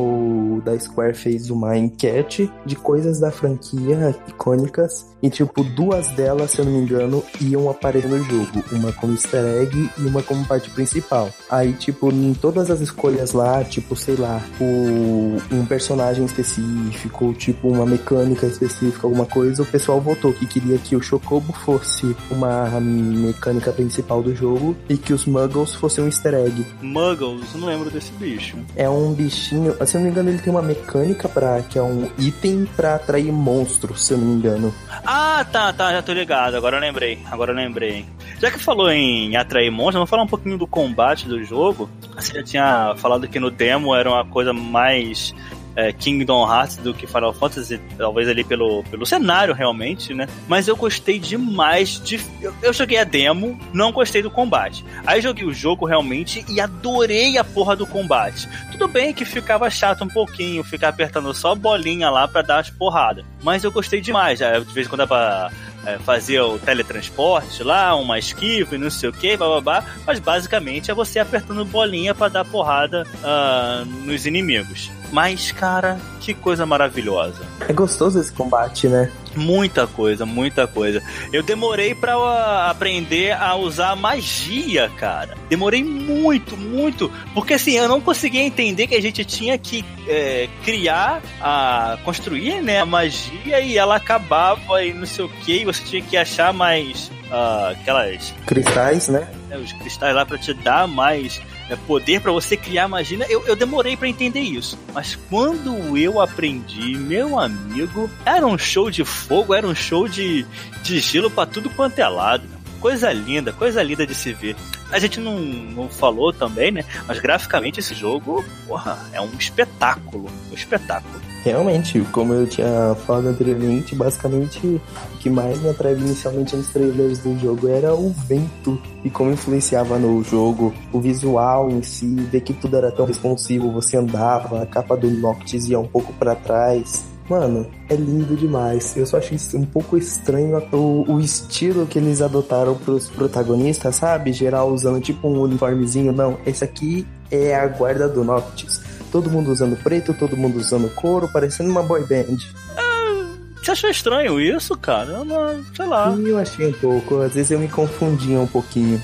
da 0.64 0.78
Square 0.78 1.14
fez 1.14 1.50
uma 1.50 1.76
enquete 1.76 2.50
de 2.64 2.76
coisas 2.76 3.20
da 3.20 3.30
franquia 3.30 4.14
icônicas 4.28 5.10
e, 5.22 5.28
tipo, 5.28 5.62
duas 5.62 6.08
delas, 6.12 6.52
se 6.52 6.60
eu 6.60 6.64
não 6.64 6.72
me 6.72 6.78
engano, 6.78 7.22
iam 7.40 7.68
aparecer 7.68 8.08
no 8.08 8.22
jogo. 8.22 8.64
Uma 8.72 8.92
como 8.92 9.12
easter 9.12 9.44
egg 9.44 9.90
e 9.98 10.02
uma 10.02 10.22
como 10.22 10.46
parte 10.46 10.70
principal. 10.70 11.28
Aí, 11.48 11.72
tipo, 11.74 12.10
em 12.10 12.32
todas 12.32 12.70
as 12.70 12.80
escolhas 12.80 13.32
lá, 13.32 13.62
tipo, 13.62 13.94
sei 13.94 14.16
lá, 14.16 14.40
o, 14.58 15.36
um 15.54 15.66
personagem 15.66 16.24
específico, 16.24 17.34
tipo, 17.34 17.68
uma 17.68 17.84
mecânica 17.84 18.46
específica, 18.46 19.06
alguma 19.06 19.26
coisa, 19.26 19.62
o 19.62 19.66
pessoal 19.66 20.00
votou 20.00 20.32
que 20.32 20.46
queria 20.46 20.78
que 20.78 20.96
o 20.96 21.02
Chocobo 21.02 21.52
fosse 21.52 22.16
uma 22.30 22.80
mecânica 22.80 23.72
principal 23.72 24.22
do 24.22 24.34
jogo 24.34 24.74
e 24.88 24.96
que 24.96 25.12
os 25.12 25.26
Muggles 25.26 25.74
fossem 25.74 26.04
um 26.04 26.06
easter 26.06 26.34
egg. 26.34 26.64
Muggles? 26.80 27.54
Não 27.54 27.66
lembro 27.66 27.90
desse 27.90 28.12
bicho. 28.12 28.56
É 28.74 28.88
um 28.88 29.12
bichinho, 29.20 29.74
se 29.86 29.96
eu 29.96 30.00
não 30.00 30.06
me 30.06 30.10
engano, 30.10 30.30
ele 30.30 30.38
tem 30.38 30.50
uma 30.50 30.62
mecânica 30.62 31.28
para 31.28 31.60
que 31.62 31.78
é 31.78 31.82
um 31.82 32.10
item 32.18 32.64
para 32.76 32.94
atrair 32.94 33.30
monstros, 33.30 34.06
se 34.06 34.14
eu 34.14 34.18
não 34.18 34.26
me 34.26 34.34
engano. 34.34 34.74
Ah, 35.04 35.44
tá, 35.50 35.72
tá, 35.72 35.92
já 35.92 36.02
tô 36.02 36.12
ligado. 36.12 36.56
Agora 36.56 36.76
eu 36.76 36.80
lembrei. 36.80 37.18
Agora 37.30 37.52
eu 37.52 37.56
lembrei. 37.56 38.06
Já 38.40 38.50
que 38.50 38.58
falou 38.58 38.90
em 38.90 39.36
atrair 39.36 39.70
monstros, 39.70 39.96
vamos 39.96 40.10
falar 40.10 40.22
um 40.22 40.28
pouquinho 40.28 40.56
do 40.56 40.66
combate 40.66 41.28
do 41.28 41.44
jogo. 41.44 41.90
Você 42.16 42.34
já 42.34 42.42
tinha 42.42 42.94
falado 42.96 43.28
que 43.28 43.38
no 43.38 43.50
demo 43.50 43.94
era 43.94 44.08
uma 44.08 44.24
coisa 44.24 44.52
mais 44.52 45.34
é, 45.80 45.92
Kingdom 45.92 46.46
Hearts 46.46 46.76
do 46.76 46.92
que 46.92 47.06
Final 47.06 47.32
Fantasy, 47.32 47.80
talvez 47.96 48.28
ali 48.28 48.44
pelo, 48.44 48.82
pelo 48.84 49.06
cenário 49.06 49.54
realmente, 49.54 50.12
né? 50.12 50.28
Mas 50.46 50.68
eu 50.68 50.76
gostei 50.76 51.18
demais 51.18 52.00
de. 52.02 52.20
Eu, 52.40 52.54
eu, 52.62 52.72
joguei 52.72 52.98
a 52.98 53.04
demo, 53.04 53.58
não 53.72 53.90
gostei 53.90 54.20
do 54.22 54.30
combate. 54.30 54.84
Aí 55.06 55.22
joguei 55.22 55.44
o 55.44 55.54
jogo 55.54 55.86
realmente 55.86 56.44
e 56.48 56.60
adorei 56.60 57.38
a 57.38 57.44
porra 57.44 57.74
do 57.74 57.86
combate. 57.86 58.46
Tudo 58.70 58.86
bem 58.88 59.14
que 59.14 59.24
ficava 59.24 59.70
chato 59.70 60.04
um 60.04 60.08
pouquinho, 60.08 60.62
ficar 60.62 60.88
apertando 60.88 61.32
só 61.32 61.54
bolinha 61.54 62.10
lá 62.10 62.28
para 62.28 62.42
dar 62.42 62.58
as 62.58 62.68
porradas. 62.68 63.24
Mas 63.42 63.64
eu 63.64 63.72
gostei 63.72 64.02
demais. 64.02 64.38
De 64.38 64.74
vez 64.74 64.86
em 64.86 64.90
quando 64.90 65.00
dá 65.00 65.06
pra 65.06 65.50
é, 65.86 65.98
fazer 65.98 66.40
o 66.40 66.58
teletransporte 66.58 67.62
lá, 67.62 67.94
uma 67.94 68.18
esquiva 68.18 68.74
e 68.74 68.78
não 68.78 68.90
sei 68.90 69.08
o 69.08 69.12
que, 69.12 69.34
babá, 69.36 69.82
mas 70.06 70.18
basicamente 70.18 70.90
é 70.90 70.94
você 70.94 71.18
apertando 71.18 71.64
bolinha 71.64 72.14
para 72.14 72.28
dar 72.28 72.44
porrada 72.44 73.06
uh, 73.22 73.84
nos 74.04 74.26
inimigos. 74.26 74.90
Mas, 75.12 75.50
cara, 75.52 75.98
que 76.20 76.34
coisa 76.34 76.64
maravilhosa. 76.64 77.44
É 77.68 77.72
gostoso 77.72 78.20
esse 78.20 78.32
combate, 78.32 78.88
né? 78.88 79.10
Muita 79.34 79.86
coisa, 79.86 80.26
muita 80.26 80.66
coisa. 80.66 81.02
Eu 81.32 81.42
demorei 81.42 81.94
para 81.94 82.68
aprender 82.68 83.32
a 83.32 83.54
usar 83.54 83.94
magia, 83.96 84.90
cara. 84.96 85.36
Demorei 85.48 85.84
muito, 85.84 86.56
muito. 86.56 87.10
Porque 87.32 87.54
assim, 87.54 87.72
eu 87.72 87.88
não 87.88 88.00
conseguia 88.00 88.42
entender 88.42 88.86
que 88.86 88.94
a 88.94 89.02
gente 89.02 89.24
tinha 89.24 89.56
que 89.56 89.84
é, 90.08 90.48
criar, 90.64 91.22
a 91.40 91.98
construir 92.04 92.60
né, 92.60 92.80
a 92.80 92.86
magia 92.86 93.60
e 93.60 93.78
ela 93.78 93.96
acabava 93.96 94.84
e 94.84 94.92
não 94.92 95.06
sei 95.06 95.24
o 95.24 95.28
que. 95.28 95.64
Você 95.64 95.84
tinha 95.84 96.02
que 96.02 96.16
achar 96.16 96.52
mais 96.52 97.10
uh, 97.30 97.70
aquelas. 97.72 98.34
Cristais, 98.46 99.08
né? 99.08 99.28
É, 99.50 99.56
os 99.56 99.72
cristais 99.72 100.14
lá 100.14 100.26
para 100.26 100.38
te 100.38 100.52
dar 100.52 100.86
mais 100.86 101.40
é, 101.68 101.76
poder 101.76 102.20
para 102.20 102.32
você 102.32 102.56
criar 102.56 102.88
magia. 102.88 103.24
Eu, 103.28 103.46
eu 103.46 103.56
demorei 103.56 103.96
para 103.96 104.08
entender 104.08 104.40
isso. 104.40 104.78
Mas 104.92 105.16
quando 105.28 105.96
eu 105.96 106.20
aprendi, 106.20 106.96
meu 106.96 107.38
amigo, 107.38 108.10
era 108.24 108.46
um 108.46 108.58
show 108.58 108.90
de 108.90 109.04
fogo, 109.04 109.54
era 109.54 109.66
um 109.66 109.74
show 109.74 110.08
de, 110.08 110.44
de 110.82 111.00
gelo 111.00 111.30
para 111.30 111.46
tudo 111.46 111.70
quanto 111.70 111.98
é 111.98 112.08
lado. 112.08 112.44
coisa 112.80 113.12
linda, 113.12 113.52
coisa 113.52 113.82
linda 113.82 114.06
de 114.06 114.14
se 114.14 114.32
ver. 114.32 114.56
A 114.90 114.98
gente 114.98 115.20
não, 115.20 115.38
não 115.38 115.88
falou 115.88 116.32
também, 116.32 116.72
né? 116.72 116.84
Mas 117.06 117.20
graficamente 117.20 117.78
esse 117.78 117.94
jogo, 117.94 118.44
porra, 118.66 118.98
é 119.12 119.20
um 119.20 119.30
espetáculo. 119.38 120.28
Um 120.50 120.54
espetáculo. 120.54 121.29
Realmente, 121.42 122.00
como 122.12 122.34
eu 122.34 122.46
tinha 122.46 122.94
falado 123.06 123.28
anteriormente, 123.28 123.94
basicamente 123.94 124.66
o 124.66 125.18
que 125.18 125.30
mais 125.30 125.60
me 125.62 125.70
atraiu 125.70 125.98
inicialmente 125.98 126.54
nos 126.54 126.68
trailers 126.68 127.18
do 127.20 127.38
jogo 127.38 127.66
era 127.66 127.94
o 127.94 128.10
vento 128.10 128.80
e 129.02 129.08
como 129.08 129.30
influenciava 129.30 129.98
no 129.98 130.22
jogo, 130.22 130.74
o 130.92 131.00
visual 131.00 131.70
em 131.70 131.82
si, 131.82 132.14
ver 132.14 132.42
que 132.42 132.52
tudo 132.52 132.76
era 132.76 132.92
tão 132.92 133.06
responsivo, 133.06 133.72
você 133.72 133.96
andava, 133.96 134.62
a 134.62 134.66
capa 134.66 134.96
do 134.96 135.10
Noctis 135.10 135.66
ia 135.66 135.80
um 135.80 135.86
pouco 135.86 136.12
para 136.12 136.34
trás. 136.34 137.06
Mano, 137.28 137.64
é 137.88 137.94
lindo 137.94 138.34
demais. 138.34 138.96
Eu 138.96 139.06
só 139.06 139.18
achei 139.18 139.38
um 139.54 139.64
pouco 139.64 139.96
estranho 139.96 140.60
o, 140.72 141.04
o 141.12 141.20
estilo 141.20 141.86
que 141.86 141.96
eles 141.96 142.20
adotaram 142.20 142.74
pros 142.74 143.08
protagonistas, 143.08 143.94
sabe? 143.96 144.32
Geral 144.32 144.68
usando 144.68 145.00
tipo 145.00 145.28
um 145.28 145.40
uniformezinho. 145.40 146.12
Não, 146.12 146.36
esse 146.44 146.64
aqui 146.64 147.06
é 147.30 147.54
a 147.54 147.68
guarda 147.68 148.08
do 148.08 148.24
Noctis 148.24 148.79
todo 149.10 149.30
mundo 149.30 149.50
usando 149.50 149.76
preto, 149.76 150.14
todo 150.14 150.36
mundo 150.36 150.58
usando 150.58 150.88
couro, 150.94 151.28
parecendo 151.28 151.70
uma 151.70 151.82
boy 151.82 152.04
band. 152.06 152.38
Ah, 152.76 153.26
você 153.62 153.70
achou 153.72 153.90
estranho 153.90 154.40
isso, 154.40 154.76
cara? 154.76 155.10
Eu 155.10 155.24
não, 155.24 155.64
sei 155.74 155.86
lá. 155.86 156.10
Eu 156.12 156.38
achei 156.38 156.66
um 156.66 156.72
pouco, 156.72 157.20
às 157.20 157.34
vezes 157.34 157.50
eu 157.50 157.58
me 157.58 157.68
confundia 157.68 158.38
um 158.38 158.46
pouquinho. 158.46 159.02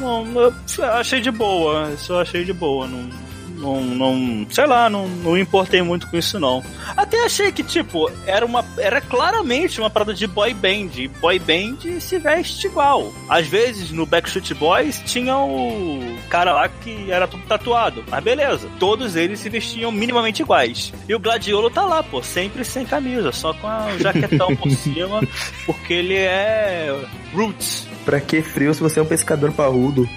Não, 0.00 0.24
não 0.24 0.42
eu 0.42 0.52
achei 0.92 1.20
de 1.20 1.30
boa, 1.30 1.90
isso 1.90 2.12
eu 2.12 2.18
achei 2.18 2.44
de 2.44 2.52
boa, 2.52 2.86
não 2.86 3.27
não, 3.58 3.80
não 3.82 4.46
sei 4.50 4.66
lá, 4.66 4.88
não, 4.88 5.08
não 5.08 5.36
importei 5.36 5.82
muito 5.82 6.08
com 6.08 6.16
isso 6.16 6.38
não. 6.38 6.62
Até 6.96 7.24
achei 7.24 7.52
que, 7.52 7.62
tipo, 7.62 8.10
era 8.26 8.44
uma 8.44 8.64
era 8.78 9.00
claramente 9.00 9.80
uma 9.80 9.90
parada 9.90 10.14
de 10.14 10.26
boy 10.26 10.54
band. 10.54 11.08
Boy 11.20 11.38
band 11.38 12.00
se 12.00 12.18
veste 12.18 12.66
igual. 12.66 13.12
Às 13.28 13.46
vezes, 13.46 13.90
no 13.90 14.06
Backstreet 14.06 14.54
Boys, 14.54 15.02
tinha 15.04 15.36
o 15.36 16.00
cara 16.28 16.52
lá 16.52 16.68
que 16.68 17.10
era 17.10 17.26
tudo 17.26 17.42
tatuado. 17.44 18.04
Mas 18.08 18.22
beleza, 18.22 18.68
todos 18.78 19.16
eles 19.16 19.40
se 19.40 19.48
vestiam 19.48 19.90
minimamente 19.90 20.42
iguais. 20.42 20.92
E 21.08 21.14
o 21.14 21.18
Gladiolo 21.18 21.70
tá 21.70 21.84
lá, 21.84 22.02
pô, 22.02 22.22
sempre 22.22 22.64
sem 22.64 22.86
camisa, 22.86 23.32
só 23.32 23.52
com 23.54 23.66
o 23.66 23.98
jaquetão 23.98 24.54
por 24.56 24.70
cima, 24.72 25.20
porque 25.66 25.92
ele 25.94 26.16
é 26.16 26.94
roots. 27.34 27.86
Pra 28.04 28.20
que 28.20 28.40
frio 28.42 28.72
se 28.72 28.80
você 28.80 29.00
é 29.00 29.02
um 29.02 29.06
pescador 29.06 29.52
parrudo? 29.52 30.08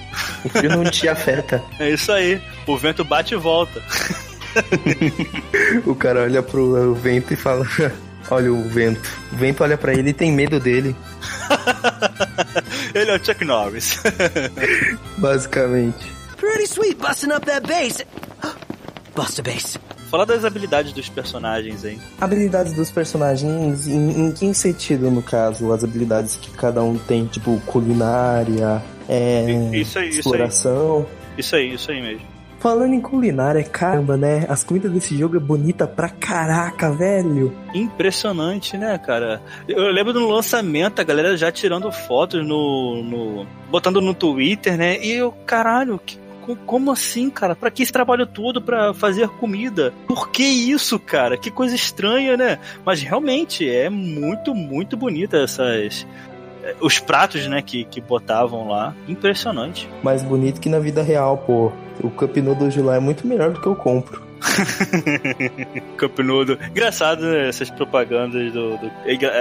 O 0.45 0.49
frio 0.49 0.69
não 0.69 0.83
te 0.83 1.07
afeta. 1.09 1.61
É 1.79 1.89
isso 1.89 2.11
aí. 2.11 2.41
O 2.65 2.77
vento 2.77 3.03
bate 3.03 3.33
e 3.33 3.37
volta. 3.37 3.81
o 5.85 5.95
cara 5.95 6.21
olha 6.23 6.41
pro 6.41 6.93
vento 6.95 7.33
e 7.33 7.35
fala: 7.37 7.65
Olha 8.29 8.53
o 8.53 8.69
vento. 8.69 9.09
O 9.33 9.35
vento 9.35 9.63
olha 9.63 9.77
para 9.77 9.93
ele 9.93 10.11
e 10.11 10.13
tem 10.13 10.31
medo 10.31 10.59
dele. 10.59 10.95
ele 12.93 13.11
é 13.11 13.15
o 13.15 13.23
Chuck 13.25 13.43
Norris. 13.43 14.01
Basicamente. 15.17 16.11
Pretty 16.37 16.63
sweet 16.63 16.95
busting 16.95 17.31
up 17.31 17.45
that 17.45 17.67
bass. 17.67 18.03
Bust 19.15 19.39
a 19.39 19.43
bass. 19.43 19.77
Fala 20.11 20.25
das 20.25 20.43
habilidades 20.43 20.91
dos 20.91 21.07
personagens 21.07 21.85
aí. 21.85 21.97
Habilidades 22.19 22.73
dos 22.73 22.91
personagens, 22.91 23.87
em, 23.87 24.27
em 24.27 24.31
que 24.33 24.53
sentido, 24.53 25.09
no 25.09 25.23
caso? 25.23 25.71
As 25.71 25.85
habilidades 25.85 26.35
que 26.35 26.51
cada 26.51 26.83
um 26.83 26.97
tem, 26.97 27.25
tipo, 27.27 27.61
culinária, 27.65 28.83
é, 29.07 29.69
isso 29.73 29.97
aí, 29.97 30.09
exploração. 30.09 31.07
Isso 31.37 31.55
aí, 31.55 31.73
isso 31.73 31.89
aí 31.91 32.01
mesmo. 32.01 32.27
Falando 32.59 32.93
em 32.93 33.01
culinária, 33.01 33.63
caramba, 33.63 34.15
né? 34.15 34.45
As 34.47 34.63
comidas 34.63 34.91
desse 34.91 35.17
jogo 35.17 35.35
é 35.35 35.39
bonita 35.39 35.87
pra 35.87 36.09
caraca, 36.09 36.91
velho. 36.91 37.51
Impressionante, 37.73 38.77
né, 38.77 38.99
cara? 38.99 39.41
Eu 39.67 39.91
lembro 39.91 40.13
do 40.13 40.27
lançamento, 40.27 40.99
a 40.99 41.03
galera 41.03 41.35
já 41.35 41.51
tirando 41.51 41.91
fotos 41.91 42.45
no. 42.45 43.01
no 43.01 43.47
botando 43.71 43.99
no 43.99 44.13
Twitter, 44.13 44.77
né? 44.77 45.03
E 45.03 45.11
eu, 45.13 45.31
caralho, 45.31 45.97
que 45.97 46.20
como 46.65 46.91
assim, 46.91 47.29
cara? 47.29 47.55
Para 47.55 47.71
que 47.71 47.83
esse 47.83 47.91
trabalho 47.91 48.25
todo 48.25 48.61
para 48.61 48.93
fazer 48.93 49.27
comida? 49.29 49.93
Por 50.07 50.29
que 50.29 50.43
isso, 50.43 50.99
cara? 50.99 51.37
Que 51.37 51.51
coisa 51.51 51.75
estranha, 51.75 52.35
né? 52.35 52.59
Mas 52.85 53.01
realmente 53.01 53.69
é 53.69 53.89
muito, 53.89 54.53
muito 54.53 54.97
bonita 54.97 55.37
essas 55.37 56.05
eh, 56.63 56.75
os 56.79 56.99
pratos, 56.99 57.47
né, 57.47 57.61
que, 57.61 57.83
que 57.85 58.01
botavam 58.01 58.67
lá. 58.67 58.95
Impressionante. 59.07 59.89
Mais 60.03 60.21
bonito 60.21 60.59
que 60.59 60.69
na 60.69 60.79
vida 60.79 61.01
real, 61.01 61.37
pô. 61.37 61.71
O 62.03 62.09
Cup 62.09 62.35
Noodles 62.37 62.73
de 62.73 62.81
lá 62.81 62.95
é 62.95 62.99
muito 62.99 63.27
melhor 63.27 63.51
do 63.51 63.61
que 63.61 63.67
eu 63.67 63.75
compro. 63.75 64.30
Cup 65.97 66.19
Noodle. 66.19 66.57
Engraçado 66.69 67.23
né, 67.23 67.49
essas 67.49 67.69
propagandas 67.69 68.51
do, 68.51 68.77
do, 68.77 68.91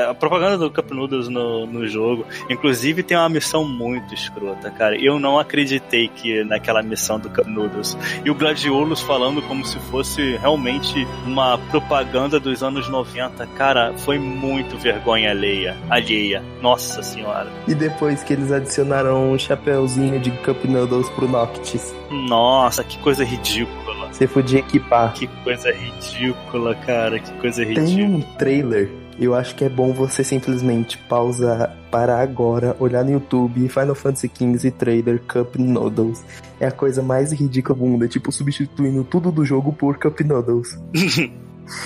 A 0.08 0.14
propaganda 0.14 0.58
do 0.58 0.70
Cup 0.70 0.90
Noodles 0.90 1.28
no, 1.28 1.66
no 1.66 1.86
jogo. 1.86 2.26
Inclusive 2.48 3.02
tem 3.02 3.16
uma 3.16 3.28
missão 3.28 3.64
muito 3.64 4.14
escrota, 4.14 4.70
cara. 4.70 4.96
Eu 4.96 5.18
não 5.18 5.38
acreditei 5.38 6.08
que 6.08 6.44
naquela 6.44 6.82
missão 6.82 7.18
do 7.18 7.28
Cup 7.30 7.46
Noodles. 7.46 7.96
E 8.24 8.30
o 8.30 8.34
Gladiolos 8.34 9.00
falando 9.00 9.42
como 9.42 9.64
se 9.64 9.78
fosse 9.90 10.36
realmente 10.36 11.06
uma 11.26 11.58
propaganda 11.70 12.38
dos 12.38 12.62
anos 12.62 12.88
90. 12.88 13.46
Cara, 13.58 13.92
foi 13.98 14.18
muito 14.18 14.76
vergonha 14.78 15.30
alheia. 15.30 15.76
alheia. 15.88 16.42
Nossa 16.60 17.02
senhora. 17.02 17.48
E 17.66 17.74
depois 17.74 18.22
que 18.22 18.32
eles 18.32 18.52
adicionaram 18.52 19.32
um 19.32 19.38
chapéuzinho 19.38 20.20
de 20.20 20.30
Cup 20.30 20.64
Noodles 20.64 21.08
pro 21.10 21.28
Noctis. 21.28 21.94
Nossa, 22.10 22.82
que 22.82 22.98
coisa 22.98 23.24
ridícula. 23.24 24.12
Você 24.12 24.26
podia 24.26 24.58
equipar. 24.58 25.12
Que 25.14 25.26
coisa 25.44 25.70
ridícula, 25.72 26.74
cara. 26.74 27.18
Que 27.18 27.32
coisa 27.34 27.62
ridícula. 27.62 27.86
Tem 27.86 28.04
um 28.04 28.20
trailer. 28.36 28.90
Eu 29.18 29.34
acho 29.34 29.54
que 29.54 29.64
é 29.64 29.68
bom 29.68 29.92
você 29.92 30.24
simplesmente 30.24 30.96
pausar, 30.96 31.76
parar 31.90 32.20
agora, 32.20 32.74
olhar 32.80 33.04
no 33.04 33.12
YouTube 33.12 33.68
Final 33.68 33.94
Fantasy 33.94 34.30
XV 34.34 34.70
Trailer 34.70 35.20
Cup 35.20 35.56
Noodles. 35.56 36.24
É 36.58 36.66
a 36.66 36.72
coisa 36.72 37.02
mais 37.02 37.30
ridícula 37.30 37.78
do 37.78 37.84
mundo. 37.84 38.04
É 38.04 38.08
tipo 38.08 38.32
substituindo 38.32 39.04
tudo 39.04 39.30
do 39.30 39.44
jogo 39.44 39.72
por 39.72 39.98
Cup 39.98 40.20
Noodles. 40.20 40.78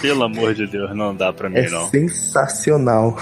Pelo 0.00 0.22
amor 0.22 0.54
de 0.54 0.66
Deus, 0.66 0.96
não 0.96 1.14
dá 1.14 1.32
pra 1.32 1.50
mim, 1.50 1.58
é 1.58 1.68
não. 1.68 1.88
Sensacional. 1.88 3.18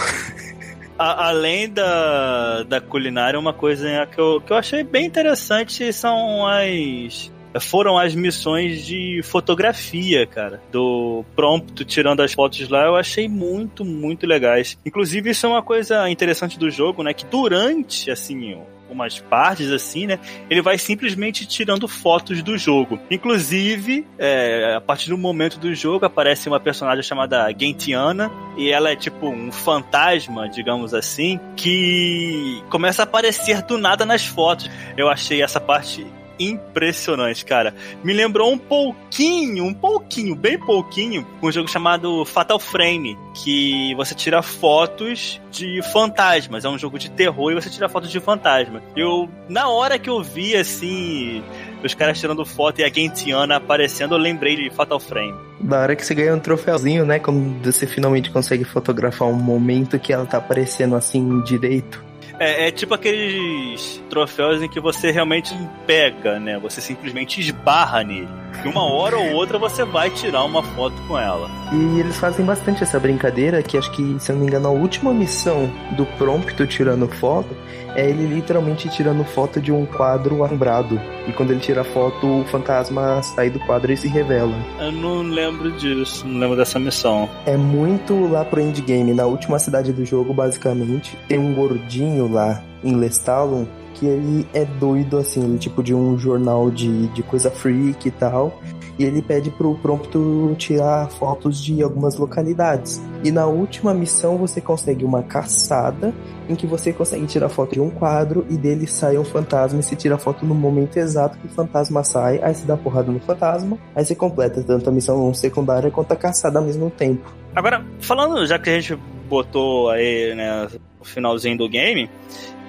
A, 1.02 1.30
além 1.30 1.68
da, 1.68 2.62
da 2.62 2.80
culinária, 2.80 3.36
uma 3.36 3.52
coisa 3.52 4.06
que 4.06 4.20
eu, 4.20 4.40
que 4.40 4.52
eu 4.52 4.56
achei 4.56 4.84
bem 4.84 5.04
interessante 5.04 5.92
são 5.92 6.46
as 6.46 7.32
foram 7.60 7.98
as 7.98 8.14
missões 8.14 8.86
de 8.86 9.20
fotografia, 9.24 10.26
cara, 10.26 10.62
do 10.70 11.24
Prompto 11.34 11.84
tirando 11.84 12.20
as 12.20 12.32
fotos 12.32 12.68
lá, 12.68 12.86
eu 12.86 12.96
achei 12.96 13.28
muito, 13.28 13.84
muito 13.84 14.26
legais. 14.26 14.78
Inclusive, 14.86 15.30
isso 15.30 15.44
é 15.44 15.48
uma 15.48 15.62
coisa 15.62 16.08
interessante 16.08 16.58
do 16.58 16.70
jogo, 16.70 17.02
né, 17.02 17.12
que 17.12 17.26
durante, 17.26 18.10
assim, 18.10 18.56
umas 18.92 19.18
partes 19.18 19.70
assim, 19.70 20.06
né? 20.06 20.18
Ele 20.48 20.62
vai 20.62 20.78
simplesmente 20.78 21.46
tirando 21.46 21.88
fotos 21.88 22.42
do 22.42 22.56
jogo. 22.56 22.98
Inclusive, 23.10 24.06
é, 24.18 24.74
a 24.76 24.80
partir 24.80 25.08
do 25.08 25.18
momento 25.18 25.58
do 25.58 25.74
jogo 25.74 26.06
aparece 26.06 26.48
uma 26.48 26.60
personagem 26.60 27.02
chamada 27.02 27.52
Gentiana 27.58 28.30
e 28.56 28.70
ela 28.70 28.90
é 28.90 28.96
tipo 28.96 29.28
um 29.28 29.50
fantasma, 29.50 30.48
digamos 30.48 30.94
assim, 30.94 31.40
que 31.56 32.62
começa 32.70 33.02
a 33.02 33.04
aparecer 33.04 33.62
do 33.62 33.78
nada 33.78 34.04
nas 34.04 34.24
fotos. 34.24 34.70
Eu 34.96 35.08
achei 35.08 35.42
essa 35.42 35.60
parte 35.60 36.06
impressionante, 36.50 37.44
cara. 37.44 37.74
Me 38.02 38.12
lembrou 38.12 38.52
um 38.52 38.58
pouquinho, 38.58 39.64
um 39.64 39.74
pouquinho, 39.74 40.34
bem 40.34 40.58
pouquinho, 40.58 41.26
um 41.42 41.50
jogo 41.50 41.68
chamado 41.68 42.24
Fatal 42.24 42.58
Frame, 42.58 43.18
que 43.34 43.94
você 43.94 44.14
tira 44.14 44.42
fotos 44.42 45.40
de 45.50 45.80
fantasmas. 45.92 46.64
É 46.64 46.68
um 46.68 46.78
jogo 46.78 46.98
de 46.98 47.10
terror 47.10 47.52
e 47.52 47.54
você 47.54 47.70
tira 47.70 47.88
fotos 47.88 48.10
de 48.10 48.20
fantasma. 48.20 48.82
Eu, 48.96 49.28
na 49.48 49.68
hora 49.68 49.98
que 49.98 50.10
eu 50.10 50.22
vi, 50.22 50.56
assim, 50.56 51.42
os 51.84 51.94
caras 51.94 52.18
tirando 52.18 52.44
foto 52.44 52.80
e 52.80 52.84
a 52.84 52.88
Gentiana 52.88 53.56
aparecendo, 53.56 54.14
eu 54.14 54.18
lembrei 54.18 54.56
de 54.56 54.70
Fatal 54.70 55.00
Frame. 55.00 55.34
Da 55.60 55.80
hora 55.80 55.96
que 55.96 56.04
você 56.04 56.14
ganha 56.14 56.34
um 56.34 56.40
troféuzinho, 56.40 57.04
né? 57.04 57.18
Quando 57.18 57.64
você 57.64 57.86
finalmente 57.86 58.30
consegue 58.30 58.64
fotografar 58.64 59.28
um 59.28 59.34
momento 59.34 59.98
que 59.98 60.12
ela 60.12 60.26
tá 60.26 60.38
aparecendo 60.38 60.96
assim 60.96 61.40
direito. 61.42 62.11
É, 62.38 62.68
é, 62.68 62.70
tipo 62.70 62.94
aqueles 62.94 64.02
troféus 64.08 64.62
em 64.62 64.68
que 64.68 64.80
você 64.80 65.10
realmente 65.10 65.54
pega, 65.86 66.38
né? 66.40 66.58
Você 66.58 66.80
simplesmente 66.80 67.40
esbarra 67.40 68.02
nele. 68.02 68.41
E 68.64 68.68
uma 68.68 68.84
hora 68.84 69.18
ou 69.18 69.32
outra 69.32 69.58
você 69.58 69.84
vai 69.84 70.10
tirar 70.10 70.44
uma 70.44 70.62
foto 70.62 70.94
com 71.08 71.18
ela. 71.18 71.50
E 71.72 72.00
eles 72.00 72.16
fazem 72.16 72.44
bastante 72.44 72.82
essa 72.82 72.98
brincadeira, 72.98 73.62
que 73.62 73.76
acho 73.76 73.90
que, 73.92 74.16
se 74.20 74.30
eu 74.30 74.36
não 74.36 74.42
me 74.42 74.48
engano, 74.48 74.68
a 74.68 74.70
última 74.70 75.12
missão 75.12 75.70
do 75.96 76.04
Prompto 76.18 76.66
tirando 76.66 77.08
foto 77.08 77.56
é 77.94 78.08
ele 78.08 78.26
literalmente 78.26 78.88
tirando 78.88 79.24
foto 79.24 79.60
de 79.60 79.72
um 79.72 79.84
quadro 79.84 80.42
assombrado. 80.44 81.00
E 81.26 81.32
quando 81.32 81.50
ele 81.50 81.60
tira 81.60 81.82
a 81.82 81.84
foto, 81.84 82.40
o 82.40 82.44
fantasma 82.44 83.22
sai 83.22 83.50
do 83.50 83.58
quadro 83.60 83.92
e 83.92 83.96
se 83.96 84.08
revela. 84.08 84.54
Eu 84.80 84.92
não 84.92 85.22
lembro 85.22 85.70
disso, 85.72 86.26
não 86.26 86.38
lembro 86.38 86.56
dessa 86.56 86.78
missão. 86.78 87.28
É 87.46 87.56
muito 87.56 88.28
lá 88.28 88.44
pro 88.44 88.60
endgame. 88.60 89.12
Na 89.12 89.26
última 89.26 89.58
cidade 89.58 89.92
do 89.92 90.04
jogo, 90.04 90.32
basicamente, 90.32 91.16
tem 91.28 91.38
um 91.38 91.54
gordinho 91.54 92.30
lá 92.30 92.62
em 92.82 92.96
Lestalon 92.96 93.64
que 94.02 94.06
ele 94.08 94.48
é 94.52 94.64
doido, 94.64 95.16
assim, 95.16 95.44
ele 95.44 95.58
tipo 95.58 95.80
de 95.80 95.94
um 95.94 96.18
jornal 96.18 96.72
de, 96.72 97.06
de 97.08 97.22
coisa 97.22 97.52
freak 97.52 98.08
e 98.08 98.10
tal. 98.10 98.60
E 98.98 99.04
ele 99.04 99.22
pede 99.22 99.48
pro 99.48 99.76
Prompto 99.76 100.54
tirar 100.58 101.08
fotos 101.08 101.62
de 101.62 101.80
algumas 101.84 102.18
localidades. 102.18 103.00
E 103.22 103.30
na 103.30 103.46
última 103.46 103.94
missão 103.94 104.36
você 104.36 104.60
consegue 104.60 105.04
uma 105.04 105.22
caçada 105.22 106.12
em 106.48 106.56
que 106.56 106.66
você 106.66 106.92
consegue 106.92 107.26
tirar 107.26 107.48
foto 107.48 107.74
de 107.74 107.80
um 107.80 107.90
quadro 107.90 108.44
e 108.50 108.56
dele 108.56 108.88
sai 108.88 109.16
um 109.16 109.24
fantasma 109.24 109.78
e 109.78 109.82
se 109.84 109.94
tira 109.94 110.18
foto 110.18 110.44
no 110.44 110.54
momento 110.54 110.96
exato 110.96 111.38
que 111.38 111.46
o 111.46 111.50
fantasma 111.50 112.02
sai, 112.02 112.40
aí 112.42 112.52
você 112.52 112.66
dá 112.66 112.76
porrada 112.76 113.12
no 113.12 113.20
fantasma, 113.20 113.78
aí 113.94 114.04
você 114.04 114.16
completa 114.16 114.62
tanto 114.64 114.90
a 114.90 114.92
missão 114.92 115.32
secundária 115.32 115.90
quanto 115.92 116.12
a 116.12 116.16
caçada 116.16 116.58
ao 116.58 116.64
mesmo 116.64 116.90
tempo. 116.90 117.32
Agora, 117.54 117.86
falando, 118.00 118.44
já 118.46 118.58
que 118.58 118.68
a 118.68 118.80
gente 118.80 119.00
botou 119.28 119.90
aí, 119.90 120.34
né, 120.34 120.66
o 121.00 121.04
finalzinho 121.04 121.56
do 121.56 121.68
game, 121.68 122.10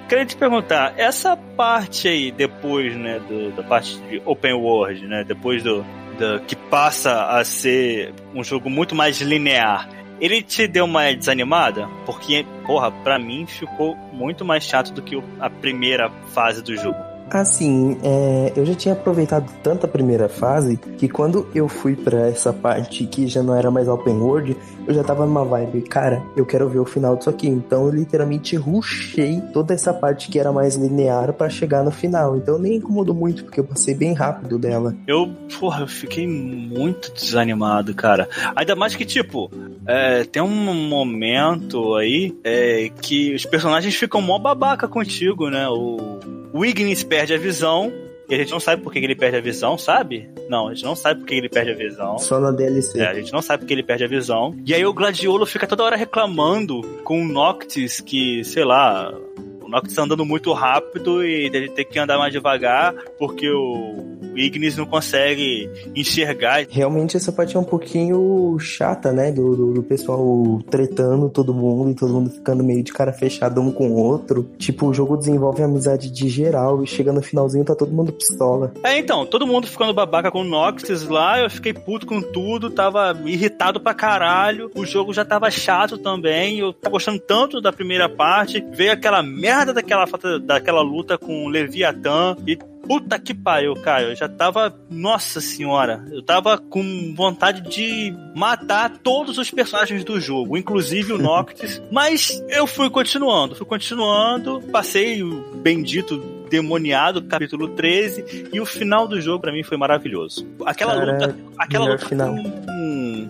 queria 0.08 0.26
te 0.26 0.36
perguntar, 0.36 0.94
essa 0.96 1.36
parte 1.36 2.08
aí, 2.08 2.30
depois, 2.30 2.96
né, 2.96 3.20
do, 3.20 3.50
da 3.52 3.62
parte 3.62 3.98
de 4.08 4.22
open 4.24 4.54
world, 4.54 5.06
né, 5.06 5.24
depois 5.24 5.62
do, 5.62 5.84
do 6.18 6.40
que 6.46 6.56
passa 6.56 7.26
a 7.26 7.44
ser 7.44 8.12
um 8.34 8.42
jogo 8.42 8.70
muito 8.70 8.94
mais 8.94 9.20
linear, 9.20 9.88
ele 10.20 10.42
te 10.42 10.66
deu 10.66 10.84
uma 10.84 11.12
desanimada? 11.12 11.88
Porque, 12.06 12.46
porra, 12.66 12.90
pra 12.90 13.18
mim 13.18 13.46
ficou 13.46 13.96
muito 14.12 14.44
mais 14.44 14.64
chato 14.64 14.92
do 14.92 15.02
que 15.02 15.20
a 15.40 15.50
primeira 15.50 16.10
fase 16.32 16.62
do 16.62 16.74
jogo. 16.76 16.96
Assim, 17.30 17.98
é, 18.02 18.52
eu 18.54 18.64
já 18.64 18.74
tinha 18.74 18.94
aproveitado 18.94 19.50
tanto 19.62 19.86
a 19.86 19.88
primeira 19.88 20.28
fase 20.28 20.76
que 20.76 21.08
quando 21.08 21.48
eu 21.54 21.68
fui 21.68 21.96
para 21.96 22.28
essa 22.28 22.52
parte 22.52 23.06
que 23.06 23.26
já 23.26 23.42
não 23.42 23.56
era 23.56 23.70
mais 23.70 23.88
open 23.88 24.14
world, 24.14 24.56
eu 24.86 24.94
já 24.94 25.02
tava 25.02 25.26
numa 25.26 25.44
vibe, 25.44 25.82
cara, 25.82 26.22
eu 26.36 26.44
quero 26.44 26.68
ver 26.68 26.78
o 26.78 26.84
final 26.84 27.16
disso 27.16 27.30
aqui. 27.30 27.48
Então 27.48 27.86
eu 27.86 27.92
literalmente 27.92 28.56
rushei 28.56 29.40
toda 29.52 29.74
essa 29.74 29.92
parte 29.92 30.28
que 30.28 30.38
era 30.38 30.52
mais 30.52 30.76
linear 30.76 31.32
para 31.32 31.48
chegar 31.48 31.82
no 31.82 31.90
final. 31.90 32.36
Então 32.36 32.58
nem 32.58 32.76
incomodou 32.76 33.14
muito, 33.14 33.44
porque 33.44 33.60
eu 33.60 33.64
passei 33.64 33.94
bem 33.94 34.12
rápido 34.12 34.58
dela. 34.58 34.94
Eu, 35.06 35.28
porra, 35.58 35.82
eu 35.82 35.88
fiquei 35.88 36.26
muito 36.26 37.12
desanimado, 37.12 37.94
cara. 37.94 38.28
Ainda 38.54 38.74
mais 38.74 38.94
que, 38.94 39.04
tipo, 39.04 39.50
é, 39.86 40.24
tem 40.24 40.42
um 40.42 40.88
momento 40.88 41.94
aí 41.94 42.34
é, 42.44 42.90
que 43.00 43.34
os 43.34 43.44
personagens 43.46 43.94
ficam 43.94 44.20
mó 44.20 44.38
babaca 44.38 44.86
contigo, 44.88 45.48
né? 45.48 45.66
O 45.68 46.64
Ignis 46.64 47.02
perde 47.02 47.34
a 47.34 47.38
visão. 47.38 47.92
E 48.34 48.36
a 48.36 48.40
gente 48.40 48.50
não 48.50 48.58
sabe 48.58 48.82
por 48.82 48.92
que 48.92 48.98
ele 48.98 49.14
perde 49.14 49.36
a 49.36 49.40
visão, 49.40 49.78
sabe? 49.78 50.28
Não, 50.48 50.66
a 50.66 50.74
gente 50.74 50.84
não 50.84 50.96
sabe 50.96 51.20
por 51.20 51.26
que 51.28 51.34
ele 51.34 51.48
perde 51.48 51.70
a 51.70 51.74
visão. 51.74 52.18
Só 52.18 52.40
na 52.40 52.50
DLC. 52.50 53.00
É, 53.00 53.06
a 53.06 53.14
gente 53.14 53.32
não 53.32 53.40
sabe 53.40 53.60
por 53.60 53.68
que 53.68 53.74
ele 53.74 53.82
perde 53.84 54.02
a 54.02 54.08
visão. 54.08 54.56
E 54.66 54.74
aí 54.74 54.84
o 54.84 54.92
Gladiolo 54.92 55.46
fica 55.46 55.68
toda 55.68 55.84
hora 55.84 55.96
reclamando 55.96 56.82
com 57.04 57.22
o 57.22 57.24
Noctis 57.24 58.00
que, 58.00 58.42
sei 58.42 58.64
lá, 58.64 59.14
o 59.62 59.68
Noctis 59.68 59.96
andando 59.98 60.26
muito 60.26 60.52
rápido 60.52 61.24
e 61.24 61.46
ele 61.46 61.68
tem 61.68 61.86
que 61.86 61.96
andar 61.96 62.18
mais 62.18 62.32
devagar 62.32 62.92
porque 63.18 63.48
o 63.48 64.13
Ignis 64.36 64.76
não 64.76 64.86
consegue 64.86 65.70
enxergar. 65.94 66.66
Realmente 66.68 67.16
essa 67.16 67.32
parte 67.32 67.56
é 67.56 67.58
um 67.58 67.64
pouquinho 67.64 68.56
chata, 68.58 69.12
né? 69.12 69.30
Do, 69.30 69.56
do, 69.56 69.72
do, 69.74 69.82
pessoal 69.82 70.60
tretando 70.70 71.28
todo 71.28 71.54
mundo 71.54 71.90
e 71.90 71.94
todo 71.94 72.12
mundo 72.12 72.30
ficando 72.30 72.62
meio 72.62 72.82
de 72.82 72.92
cara 72.92 73.12
fechada 73.12 73.60
um 73.60 73.70
com 73.70 73.88
o 73.88 73.96
outro. 73.96 74.48
Tipo, 74.58 74.86
o 74.86 74.94
jogo 74.94 75.16
desenvolve 75.16 75.62
amizade 75.62 76.10
de 76.10 76.28
geral 76.28 76.82
e 76.82 76.86
chega 76.86 77.12
no 77.12 77.22
finalzinho 77.22 77.64
tá 77.64 77.74
todo 77.74 77.92
mundo 77.92 78.12
pistola. 78.12 78.72
É, 78.82 78.98
então, 78.98 79.26
todo 79.26 79.46
mundo 79.46 79.66
ficando 79.66 79.92
babaca 79.92 80.30
com 80.30 80.40
o 80.40 80.44
Noctis 80.44 81.06
lá, 81.08 81.40
eu 81.40 81.50
fiquei 81.50 81.72
puto 81.72 82.06
com 82.06 82.20
tudo, 82.20 82.70
tava 82.70 83.18
irritado 83.24 83.80
pra 83.80 83.94
caralho. 83.94 84.70
O 84.74 84.84
jogo 84.84 85.12
já 85.12 85.24
tava 85.24 85.50
chato 85.50 85.98
também, 85.98 86.58
eu 86.58 86.72
tava 86.72 86.92
gostando 86.92 87.18
tanto 87.18 87.60
da 87.60 87.72
primeira 87.72 88.08
parte. 88.08 88.64
Veio 88.72 88.92
aquela 88.92 89.22
merda 89.22 89.72
daquela, 89.72 90.06
daquela 90.42 90.82
luta 90.82 91.18
com 91.18 91.44
o 91.44 91.48
Leviathan 91.48 92.36
e 92.46 92.58
Puta 92.86 93.18
que 93.18 93.34
pariu, 93.34 93.74
cara. 93.74 94.10
Eu 94.10 94.16
já 94.16 94.28
tava. 94.28 94.74
Nossa 94.90 95.40
senhora. 95.40 96.04
Eu 96.10 96.22
tava 96.22 96.58
com 96.58 97.14
vontade 97.14 97.62
de 97.68 98.14
matar 98.34 98.90
todos 98.98 99.38
os 99.38 99.50
personagens 99.50 100.04
do 100.04 100.20
jogo, 100.20 100.56
inclusive 100.56 101.12
o 101.12 101.18
Noctis. 101.18 101.80
Mas 101.90 102.42
eu 102.48 102.66
fui 102.66 102.90
continuando, 102.90 103.54
fui 103.54 103.66
continuando. 103.66 104.60
Passei 104.72 105.22
o 105.22 105.42
bendito 105.56 106.18
demoniado, 106.50 107.22
capítulo 107.22 107.68
13, 107.68 108.50
e 108.52 108.60
o 108.60 108.66
final 108.66 109.08
do 109.08 109.20
jogo 109.20 109.40
para 109.40 109.52
mim 109.52 109.62
foi 109.62 109.76
maravilhoso. 109.76 110.46
Aquela 110.64 110.94
cara, 110.94 111.12
luta, 111.12 111.36
aquela 111.58 111.86
luta 111.86 112.06
final. 112.06 112.34
com 112.34 113.28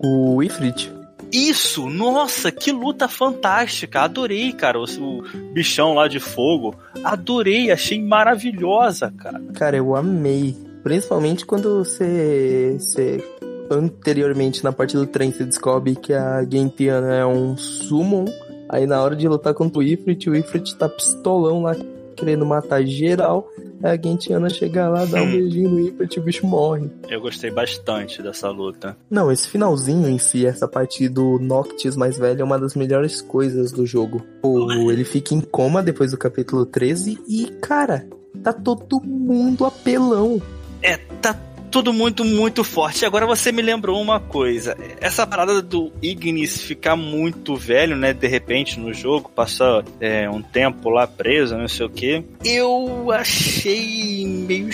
o 0.00 0.42
Ifrit 0.42 0.93
isso! 1.34 1.88
Nossa, 1.88 2.52
que 2.52 2.70
luta 2.70 3.08
fantástica! 3.08 4.02
Adorei, 4.02 4.52
cara, 4.52 4.78
o, 4.78 4.84
o, 4.84 5.22
bichão 5.52 5.94
lá 5.94 6.06
de 6.06 6.20
fogo. 6.20 6.74
Adorei, 7.02 7.72
achei 7.72 8.00
maravilhosa, 8.00 9.12
cara. 9.18 9.40
Cara, 9.54 9.76
eu 9.76 9.96
amei. 9.96 10.54
Principalmente 10.82 11.44
quando 11.44 11.84
você, 11.84 12.76
você 12.78 13.24
anteriormente 13.70 14.62
na 14.62 14.72
parte 14.72 14.94
do 14.94 15.06
trem 15.06 15.32
você 15.32 15.44
descobre 15.44 15.96
que 15.96 16.12
a 16.12 16.44
Gentiana 16.44 17.14
é 17.14 17.26
um 17.26 17.56
summon. 17.56 18.26
Aí 18.68 18.86
na 18.86 19.02
hora 19.02 19.16
de 19.16 19.26
lutar 19.26 19.54
contra 19.54 19.78
o 19.78 19.82
Ifrit, 19.82 20.28
o 20.28 20.36
Ifrit 20.36 20.76
tá 20.76 20.88
pistolão 20.88 21.62
lá 21.62 21.74
querendo 22.14 22.46
matar 22.46 22.84
geral. 22.84 23.48
A 23.82 23.96
Gentiana 23.96 24.48
chega 24.48 24.88
lá, 24.88 25.04
dá 25.04 25.22
um 25.22 25.30
beijinho 25.30 25.70
no 25.70 25.80
Ifrit 25.80 26.16
e 26.16 26.20
o 26.20 26.22
bicho 26.22 26.46
morre. 26.46 26.88
Eu 27.08 27.20
gostei 27.20 27.50
bastante 27.50 28.22
dessa 28.22 28.48
luta. 28.48 28.96
Não, 29.10 29.30
esse 29.30 29.48
finalzinho 29.48 30.08
em 30.08 30.18
si, 30.18 30.46
essa 30.46 30.66
parte 30.66 31.08
do 31.08 31.38
Noctis 31.38 31.96
mais 31.96 32.16
velho 32.16 32.40
é 32.40 32.44
uma 32.44 32.58
das 32.58 32.74
melhores 32.74 33.20
coisas 33.20 33.72
do 33.72 33.84
jogo. 33.84 34.22
Pô, 34.40 34.90
ele 34.90 35.04
fica 35.04 35.34
em 35.34 35.40
coma 35.40 35.82
depois 35.82 36.12
do 36.12 36.18
capítulo 36.18 36.64
13 36.64 37.18
e, 37.28 37.46
cara, 37.60 38.06
tá 38.42 38.52
todo 38.52 39.02
mundo 39.02 39.64
apelão. 39.64 40.40
É, 40.80 40.96
tá 41.20 41.34
tudo 41.74 41.92
muito, 41.92 42.24
muito 42.24 42.62
forte. 42.62 43.04
Agora 43.04 43.26
você 43.26 43.50
me 43.50 43.60
lembrou 43.60 44.00
uma 44.00 44.20
coisa. 44.20 44.76
Essa 45.00 45.26
parada 45.26 45.60
do 45.60 45.92
Ignis 46.00 46.62
ficar 46.62 46.94
muito 46.94 47.56
velho, 47.56 47.96
né? 47.96 48.12
De 48.12 48.28
repente 48.28 48.78
no 48.78 48.94
jogo, 48.94 49.28
passar 49.28 49.84
é, 50.00 50.30
um 50.30 50.40
tempo 50.40 50.88
lá 50.88 51.04
preso, 51.04 51.58
não 51.58 51.66
sei 51.66 51.84
o 51.84 51.90
que. 51.90 52.24
Eu 52.44 53.10
achei 53.10 54.24
meio 54.24 54.68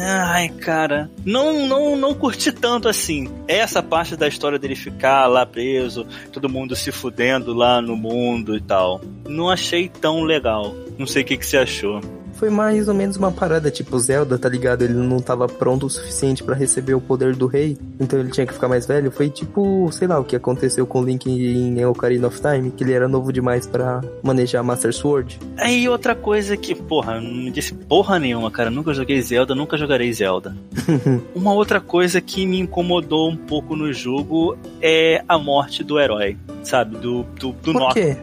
Ai, 0.00 0.48
cara, 0.50 1.10
não, 1.24 1.66
não, 1.66 1.96
não 1.96 2.14
curti 2.14 2.52
tanto 2.52 2.88
assim. 2.88 3.28
Essa 3.48 3.82
parte 3.82 4.14
da 4.14 4.28
história 4.28 4.60
dele 4.60 4.76
ficar 4.76 5.26
lá 5.26 5.44
preso, 5.44 6.06
todo 6.30 6.48
mundo 6.48 6.76
se 6.76 6.92
fudendo 6.92 7.52
lá 7.52 7.82
no 7.82 7.96
mundo 7.96 8.56
e 8.56 8.60
tal. 8.60 9.00
Não 9.28 9.50
achei 9.50 9.88
tão 9.88 10.22
legal. 10.22 10.72
Não 10.96 11.06
sei 11.08 11.22
o 11.22 11.26
que, 11.26 11.36
que 11.36 11.44
você 11.44 11.58
achou 11.58 12.00
foi 12.40 12.48
mais 12.48 12.88
ou 12.88 12.94
menos 12.94 13.18
uma 13.18 13.30
parada 13.30 13.70
tipo 13.70 13.98
Zelda, 13.98 14.38
tá 14.38 14.48
ligado? 14.48 14.80
Ele 14.80 14.94
não 14.94 15.20
tava 15.20 15.46
pronto 15.46 15.84
o 15.84 15.90
suficiente 15.90 16.42
para 16.42 16.54
receber 16.54 16.94
o 16.94 17.00
poder 17.00 17.36
do 17.36 17.46
rei, 17.46 17.76
então 18.00 18.18
ele 18.18 18.30
tinha 18.30 18.46
que 18.46 18.54
ficar 18.54 18.66
mais 18.66 18.86
velho. 18.86 19.10
Foi 19.10 19.28
tipo, 19.28 19.90
sei 19.92 20.08
lá, 20.08 20.18
o 20.18 20.24
que 20.24 20.34
aconteceu 20.34 20.86
com 20.86 21.02
o 21.02 21.04
Link 21.04 21.26
em 21.28 21.84
Ocarina 21.84 22.28
of 22.28 22.40
Time, 22.40 22.70
que 22.70 22.82
ele 22.82 22.94
era 22.94 23.06
novo 23.06 23.30
demais 23.30 23.66
para 23.66 24.00
manejar 24.22 24.62
Master 24.62 24.94
Sword. 24.94 25.38
Aí 25.58 25.86
outra 25.86 26.14
coisa 26.14 26.56
que, 26.56 26.74
porra, 26.74 27.20
não 27.20 27.30
me 27.30 27.50
disse 27.50 27.74
porra 27.74 28.18
nenhuma, 28.18 28.50
cara. 28.50 28.70
Nunca 28.70 28.94
joguei 28.94 29.20
Zelda, 29.20 29.54
nunca 29.54 29.76
jogarei 29.76 30.10
Zelda. 30.10 30.56
uma 31.36 31.52
outra 31.52 31.78
coisa 31.78 32.22
que 32.22 32.46
me 32.46 32.58
incomodou 32.58 33.28
um 33.28 33.36
pouco 33.36 33.76
no 33.76 33.92
jogo 33.92 34.56
é 34.80 35.22
a 35.28 35.36
morte 35.36 35.84
do 35.84 36.00
herói, 36.00 36.38
sabe? 36.62 36.96
Do, 36.96 37.22
do, 37.38 37.52
do 37.52 37.72
Por 37.74 37.92
quê? 37.92 38.16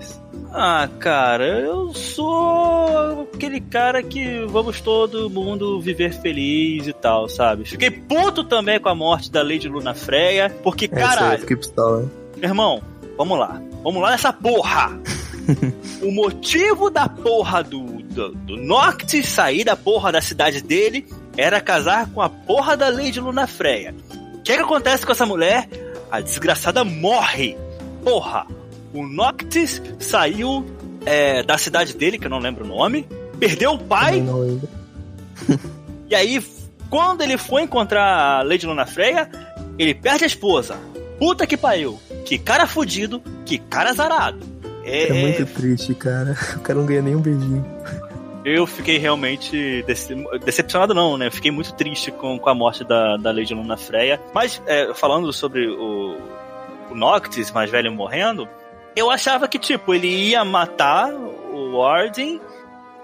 Ah, 0.54 0.90
cara, 1.00 1.60
eu 1.60 1.94
sou 1.94 3.30
aquele 3.34 3.60
cara 3.60 4.02
que 4.02 4.46
vamos 4.48 4.82
todo 4.82 5.30
mundo 5.30 5.80
viver 5.80 6.14
feliz 6.14 6.88
e 6.88 6.94
tal, 6.94 7.28
sabe? 7.30 7.66
Fiquei 7.66 7.92
puto 7.92 8.44
também 8.44 8.80
com 8.80 8.90
a 8.90 8.96
morte 8.96 9.32
da 9.32 9.44
Lady 9.44 9.68
Luna 9.68 9.94
Freya, 9.94 10.50
porque, 10.64 10.86
é, 10.86 10.88
caralho. 10.88 11.40
Fiquei 11.40 11.58
pistola. 11.58 12.10
Meu 12.38 12.50
irmão, 12.50 12.82
vamos 13.18 13.38
lá. 13.38 13.62
Vamos 13.84 14.02
lá 14.02 14.12
nessa 14.12 14.34
porra! 14.34 15.00
o 16.02 16.12
motivo 16.12 16.90
da 16.90 17.08
porra 17.08 17.64
do, 17.64 17.84
do, 18.04 18.32
do 18.32 18.58
Noctis 18.58 19.28
sair 19.28 19.64
da 19.64 19.76
porra 19.76 20.12
da 20.12 20.22
cidade 20.22 20.62
dele 20.62 21.06
era 21.38 21.62
casar 21.62 22.10
com 22.10 22.22
a 22.22 22.30
porra 22.30 22.76
da 22.76 22.90
Lady 22.90 23.20
Luna 23.20 23.48
Freya. 23.48 23.94
O 24.34 24.42
que, 24.42 24.52
é 24.52 24.56
que 24.56 24.64
acontece 24.64 25.06
com 25.06 25.12
essa 25.12 25.26
mulher? 25.26 25.70
A 26.10 26.20
desgraçada 26.20 26.84
morre! 26.84 27.56
Porra! 28.04 28.48
O 28.94 29.06
Noctis 29.06 29.82
saiu 30.00 30.66
é, 31.06 31.44
da 31.44 31.58
cidade 31.58 31.96
dele, 31.96 32.18
que 32.18 32.26
eu 32.26 32.30
não 32.30 32.40
lembro 32.40 32.66
o 32.66 32.68
nome, 32.68 33.08
perdeu 33.40 33.74
o 33.74 33.80
pai. 33.80 34.24
e 36.10 36.16
aí, 36.16 36.44
quando 36.90 37.22
ele 37.22 37.38
foi 37.38 37.64
encontrar 37.64 38.40
a 38.40 38.44
Lady 38.44 38.66
Luna 38.66 38.86
Freya, 38.86 39.30
ele 39.78 39.94
perde 39.94 40.24
a 40.24 40.28
esposa. 40.28 40.78
Puta 41.20 41.48
que 41.48 41.58
pariu. 41.58 42.00
Que 42.26 42.38
cara 42.38 42.68
fudido, 42.68 43.22
que 43.46 43.58
cara 43.58 43.94
zarado. 43.94 44.40
É, 44.84 45.10
é 45.10 45.14
muito 45.14 45.46
triste, 45.46 45.94
cara. 45.94 46.36
O 46.56 46.60
cara 46.60 46.80
não 46.80 46.86
ganha 46.86 47.02
nem 47.02 47.16
um 47.16 47.22
beijinho. 47.22 47.66
Eu 48.46 48.66
fiquei 48.66 48.98
realmente 48.98 49.84
dece 49.84 50.16
decepcionado, 50.46 50.94
não, 50.94 51.18
né? 51.18 51.30
Fiquei 51.30 51.52
muito 51.52 51.74
triste 51.74 52.12
com, 52.12 52.40
com 52.40 52.50
a 52.50 52.56
morte 52.56 52.86
da, 52.86 53.18
da 53.18 53.32
Lady 53.32 53.54
Luna 53.54 53.76
Freya. 53.76 54.22
Mas, 54.34 54.62
é, 54.66 54.94
falando 54.94 55.32
sobre 55.34 55.68
o, 55.68 56.16
o 56.90 56.96
Noctis 56.96 57.52
mais 57.52 57.70
velho 57.70 57.92
morrendo, 57.92 58.48
eu 58.98 59.12
achava 59.12 59.48
que, 59.48 59.60
tipo, 59.60 59.94
ele 59.94 60.08
ia 60.08 60.44
matar 60.44 61.14
o 61.14 61.78
Warden 61.78 62.42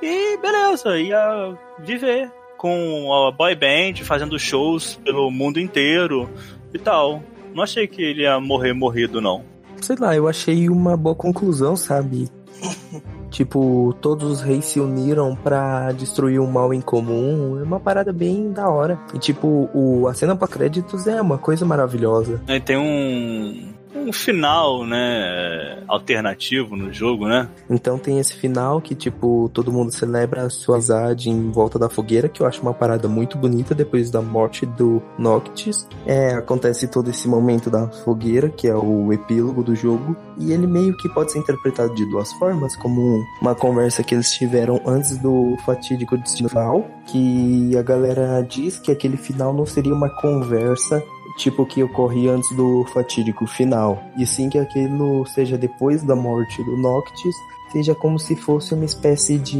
e 0.01 0.37
beleza, 0.37 0.99
ia 0.99 1.55
viver 1.79 2.31
com 2.57 3.13
a 3.13 3.31
boy 3.31 3.55
band, 3.55 4.03
fazendo 4.03 4.39
shows 4.39 4.99
pelo 5.03 5.29
mundo 5.29 5.59
inteiro 5.59 6.27
e 6.73 6.79
tal. 6.79 7.21
Não 7.53 7.63
achei 7.63 7.87
que 7.87 8.01
ele 8.01 8.23
ia 8.23 8.39
morrer 8.39 8.73
morrido, 8.73 9.21
não. 9.21 9.43
Sei 9.81 9.95
lá, 9.95 10.15
eu 10.15 10.27
achei 10.27 10.67
uma 10.67 10.97
boa 10.97 11.13
conclusão, 11.13 11.75
sabe? 11.75 12.27
tipo, 13.29 13.95
todos 14.01 14.31
os 14.31 14.41
reis 14.41 14.65
se 14.65 14.79
uniram 14.79 15.35
pra 15.35 15.91
destruir 15.91 16.39
o 16.39 16.47
mal 16.47 16.73
em 16.73 16.81
comum. 16.81 17.59
É 17.59 17.63
uma 17.63 17.79
parada 17.79 18.11
bem 18.11 18.51
da 18.51 18.67
hora. 18.67 18.99
E 19.13 19.19
tipo, 19.19 19.69
o, 19.73 20.07
a 20.07 20.13
cena 20.13 20.35
pra 20.35 20.47
créditos 20.47 21.05
é 21.05 21.21
uma 21.21 21.37
coisa 21.37 21.65
maravilhosa. 21.65 22.41
Aí 22.47 22.59
tem 22.59 22.77
um, 22.77 23.73
um 23.95 24.11
final, 24.11 24.85
né, 24.85 25.83
alternativo 25.87 26.75
no 26.75 26.91
jogo, 26.91 27.27
né? 27.27 27.49
Então 27.69 27.97
tem 27.97 28.19
esse 28.19 28.33
final 28.33 28.81
que, 28.81 28.95
tipo, 28.95 29.49
todo 29.53 29.71
mundo 29.71 29.91
celebra 29.91 30.43
a 30.43 30.49
sua 30.49 30.75
amizade 30.75 31.29
em 31.29 31.51
volta 31.51 31.79
da 31.79 31.89
fogueira, 31.89 32.27
que 32.27 32.41
eu 32.41 32.47
acho 32.47 32.61
uma 32.61 32.73
parada 32.73 33.07
muito 33.07 33.37
bonita 33.37 33.73
depois 33.73 34.11
da 34.11 34.21
morte 34.21 34.65
do 34.65 35.01
Noctis. 35.17 35.87
É, 36.05 36.33
acontece 36.33 36.87
todo 36.87 37.09
esse 37.09 37.27
momento 37.27 37.69
da 37.69 37.87
fogueira, 37.87 38.49
que 38.49 38.67
é 38.67 38.75
o 38.75 39.13
epílogo 39.13 39.63
do 39.63 39.75
jogo, 39.75 40.15
e 40.37 40.51
ele 40.51 40.67
meio 40.67 40.95
que 40.97 41.09
pode 41.09 41.31
ser 41.31 41.39
interpretado 41.39 41.93
de 41.95 42.05
duas 42.09 42.31
formas, 42.33 42.75
como 42.75 43.23
uma 43.41 43.55
conversa 43.55 44.03
que 44.03 44.13
eles 44.13 44.31
tiveram 44.33 44.81
antes 44.85 45.17
do 45.17 45.55
fatídico 45.65 46.17
destino 46.17 46.49
final, 46.49 46.85
que 47.05 47.75
a 47.77 47.81
galera 47.81 48.41
diz 48.41 48.77
que 48.77 48.91
aquele 48.91 49.17
final 49.17 49.53
não 49.53 49.65
seria 49.65 49.93
uma 49.93 50.09
conversa 50.09 51.03
tipo 51.37 51.65
que 51.65 51.83
ocorria 51.83 52.31
antes 52.31 52.55
do 52.55 52.85
fatídico 52.93 53.45
final, 53.45 54.01
e 54.17 54.25
sim 54.25 54.49
que 54.49 54.57
aquilo 54.57 55.25
seja 55.25 55.57
depois 55.57 56.03
da 56.03 56.15
morte 56.15 56.63
do 56.63 56.77
Noctis, 56.77 57.35
seja 57.71 57.95
como 57.95 58.19
se 58.19 58.35
fosse 58.35 58.73
uma 58.73 58.85
espécie 58.85 59.37
de 59.37 59.57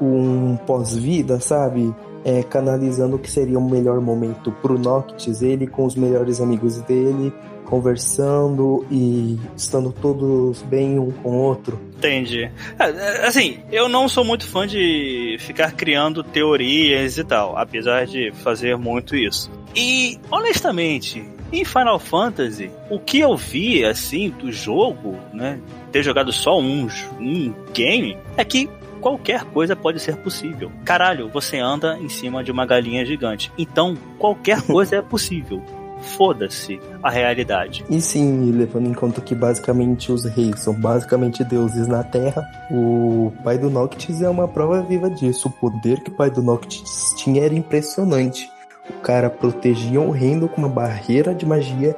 um 0.00 0.56
pós-vida, 0.66 1.40
sabe? 1.40 1.94
É, 2.24 2.42
canalizando 2.42 3.16
o 3.16 3.18
que 3.18 3.30
seria 3.30 3.58
o 3.58 3.70
melhor 3.70 4.00
momento 4.00 4.52
pro 4.62 4.78
Noctis, 4.78 5.42
ele 5.42 5.66
com 5.66 5.84
os 5.84 5.94
melhores 5.94 6.40
amigos 6.40 6.76
dele, 6.82 7.32
conversando 7.64 8.84
e 8.90 9.38
estando 9.56 9.92
todos 9.92 10.62
bem 10.62 10.98
um 10.98 11.10
com 11.10 11.30
o 11.30 11.42
outro. 11.42 11.78
Entendi. 12.00 12.50
É, 12.78 13.26
assim, 13.26 13.58
eu 13.70 13.86
não 13.86 14.08
sou 14.08 14.24
muito 14.24 14.46
fã 14.46 14.66
de 14.66 15.36
ficar 15.38 15.72
criando 15.72 16.24
teorias 16.24 17.18
e 17.18 17.24
tal, 17.24 17.58
apesar 17.58 18.06
de 18.06 18.32
fazer 18.32 18.78
muito 18.78 19.14
isso. 19.14 19.50
E, 19.76 20.18
honestamente, 20.30 21.22
em 21.52 21.62
Final 21.62 21.98
Fantasy, 21.98 22.70
o 22.88 22.98
que 22.98 23.20
eu 23.20 23.36
vi, 23.36 23.84
assim, 23.84 24.30
do 24.30 24.50
jogo, 24.50 25.18
né, 25.34 25.60
ter 25.92 26.02
jogado 26.02 26.32
só 26.32 26.58
um, 26.58 26.88
um 27.20 27.54
game, 27.74 28.16
é 28.34 28.44
que 28.44 28.66
qualquer 29.02 29.44
coisa 29.44 29.76
pode 29.76 30.00
ser 30.00 30.16
possível. 30.16 30.72
Caralho, 30.86 31.28
você 31.28 31.58
anda 31.58 31.98
em 31.98 32.08
cima 32.08 32.42
de 32.42 32.50
uma 32.50 32.64
galinha 32.64 33.04
gigante. 33.04 33.52
Então, 33.58 33.94
qualquer 34.18 34.62
coisa 34.66 34.96
é 34.96 35.02
possível 35.02 35.62
foda-se 36.00 36.80
a 37.02 37.10
realidade. 37.10 37.84
E 37.88 38.00
sim, 38.00 38.50
levando 38.52 38.88
em 38.88 38.94
conta 38.94 39.20
que 39.20 39.34
basicamente 39.34 40.10
os 40.12 40.24
reis 40.24 40.60
são 40.60 40.74
basicamente 40.74 41.44
deuses 41.44 41.86
na 41.86 42.02
Terra, 42.02 42.42
o 42.70 43.32
pai 43.44 43.58
do 43.58 43.70
Noctis 43.70 44.22
é 44.22 44.28
uma 44.28 44.48
prova 44.48 44.82
viva 44.82 45.10
disso. 45.10 45.48
O 45.48 45.52
poder 45.52 46.00
que 46.00 46.10
o 46.10 46.14
pai 46.14 46.30
do 46.30 46.42
Noctis 46.42 47.14
tinha 47.16 47.44
era 47.44 47.54
impressionante. 47.54 48.50
O 48.88 49.00
cara 49.00 49.30
protegia 49.30 50.00
o 50.00 50.10
reino 50.10 50.48
com 50.48 50.62
uma 50.62 50.68
barreira 50.68 51.34
de 51.34 51.46
magia 51.46 51.94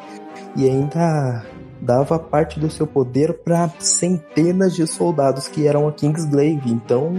e 0.54 0.68
ainda 0.68 1.44
dava 1.80 2.18
parte 2.18 2.60
do 2.60 2.70
seu 2.70 2.86
poder 2.86 3.32
para 3.42 3.68
centenas 3.78 4.74
de 4.74 4.86
soldados 4.86 5.48
que 5.48 5.66
eram 5.66 5.88
a 5.88 5.92
Kingsglaive. 5.92 6.70
Então, 6.70 7.12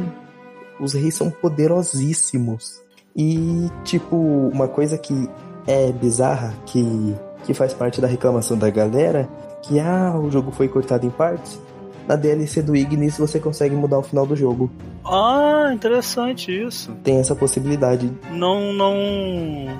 os 0.79 0.93
reis 0.93 1.15
são 1.15 1.29
poderosíssimos. 1.29 2.81
E, 3.15 3.69
tipo, 3.83 4.15
uma 4.15 4.67
coisa 4.67 4.97
que 4.97 5.29
é 5.67 5.91
bizarra, 5.91 6.53
que, 6.65 7.15
que 7.45 7.53
faz 7.53 7.73
parte 7.73 8.01
da 8.01 8.07
reclamação 8.07 8.57
da 8.57 8.69
galera, 8.69 9.27
que 9.61 9.79
ah, 9.79 10.13
o 10.17 10.29
jogo 10.29 10.51
foi 10.51 10.67
cortado 10.67 11.05
em 11.05 11.09
partes. 11.09 11.59
Na 12.07 12.15
DLC 12.15 12.61
do 12.61 12.75
Ignis 12.75 13.17
você 13.17 13.39
consegue 13.39 13.75
mudar 13.75 13.97
o 13.99 14.03
final 14.03 14.25
do 14.25 14.35
jogo. 14.35 14.69
Ah, 15.05 15.71
interessante 15.73 16.51
isso. 16.51 16.91
Tem 17.03 17.19
essa 17.19 17.35
possibilidade. 17.35 18.11
Não, 18.31 18.73
não, 18.73 18.95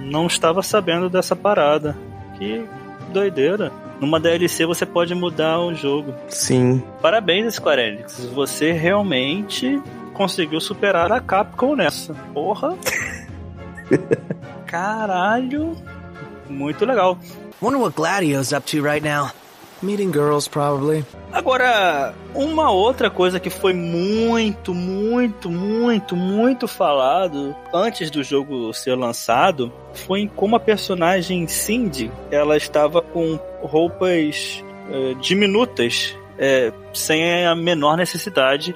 não 0.04 0.28
estava 0.28 0.62
sabendo 0.62 1.10
dessa 1.10 1.36
parada. 1.36 1.98
Que 2.38 2.66
doideira. 3.12 3.72
Numa 4.00 4.20
DLC 4.20 4.66
você 4.66 4.86
pode 4.86 5.14
mudar 5.14 5.60
o 5.60 5.74
jogo. 5.74 6.14
Sim. 6.30 6.82
Parabéns, 7.02 7.56
Square 7.56 7.82
Enix. 7.82 8.26
Você 8.34 8.72
realmente 8.72 9.82
conseguiu 10.14 10.62
superar 10.62 11.12
a 11.12 11.20
Capcom 11.20 11.76
nessa. 11.76 12.14
Porra. 12.34 12.78
Caralho. 14.74 15.78
Muito 16.50 16.84
legal. 16.84 17.16
Wonder 17.62 17.80
what 17.80 17.96
Gladio's 17.96 18.52
up 18.52 18.66
to 18.72 18.82
right 18.82 19.08
now. 19.08 19.30
Meeting 19.84 20.12
girls, 20.12 20.50
probably. 20.50 21.06
Agora, 21.32 22.16
uma 22.34 22.72
outra 22.72 23.12
coisa 23.12 23.40
que 23.40 23.52
foi 23.52 23.72
muito, 23.72 24.74
muito, 24.74 25.52
muito, 25.52 26.16
muito 26.16 26.68
falado 26.68 27.56
antes 27.72 28.10
do 28.10 28.24
jogo 28.24 28.74
ser 28.74 28.96
lançado 28.96 29.72
foi 29.94 30.22
em 30.22 30.28
como 30.28 30.56
a 30.56 30.60
personagem 30.60 31.48
Cindy 31.48 32.10
ela 32.32 32.58
estava 32.58 33.00
com 33.00 33.40
roupas 33.62 34.64
uh, 34.90 35.14
diminutas, 35.22 36.18
é, 36.40 36.74
sem 36.96 37.46
a 37.46 37.54
menor 37.54 37.96
necessidade. 37.96 38.76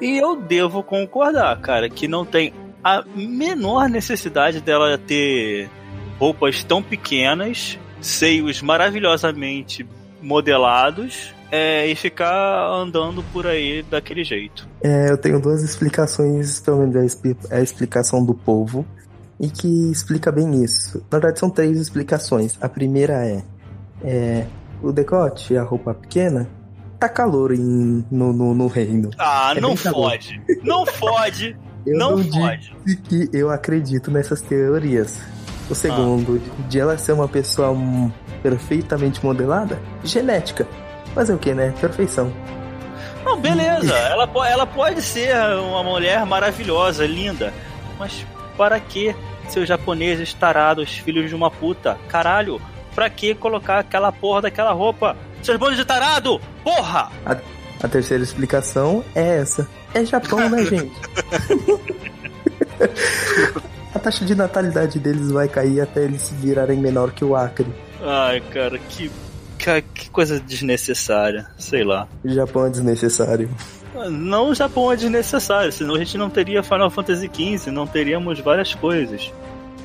E 0.00 0.16
eu 0.16 0.34
devo 0.36 0.82
concordar, 0.82 1.60
cara, 1.60 1.90
que 1.90 2.08
não 2.08 2.24
tem 2.24 2.54
a 2.86 3.04
menor 3.16 3.88
necessidade 3.88 4.60
dela 4.60 4.96
ter 4.96 5.68
roupas 6.20 6.62
tão 6.62 6.80
pequenas, 6.80 7.76
seios 8.00 8.62
maravilhosamente 8.62 9.84
modelados 10.22 11.34
é, 11.50 11.84
e 11.88 11.96
ficar 11.96 12.70
andando 12.70 13.24
por 13.32 13.44
aí 13.44 13.82
daquele 13.82 14.22
jeito. 14.22 14.68
É, 14.84 15.10
eu 15.10 15.18
tenho 15.18 15.40
duas 15.40 15.64
explicações, 15.64 16.60
pelo 16.60 16.86
menos 16.86 17.18
a 17.50 17.60
explicação 17.60 18.24
do 18.24 18.34
povo, 18.34 18.86
e 19.40 19.50
que 19.50 19.90
explica 19.90 20.30
bem 20.30 20.62
isso. 20.62 21.04
Na 21.10 21.18
verdade, 21.18 21.40
são 21.40 21.50
três 21.50 21.76
explicações. 21.80 22.56
A 22.60 22.68
primeira 22.68 23.26
é, 23.26 23.42
é 24.04 24.46
o 24.80 24.92
decote, 24.92 25.56
a 25.56 25.64
roupa 25.64 25.92
pequena, 25.92 26.48
tá 27.00 27.08
calor 27.08 27.52
em, 27.52 28.04
no, 28.12 28.32
no, 28.32 28.54
no 28.54 28.68
reino. 28.68 29.10
Ah, 29.18 29.54
é 29.56 29.60
não 29.60 29.76
fode. 29.76 30.40
Não 30.62 30.86
fode. 30.86 31.56
Eu 31.86 31.98
não, 31.98 32.16
não 32.16 32.30
pode. 32.30 32.74
disse 32.84 32.96
que 33.02 33.30
eu 33.32 33.50
acredito 33.50 34.10
nessas 34.10 34.40
teorias. 34.40 35.20
O 35.70 35.74
segundo, 35.74 36.40
ah. 36.44 36.68
de 36.68 36.78
ela 36.78 36.96
ser 36.96 37.12
uma 37.12 37.28
pessoa 37.28 37.76
perfeitamente 38.42 39.24
modelada, 39.24 39.80
genética. 40.04 40.66
Mas 41.14 41.30
é 41.30 41.34
o 41.34 41.38
que, 41.38 41.52
né? 41.54 41.74
Perfeição. 41.80 42.32
Não, 43.24 43.40
beleza. 43.40 43.92
ela, 43.92 44.30
ela 44.48 44.66
pode 44.66 45.02
ser 45.02 45.34
uma 45.58 45.82
mulher 45.82 46.24
maravilhosa, 46.24 47.04
linda. 47.06 47.52
Mas 47.98 48.24
para 48.56 48.78
que 48.78 49.14
seus 49.48 49.68
japoneses 49.68 50.32
tarados, 50.32 50.90
filhos 50.98 51.28
de 51.28 51.34
uma 51.34 51.50
puta? 51.50 51.98
Caralho, 52.08 52.60
pra 52.94 53.10
que 53.10 53.34
colocar 53.34 53.78
aquela 53.78 54.12
porra 54.12 54.42
daquela 54.42 54.72
roupa? 54.72 55.16
Seus 55.42 55.58
bandos 55.58 55.76
de 55.76 55.84
tarado! 55.84 56.40
Porra! 56.62 57.10
A, 57.24 57.36
a 57.82 57.88
terceira 57.88 58.22
explicação 58.22 59.04
é 59.14 59.38
essa. 59.38 59.68
É 59.94 60.04
Japão, 60.04 60.48
né, 60.48 60.64
gente? 60.66 60.92
A 63.94 63.98
taxa 63.98 64.24
de 64.24 64.34
natalidade 64.34 64.98
deles 64.98 65.30
vai 65.30 65.48
cair 65.48 65.80
até 65.80 66.04
eles 66.04 66.22
se 66.22 66.34
virarem 66.34 66.78
menor 66.78 67.12
que 67.12 67.24
o 67.24 67.34
Acre. 67.34 67.66
Ai, 68.02 68.40
cara, 68.52 68.78
que, 68.78 69.10
que 69.94 70.10
coisa 70.10 70.38
desnecessária. 70.38 71.46
Sei 71.58 71.82
lá. 71.82 72.06
O 72.24 72.28
Japão 72.28 72.66
é 72.66 72.70
desnecessário. 72.70 73.48
Não 74.10 74.50
o 74.50 74.54
Japão 74.54 74.92
é 74.92 74.96
desnecessário, 74.96 75.72
senão 75.72 75.94
a 75.94 75.98
gente 75.98 76.18
não 76.18 76.28
teria 76.28 76.62
Final 76.62 76.90
Fantasy 76.90 77.30
XV, 77.32 77.70
não 77.70 77.86
teríamos 77.86 78.38
várias 78.40 78.74
coisas. 78.74 79.32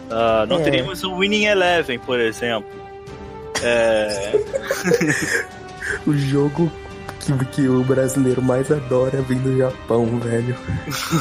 Uh, 0.10 0.46
não 0.50 0.60
é. 0.60 0.64
teríamos 0.64 1.04
o 1.04 1.18
Winning 1.18 1.46
Eleven, 1.46 1.98
por 2.00 2.20
exemplo. 2.20 2.70
É... 3.64 4.34
o 6.06 6.14
jogo 6.14 6.70
que, 7.22 7.46
que 7.46 7.68
o 7.68 7.84
brasileiro 7.84 8.42
mais 8.42 8.72
adora 8.72 9.22
vem 9.22 9.40
do 9.40 9.58
Japão, 9.58 10.06
velho. 10.20 10.56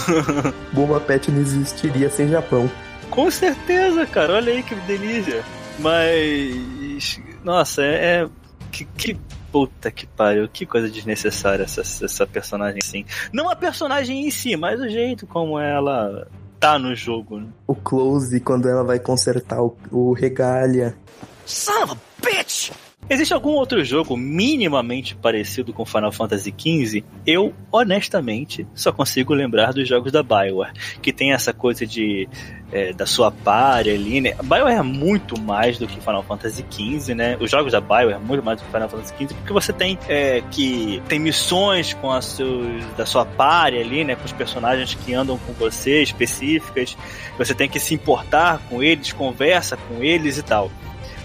Bomba 0.72 1.00
Pet 1.00 1.30
não 1.30 1.40
existiria 1.40 2.10
sem 2.10 2.28
Japão. 2.28 2.70
Com 3.10 3.30
certeza, 3.30 4.06
cara. 4.06 4.34
Olha 4.34 4.52
aí 4.52 4.62
que 4.62 4.74
delícia. 4.74 5.42
Mas. 5.78 7.20
Nossa, 7.44 7.82
é. 7.82 8.22
é 8.22 8.28
que, 8.70 8.84
que 8.84 9.18
puta 9.50 9.90
que 9.90 10.06
pariu, 10.06 10.48
que 10.48 10.64
coisa 10.64 10.88
desnecessária 10.88 11.64
essa, 11.64 11.80
essa 11.80 12.26
personagem 12.26 12.78
assim. 12.82 13.04
Não 13.32 13.50
a 13.50 13.56
personagem 13.56 14.26
em 14.26 14.30
si, 14.30 14.56
mas 14.56 14.80
o 14.80 14.88
jeito 14.88 15.26
como 15.26 15.58
ela 15.58 16.28
tá 16.58 16.78
no 16.78 16.94
jogo. 16.94 17.40
Né? 17.40 17.48
O 17.66 17.74
close 17.74 18.38
quando 18.40 18.68
ela 18.68 18.84
vai 18.84 19.00
consertar 19.00 19.60
o, 19.60 19.76
o 19.90 20.12
regalha. 20.12 20.96
Son 21.44 21.82
of 21.82 21.92
a 21.94 21.96
bitch! 22.24 22.70
Existe 23.10 23.34
algum 23.34 23.50
outro 23.50 23.84
jogo 23.84 24.16
minimamente 24.16 25.16
parecido 25.16 25.72
com 25.72 25.84
Final 25.84 26.12
Fantasy 26.12 26.54
XV? 26.56 27.02
Eu, 27.26 27.52
honestamente, 27.72 28.64
só 28.72 28.92
consigo 28.92 29.34
lembrar 29.34 29.72
dos 29.72 29.88
jogos 29.88 30.12
da 30.12 30.22
Bioware, 30.22 30.72
que 31.02 31.12
tem 31.12 31.32
essa 31.32 31.52
coisa 31.52 31.84
de 31.84 32.28
é, 32.70 32.92
da 32.92 33.06
sua 33.06 33.32
party 33.32 33.90
ali, 33.90 34.20
né? 34.20 34.34
A 34.38 34.44
BioWare 34.44 34.76
é 34.76 34.82
muito 34.82 35.40
mais 35.40 35.76
do 35.76 35.88
que 35.88 36.00
Final 36.00 36.22
Fantasy 36.22 36.64
XV, 36.70 37.14
né? 37.16 37.36
Os 37.40 37.50
jogos 37.50 37.72
da 37.72 37.80
BioWare 37.80 38.12
é 38.12 38.18
muito 38.18 38.44
mais 38.44 38.60
do 38.60 38.64
que 38.64 38.70
Final 38.70 38.88
Fantasy 38.88 39.12
XV, 39.16 39.34
porque 39.34 39.52
você 39.52 39.72
tem 39.72 39.98
é, 40.08 40.40
que 40.48 41.02
tem 41.08 41.18
missões 41.18 41.94
com 41.94 42.12
a 42.12 42.22
seus, 42.22 42.84
da 42.96 43.04
sua 43.04 43.26
party 43.26 43.78
ali, 43.78 44.04
né? 44.04 44.14
Com 44.14 44.24
os 44.24 44.32
personagens 44.32 44.94
que 44.94 45.12
andam 45.14 45.36
com 45.36 45.52
você, 45.54 46.00
específicas. 46.00 46.96
Você 47.36 47.56
tem 47.56 47.68
que 47.68 47.80
se 47.80 47.92
importar 47.92 48.60
com 48.68 48.80
eles, 48.80 49.12
conversa 49.12 49.76
com 49.76 50.00
eles 50.04 50.38
e 50.38 50.42
tal. 50.44 50.70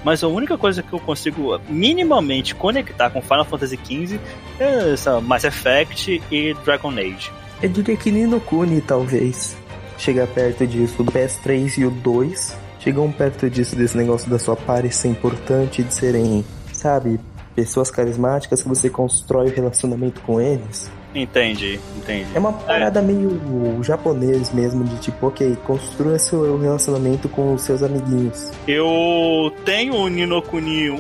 Mas 0.06 0.24
a 0.24 0.28
única 0.28 0.56
coisa 0.56 0.84
que 0.84 0.94
eu 0.94 1.00
consigo 1.00 1.60
minimamente 1.68 2.54
conectar 2.54 3.10
com 3.10 3.24
Final 3.24 3.44
Fantasy 3.44 3.76
XV 3.84 4.20
é 4.60 4.94
essa 4.94 5.20
Mass 5.20 5.44
Effect 5.44 6.22
e 6.32 6.54
Dragon 6.64 6.92
Age. 6.92 7.32
Eu 7.60 7.70
diria 7.70 7.98
que 7.98 8.12
Nino 8.12 8.40
Kuni, 8.40 8.82
talvez 8.82 9.58
chega 9.98 10.28
perto 10.28 10.68
disso. 10.68 11.02
O 11.02 11.06
PS3 11.06 11.80
e 11.80 11.86
o 11.86 11.90
2 11.90 12.56
chegam 12.80 13.12
perto 13.12 13.50
disso, 13.50 13.76
desse 13.76 13.98
negócio 13.98 14.30
da 14.30 14.38
sua 14.38 14.56
party 14.56 14.92
ser 14.92 15.08
importante, 15.08 15.82
de 15.82 15.92
serem, 15.92 16.46
sabe, 16.72 17.20
pessoas 17.56 17.90
carismáticas 17.90 18.62
que 18.62 18.70
você 18.70 18.92
constrói 18.92 19.48
o 19.48 19.56
relacionamento 19.56 20.22
com 20.22 20.40
eles. 20.40 20.88
Entendi, 21.16 21.80
entendi. 21.96 22.28
É 22.36 22.40
uma 22.40 22.52
parada 22.52 23.00
é. 23.00 23.04
meio 23.04 23.82
japonês 23.82 24.52
mesmo, 24.52 24.84
de 24.84 24.98
tipo, 25.00 25.28
ok, 25.28 25.56
construa 25.66 26.20
seu 26.20 26.60
relacionamento 26.60 27.30
com 27.30 27.54
os 27.54 27.62
seus 27.62 27.82
amiguinhos. 27.82 28.52
Eu 28.68 29.54
tenho 29.64 29.96
o 29.96 30.10
Ninokuni 30.10 30.92
1, 30.92 30.96
uh, 30.96 31.00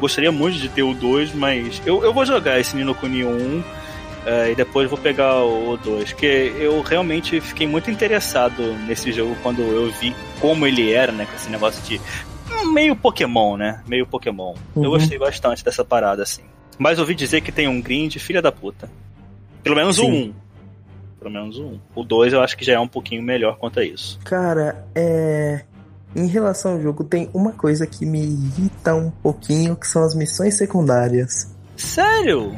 gostaria 0.00 0.32
muito 0.32 0.56
de 0.58 0.70
ter 0.70 0.82
o 0.82 0.94
2, 0.94 1.34
mas 1.34 1.82
eu, 1.84 2.02
eu 2.02 2.14
vou 2.14 2.24
jogar 2.24 2.58
esse 2.58 2.74
Ninokuni 2.76 3.24
1 3.24 3.84
Uh, 4.24 4.50
e 4.50 4.54
depois 4.54 4.88
vou 4.88 4.98
pegar 4.98 5.44
o 5.44 5.76
2, 5.76 6.14
que 6.14 6.26
eu 6.56 6.80
realmente 6.80 7.42
fiquei 7.42 7.66
muito 7.66 7.90
interessado 7.90 8.72
nesse 8.86 9.12
jogo 9.12 9.36
quando 9.42 9.60
eu 9.60 9.92
vi 10.00 10.16
como 10.40 10.66
ele 10.66 10.90
era, 10.90 11.12
né, 11.12 11.26
com 11.26 11.36
esse 11.36 11.50
negócio 11.50 11.82
de 11.82 12.00
meio 12.72 12.96
Pokémon, 12.96 13.58
né, 13.58 13.82
meio 13.86 14.06
Pokémon. 14.06 14.54
Uhum. 14.74 14.84
Eu 14.84 14.90
gostei 14.92 15.18
bastante 15.18 15.62
dessa 15.62 15.84
parada, 15.84 16.22
assim. 16.22 16.40
Mas 16.78 16.98
ouvi 16.98 17.14
dizer 17.14 17.40
que 17.40 17.52
tem 17.52 17.68
um 17.68 17.80
grind 17.80 18.16
filha 18.16 18.42
da 18.42 18.52
puta. 18.52 18.90
Pelo 19.62 19.76
menos 19.76 19.96
Sim. 19.96 20.02
o 20.02 20.08
1. 20.08 20.14
Um. 20.14 20.34
Pelo 21.18 21.30
menos 21.30 21.58
o 21.58 21.64
1. 21.64 21.66
Um. 21.66 21.80
O 21.94 22.04
2 22.04 22.32
eu 22.32 22.40
acho 22.42 22.56
que 22.56 22.64
já 22.64 22.74
é 22.74 22.78
um 22.78 22.88
pouquinho 22.88 23.22
melhor 23.22 23.56
quanto 23.56 23.80
a 23.80 23.84
isso. 23.84 24.18
Cara, 24.24 24.84
é... 24.94 25.62
Em 26.14 26.26
relação 26.26 26.74
ao 26.74 26.80
jogo, 26.80 27.02
tem 27.02 27.28
uma 27.34 27.52
coisa 27.52 27.86
que 27.86 28.06
me 28.06 28.20
irrita 28.20 28.94
um 28.94 29.10
pouquinho, 29.10 29.74
que 29.74 29.86
são 29.86 30.04
as 30.04 30.14
missões 30.14 30.54
secundárias. 30.56 31.52
Sério? 31.76 32.54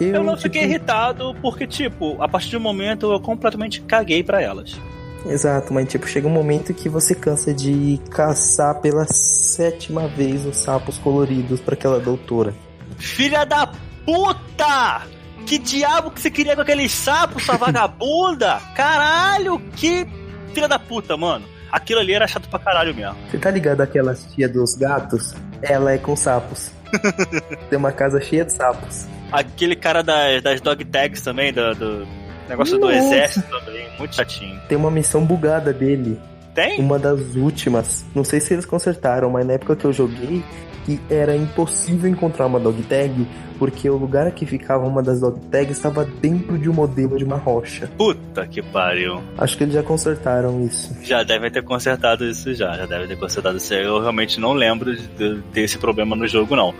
Eu, 0.00 0.14
eu 0.14 0.24
não 0.24 0.36
fiquei 0.36 0.62
tipo... 0.62 0.72
irritado 0.72 1.34
porque, 1.42 1.66
tipo, 1.66 2.20
a 2.22 2.26
partir 2.26 2.52
do 2.52 2.60
momento 2.60 3.12
eu 3.12 3.20
completamente 3.20 3.82
caguei 3.82 4.22
para 4.22 4.40
elas. 4.40 4.80
Exato, 5.26 5.72
mas 5.72 5.88
tipo, 5.88 6.06
chega 6.06 6.26
um 6.26 6.30
momento 6.30 6.74
que 6.74 6.88
você 6.88 7.14
cansa 7.14 7.52
de 7.52 7.98
caçar 8.10 8.80
pela 8.80 9.06
sétima 9.06 10.06
vez 10.06 10.44
os 10.44 10.56
sapos 10.56 10.98
coloridos 10.98 11.60
para 11.60 11.74
aquela 11.74 11.98
doutora. 11.98 12.54
Filha 12.98 13.44
da 13.44 13.66
puta! 14.04 15.02
Que 15.46 15.58
diabo 15.58 16.10
que 16.10 16.20
você 16.20 16.30
queria 16.30 16.54
com 16.54 16.62
aqueles 16.62 16.92
sapos, 16.92 17.44
sua 17.44 17.56
vagabunda? 17.58 18.60
Caralho, 18.74 19.58
que 19.76 20.06
filha 20.52 20.68
da 20.68 20.78
puta, 20.78 21.16
mano. 21.16 21.44
Aquilo 21.70 22.00
ali 22.00 22.14
era 22.14 22.26
chato 22.26 22.48
pra 22.48 22.58
caralho 22.58 22.94
mesmo. 22.94 23.16
Você 23.30 23.36
tá 23.36 23.50
ligado 23.50 23.80
àquela 23.80 24.14
tia 24.14 24.48
dos 24.48 24.74
gatos? 24.74 25.34
Ela 25.60 25.92
é 25.92 25.98
com 25.98 26.14
sapos. 26.14 26.70
Tem 27.68 27.76
uma 27.78 27.90
casa 27.90 28.20
cheia 28.20 28.44
de 28.44 28.52
sapos. 28.52 29.06
Aquele 29.32 29.74
cara 29.74 30.02
das, 30.02 30.40
das 30.40 30.60
dog 30.60 30.84
tags 30.84 31.20
também, 31.20 31.52
do, 31.52 31.74
do 31.74 32.06
negócio 32.48 32.78
Nossa. 32.78 32.92
do 32.92 32.98
exército 32.98 33.50
também, 33.50 33.88
muito 33.98 34.14
chatinho. 34.14 34.60
Tem 34.68 34.78
uma 34.78 34.90
missão 34.90 35.24
bugada 35.24 35.72
dele. 35.72 36.20
Tem? 36.54 36.78
Uma 36.78 36.98
das 36.98 37.34
últimas. 37.34 38.04
Não 38.14 38.22
sei 38.22 38.38
se 38.38 38.54
eles 38.54 38.64
consertaram, 38.64 39.28
mas 39.30 39.44
na 39.44 39.54
época 39.54 39.74
que 39.74 39.84
eu 39.84 39.92
joguei, 39.92 40.44
que 40.84 41.00
era 41.10 41.36
impossível 41.36 42.10
encontrar 42.10 42.46
uma 42.46 42.60
dog 42.60 42.82
tag 42.82 43.26
porque 43.58 43.88
o 43.88 43.96
lugar 43.96 44.30
que 44.32 44.44
ficava 44.44 44.86
uma 44.86 45.02
das 45.02 45.20
dog 45.20 45.40
tags 45.50 45.76
estava 45.76 46.04
dentro 46.04 46.58
de 46.58 46.68
um 46.68 46.72
modelo 46.72 47.16
de 47.16 47.24
uma 47.24 47.36
rocha. 47.36 47.88
Puta 47.96 48.46
que 48.46 48.60
pariu. 48.60 49.22
Acho 49.38 49.56
que 49.56 49.64
eles 49.64 49.74
já 49.74 49.82
consertaram 49.82 50.64
isso. 50.64 50.96
Já 51.02 51.22
devem 51.22 51.50
ter 51.50 51.62
consertado 51.62 52.24
isso 52.24 52.52
já, 52.54 52.76
já 52.76 52.86
devem 52.86 53.06
ter 53.08 53.16
consertado 53.16 53.56
isso. 53.56 53.72
Eu 53.74 54.00
realmente 54.00 54.40
não 54.40 54.52
lembro 54.52 54.94
de 54.94 55.42
ter 55.52 55.62
esse 55.62 55.78
problema 55.78 56.16
no 56.16 56.26
jogo 56.26 56.56
não. 56.56 56.74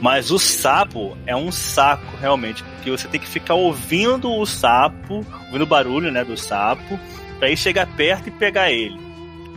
Mas 0.00 0.30
o 0.30 0.38
sapo 0.38 1.16
é 1.26 1.34
um 1.34 1.50
saco 1.50 2.16
realmente, 2.20 2.62
porque 2.62 2.90
você 2.90 3.08
tem 3.08 3.18
que 3.18 3.26
ficar 3.26 3.54
ouvindo 3.54 4.30
o 4.30 4.46
sapo, 4.46 5.24
ouvindo 5.46 5.62
o 5.62 5.66
barulho, 5.66 6.12
né, 6.12 6.24
do 6.24 6.36
sapo, 6.36 6.98
para 7.38 7.50
ir 7.50 7.56
chegar 7.56 7.86
perto 7.96 8.28
e 8.28 8.30
pegar 8.30 8.70
ele. 8.70 9.07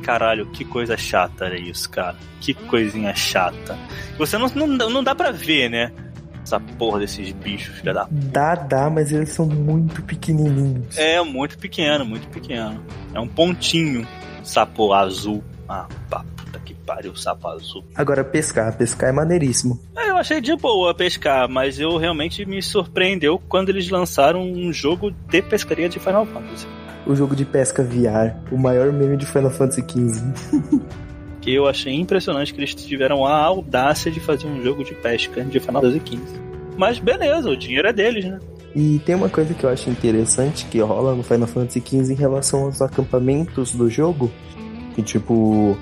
Caralho, 0.01 0.47
que 0.47 0.65
coisa 0.65 0.97
chata 0.97 1.45
era 1.45 1.57
isso, 1.57 1.89
cara. 1.89 2.15
Que 2.39 2.53
coisinha 2.53 3.13
chata. 3.15 3.77
Você 4.17 4.37
não, 4.37 4.47
não, 4.47 4.89
não 4.89 5.03
dá 5.03 5.15
pra 5.15 5.31
ver, 5.31 5.69
né? 5.69 5.91
essa 6.43 6.59
porra 6.59 6.99
desses 6.99 7.31
bichos, 7.31 7.77
filha 7.77 7.93
da 7.93 8.07
Dá, 8.11 8.55
dá, 8.55 8.89
mas 8.89 9.11
eles 9.11 9.29
são 9.29 9.45
muito 9.45 10.01
pequenininhos. 10.03 10.97
É, 10.97 11.21
muito 11.21 11.57
pequeno, 11.57 12.05
muito 12.05 12.27
pequeno. 12.27 12.83
É 13.13 13.19
um 13.19 13.27
pontinho, 13.27 14.07
sapo 14.43 14.93
azul. 14.93 15.43
Ah, 15.69 15.87
pá, 16.09 16.25
puta 16.35 16.59
que 16.59 16.73
pariu, 16.73 17.15
sapo 17.15 17.47
azul. 17.47 17.83
Agora, 17.95 18.23
pescar, 18.23 18.75
pescar 18.77 19.09
é 19.09 19.13
maneiríssimo. 19.13 19.79
É, 19.95 20.09
eu 20.09 20.17
achei 20.17 20.41
de 20.41 20.55
boa 20.55 20.93
pescar, 20.93 21.47
mas 21.47 21.79
eu 21.79 21.97
realmente 21.97 22.45
me 22.45 22.61
surpreendeu 22.61 23.41
quando 23.47 23.69
eles 23.69 23.89
lançaram 23.89 24.41
um 24.41 24.73
jogo 24.73 25.11
de 25.11 25.41
pescaria 25.41 25.87
de 25.87 25.99
Final 25.99 26.25
Fantasy. 26.25 26.67
O 27.05 27.15
jogo 27.15 27.35
de 27.35 27.45
pesca 27.45 27.83
VR, 27.83 28.35
o 28.51 28.57
maior 28.57 28.91
meme 28.91 29.17
de 29.17 29.25
Final 29.25 29.51
Fantasy 29.51 29.81
XV. 29.81 30.81
que 31.41 31.53
eu 31.53 31.67
achei 31.67 31.93
impressionante 31.93 32.53
que 32.53 32.59
eles 32.59 32.75
tiveram 32.75 33.25
a 33.25 33.35
audácia 33.35 34.11
de 34.11 34.19
fazer 34.19 34.47
um 34.47 34.61
jogo 34.63 34.83
de 34.83 34.93
pesca 34.93 35.43
de 35.43 35.59
Final 35.59 35.81
Fantasy 35.81 36.01
XV. 36.05 36.39
Mas 36.77 36.99
beleza, 36.99 37.49
o 37.49 37.57
dinheiro 37.57 37.87
é 37.87 37.93
deles, 37.93 38.25
né? 38.25 38.39
E 38.75 38.99
tem 38.99 39.15
uma 39.15 39.27
coisa 39.27 39.53
que 39.53 39.65
eu 39.65 39.69
acho 39.69 39.89
interessante 39.89 40.65
que 40.65 40.79
rola 40.79 41.13
no 41.13 41.23
Final 41.23 41.47
Fantasy 41.47 41.81
XV 41.85 42.13
em 42.13 42.15
relação 42.15 42.65
aos 42.65 42.81
acampamentos 42.81 43.73
do 43.73 43.89
jogo, 43.89 44.31
que 44.95 45.01
tipo, 45.01 45.77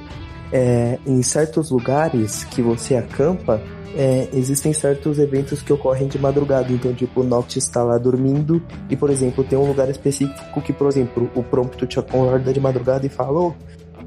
é, 0.51 0.97
em 1.05 1.21
certos 1.21 1.69
lugares 1.69 2.43
que 2.45 2.61
você 2.61 2.95
acampa, 2.95 3.61
é, 3.95 4.29
existem 4.33 4.71
certos 4.73 5.19
eventos 5.19 5.61
que 5.61 5.73
ocorrem 5.73 6.07
de 6.07 6.19
madrugada. 6.19 6.71
Então, 6.71 6.93
tipo, 6.93 7.21
o 7.21 7.23
Noct 7.23 7.57
está 7.57 7.83
lá 7.83 7.97
dormindo 7.97 8.61
e, 8.89 8.95
por 8.95 9.09
exemplo, 9.09 9.43
tem 9.43 9.57
um 9.57 9.67
lugar 9.67 9.89
específico 9.89 10.61
que, 10.61 10.71
por 10.71 10.87
exemplo, 10.87 11.29
o 11.35 11.43
prompto 11.43 11.85
te 11.85 11.99
acorda 11.99 12.53
de 12.53 12.59
madrugada 12.59 13.05
e 13.05 13.09
fala: 13.09 13.39
oh, 13.39 13.53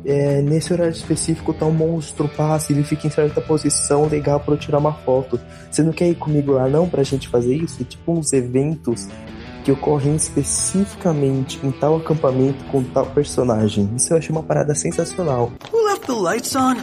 é, 0.04 0.40
nesse 0.42 0.72
horário 0.72 0.92
específico 0.92 1.52
tá 1.52 1.66
um 1.66 1.72
monstro 1.72 2.28
passa, 2.28 2.72
ele 2.72 2.82
fica 2.82 3.06
em 3.06 3.10
certa 3.10 3.40
posição 3.40 4.06
legal 4.06 4.40
para 4.40 4.54
eu 4.54 4.58
tirar 4.58 4.78
uma 4.78 4.92
foto. 4.92 5.38
Você 5.70 5.82
não 5.82 5.92
quer 5.92 6.08
ir 6.08 6.14
comigo 6.14 6.52
lá 6.52 6.68
não 6.68 6.88
pra 6.88 7.02
gente 7.02 7.28
fazer 7.28 7.54
isso? 7.54 7.84
Tipo 7.84 8.12
uns 8.12 8.32
eventos 8.32 9.08
que 9.64 9.72
ocorrem 9.72 10.16
especificamente 10.16 11.60
em 11.64 11.70
tal 11.70 11.96
acampamento 11.96 12.64
com 12.66 12.82
tal 12.82 13.06
personagem. 13.06 13.90
Isso 13.96 14.12
eu 14.12 14.18
achei 14.18 14.30
uma 14.30 14.42
parada 14.42 14.74
sensacional. 14.74 15.52
Who 15.72 15.84
left 15.86 16.06
the 16.06 16.12
lights 16.12 16.54
on? 16.54 16.76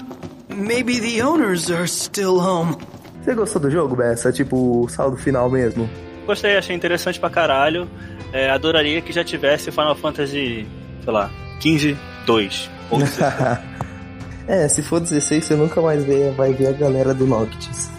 Maybe 0.49 0.99
the 0.99 1.23
owners 1.23 1.69
are 1.69 1.87
still 1.87 2.37
home. 2.37 2.75
Você 3.21 3.35
gostou 3.35 3.61
do 3.61 3.69
jogo, 3.69 3.95
Bessa? 3.95 4.31
Tipo, 4.31 4.83
o 4.85 4.89
saldo 4.89 5.17
final 5.17 5.49
mesmo? 5.49 5.89
Gostei, 6.25 6.57
achei 6.57 6.75
interessante 6.75 7.19
pra 7.19 7.29
caralho. 7.29 7.87
É, 8.31 8.49
adoraria 8.49 9.01
que 9.01 9.11
já 9.11 9.23
tivesse 9.23 9.71
Final 9.71 9.95
Fantasy, 9.95 10.67
sei 11.03 11.13
lá, 11.13 11.31
15 11.59 11.97
2 12.25 12.69
é, 14.47 14.67
se 14.67 14.81
for 14.81 14.99
16, 14.99 15.43
você 15.43 15.55
nunca 15.55 15.81
mais 15.81 16.03
vê, 16.03 16.31
vai 16.31 16.53
ver 16.53 16.67
a 16.67 16.71
galera 16.71 17.13
do 17.13 17.25
Noctis. 17.25 17.89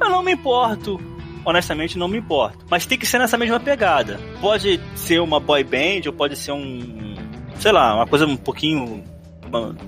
Eu 0.00 0.10
não 0.10 0.22
me 0.22 0.32
importo. 0.32 1.00
Honestamente, 1.44 1.98
não 1.98 2.08
me 2.08 2.18
importo. 2.18 2.64
Mas 2.70 2.86
tem 2.86 2.98
que 2.98 3.06
ser 3.06 3.18
nessa 3.18 3.36
mesma 3.36 3.60
pegada. 3.60 4.18
Pode 4.40 4.80
ser 4.94 5.20
uma 5.20 5.38
boy 5.38 5.62
band, 5.62 6.02
ou 6.06 6.12
pode 6.12 6.36
ser 6.36 6.52
um. 6.52 7.14
Sei 7.58 7.72
lá, 7.72 7.94
uma 7.94 8.06
coisa 8.06 8.26
um 8.26 8.36
pouquinho 8.36 9.04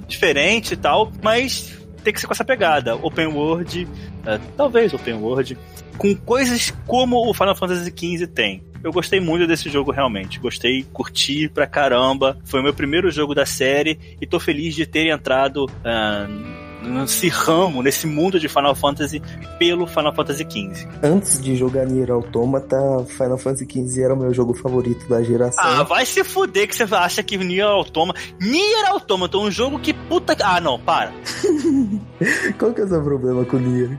diferente 0.07 0.74
e 0.74 0.76
tal, 0.76 1.11
mas 1.22 1.76
tem 2.04 2.12
que 2.12 2.20
ser 2.20 2.26
com 2.26 2.32
essa 2.32 2.44
pegada. 2.44 2.94
Open 2.94 3.26
World, 3.26 3.88
é, 4.24 4.38
talvez 4.57 4.94
Open 4.94 5.14
World, 5.14 5.59
com 5.98 6.14
coisas 6.14 6.72
como 6.86 7.28
o 7.28 7.34
Final 7.34 7.57
Fantasy 7.57 7.90
XV 7.90 8.26
tem. 8.28 8.62
Eu 8.84 8.92
gostei 8.92 9.18
muito 9.18 9.46
desse 9.46 9.68
jogo 9.68 9.90
realmente. 9.90 10.38
Gostei, 10.38 10.84
curti 10.92 11.48
pra 11.48 11.66
caramba. 11.66 12.38
Foi 12.44 12.61
o 12.61 12.62
meu 12.62 12.72
primeiro 12.72 13.11
jogo 13.11 13.34
da 13.34 13.44
série 13.44 13.98
e 14.20 14.26
tô 14.26 14.38
feliz 14.38 14.76
de 14.76 14.86
ter 14.86 15.09
entrado 15.09 15.64
uh, 15.64 16.65
nesse 16.87 17.28
ramo, 17.28 17.82
nesse 17.82 18.07
mundo 18.07 18.39
de 18.39 18.49
Final 18.49 18.74
Fantasy 18.74 19.22
pelo 19.59 19.87
Final 19.87 20.14
Fantasy 20.14 20.45
XV. 20.45 20.89
Antes 21.03 21.41
de 21.41 21.57
jogar 21.57 21.87
Nier 21.87 22.11
Automata, 22.11 22.76
Final 23.09 23.39
Fantasy 23.39 23.66
XV 23.70 24.03
era 24.03 24.14
o 24.14 24.16
meu 24.16 24.32
jogo 24.32 24.55
favorito 24.55 25.09
da 25.09 25.22
geração. 25.22 25.62
Ah, 25.62 25.82
vai 25.82 26.07
se 26.07 26.22
fuder 26.24 26.68
que 26.68 26.74
você 26.74 26.82
acha 26.95 27.22
que 27.22 27.37
Nier 27.37 27.66
Automata... 27.66 28.20
Nier 28.41 28.91
Automata, 28.91 29.39
um 29.39 29.51
jogo 29.51 29.78
que 29.78 29.93
puta... 29.93 30.37
Ah, 30.43 30.61
não, 30.61 30.78
para. 30.78 31.12
Qual 32.59 32.72
que 32.72 32.80
é 32.80 32.84
o 32.84 32.89
seu 32.89 33.03
problema 33.03 33.45
com 33.45 33.59
Nier? 33.59 33.99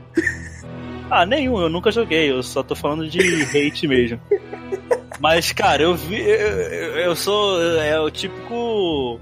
Ah, 1.10 1.24
nenhum, 1.24 1.58
eu 1.60 1.68
nunca 1.68 1.90
joguei, 1.90 2.30
eu 2.30 2.42
só 2.42 2.62
tô 2.62 2.74
falando 2.74 3.08
de 3.08 3.18
hate 3.18 3.86
mesmo. 3.86 4.20
Mas, 5.20 5.52
cara, 5.52 5.82
eu 5.82 5.96
vi. 5.96 6.20
Eu, 6.20 6.98
eu 6.98 7.16
sou. 7.16 7.60
É 7.60 7.98
o 8.00 8.10
típico 8.10 9.18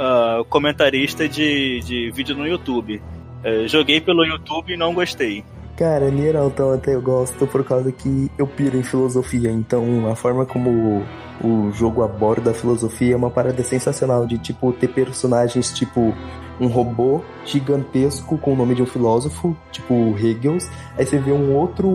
uh, 0.00 0.44
comentarista 0.46 1.28
de, 1.28 1.80
de 1.80 2.10
vídeo 2.10 2.34
no 2.34 2.46
YouTube. 2.46 3.02
Eu 3.44 3.68
joguei 3.68 4.00
pelo 4.00 4.24
YouTube 4.24 4.72
e 4.72 4.76
não 4.76 4.94
gostei. 4.94 5.44
Cara, 5.76 6.10
Nier 6.10 6.36
até 6.36 6.94
eu 6.94 7.00
gosto 7.00 7.46
por 7.46 7.64
causa 7.64 7.90
que 7.90 8.30
eu 8.36 8.46
piro 8.46 8.76
em 8.76 8.82
filosofia. 8.82 9.50
Então, 9.50 10.10
a 10.10 10.14
forma 10.14 10.44
como 10.44 11.02
o 11.42 11.70
jogo 11.72 12.02
aborda 12.02 12.50
a 12.50 12.54
filosofia 12.54 13.14
é 13.14 13.16
uma 13.16 13.30
parada 13.30 13.62
sensacional 13.62 14.26
de, 14.26 14.36
tipo, 14.36 14.72
ter 14.74 14.88
personagens, 14.88 15.72
tipo, 15.72 16.14
um 16.60 16.66
robô 16.66 17.22
gigantesco 17.46 18.36
com 18.36 18.52
o 18.52 18.56
nome 18.56 18.74
de 18.74 18.82
um 18.82 18.86
filósofo, 18.86 19.56
tipo 19.72 20.14
Hegel. 20.18 20.58
Aí 20.98 21.06
você 21.06 21.16
vê 21.16 21.32
um 21.32 21.56
outro 21.56 21.88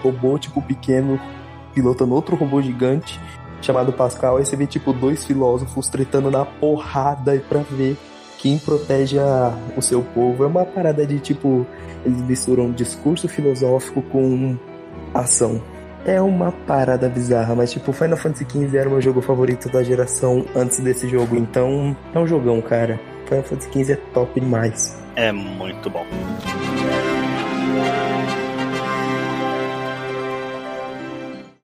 robô, 0.00 0.38
tipo, 0.38 0.62
pequeno, 0.62 1.18
pilotando 1.74 2.14
outro 2.14 2.36
robô 2.36 2.62
gigante 2.62 3.18
chamado 3.64 3.92
Pascal. 3.92 4.36
Aí 4.36 4.44
você 4.44 4.56
vê, 4.56 4.66
tipo, 4.66 4.92
dois 4.92 5.24
filósofos 5.24 5.88
tretando 5.88 6.30
na 6.30 6.44
porrada 6.44 7.42
pra 7.48 7.60
ver 7.60 7.96
quem 8.38 8.58
protege 8.58 9.18
a, 9.18 9.52
o 9.76 9.82
seu 9.82 10.02
povo. 10.02 10.44
É 10.44 10.46
uma 10.46 10.64
parada 10.64 11.06
de, 11.06 11.18
tipo, 11.18 11.66
eles 12.04 12.20
misturam 12.22 12.70
discurso 12.70 13.26
filosófico 13.28 14.02
com 14.02 14.56
ação. 15.14 15.62
É 16.04 16.20
uma 16.20 16.52
parada 16.52 17.08
bizarra, 17.08 17.54
mas 17.54 17.72
tipo, 17.72 17.90
Final 17.90 18.18
Fantasy 18.18 18.44
XV 18.44 18.76
era 18.76 18.88
o 18.88 18.92
meu 18.92 19.00
jogo 19.00 19.22
favorito 19.22 19.70
da 19.70 19.82
geração 19.82 20.44
antes 20.54 20.78
desse 20.80 21.08
jogo, 21.08 21.34
então 21.34 21.96
é 22.14 22.18
um 22.18 22.26
jogão, 22.26 22.60
cara. 22.60 23.00
Final 23.24 23.42
Fantasy 23.42 23.72
XV 23.72 23.92
é 23.94 23.96
top 24.12 24.38
demais. 24.38 25.02
É 25.16 25.32
muito 25.32 25.88
bom. 25.88 26.04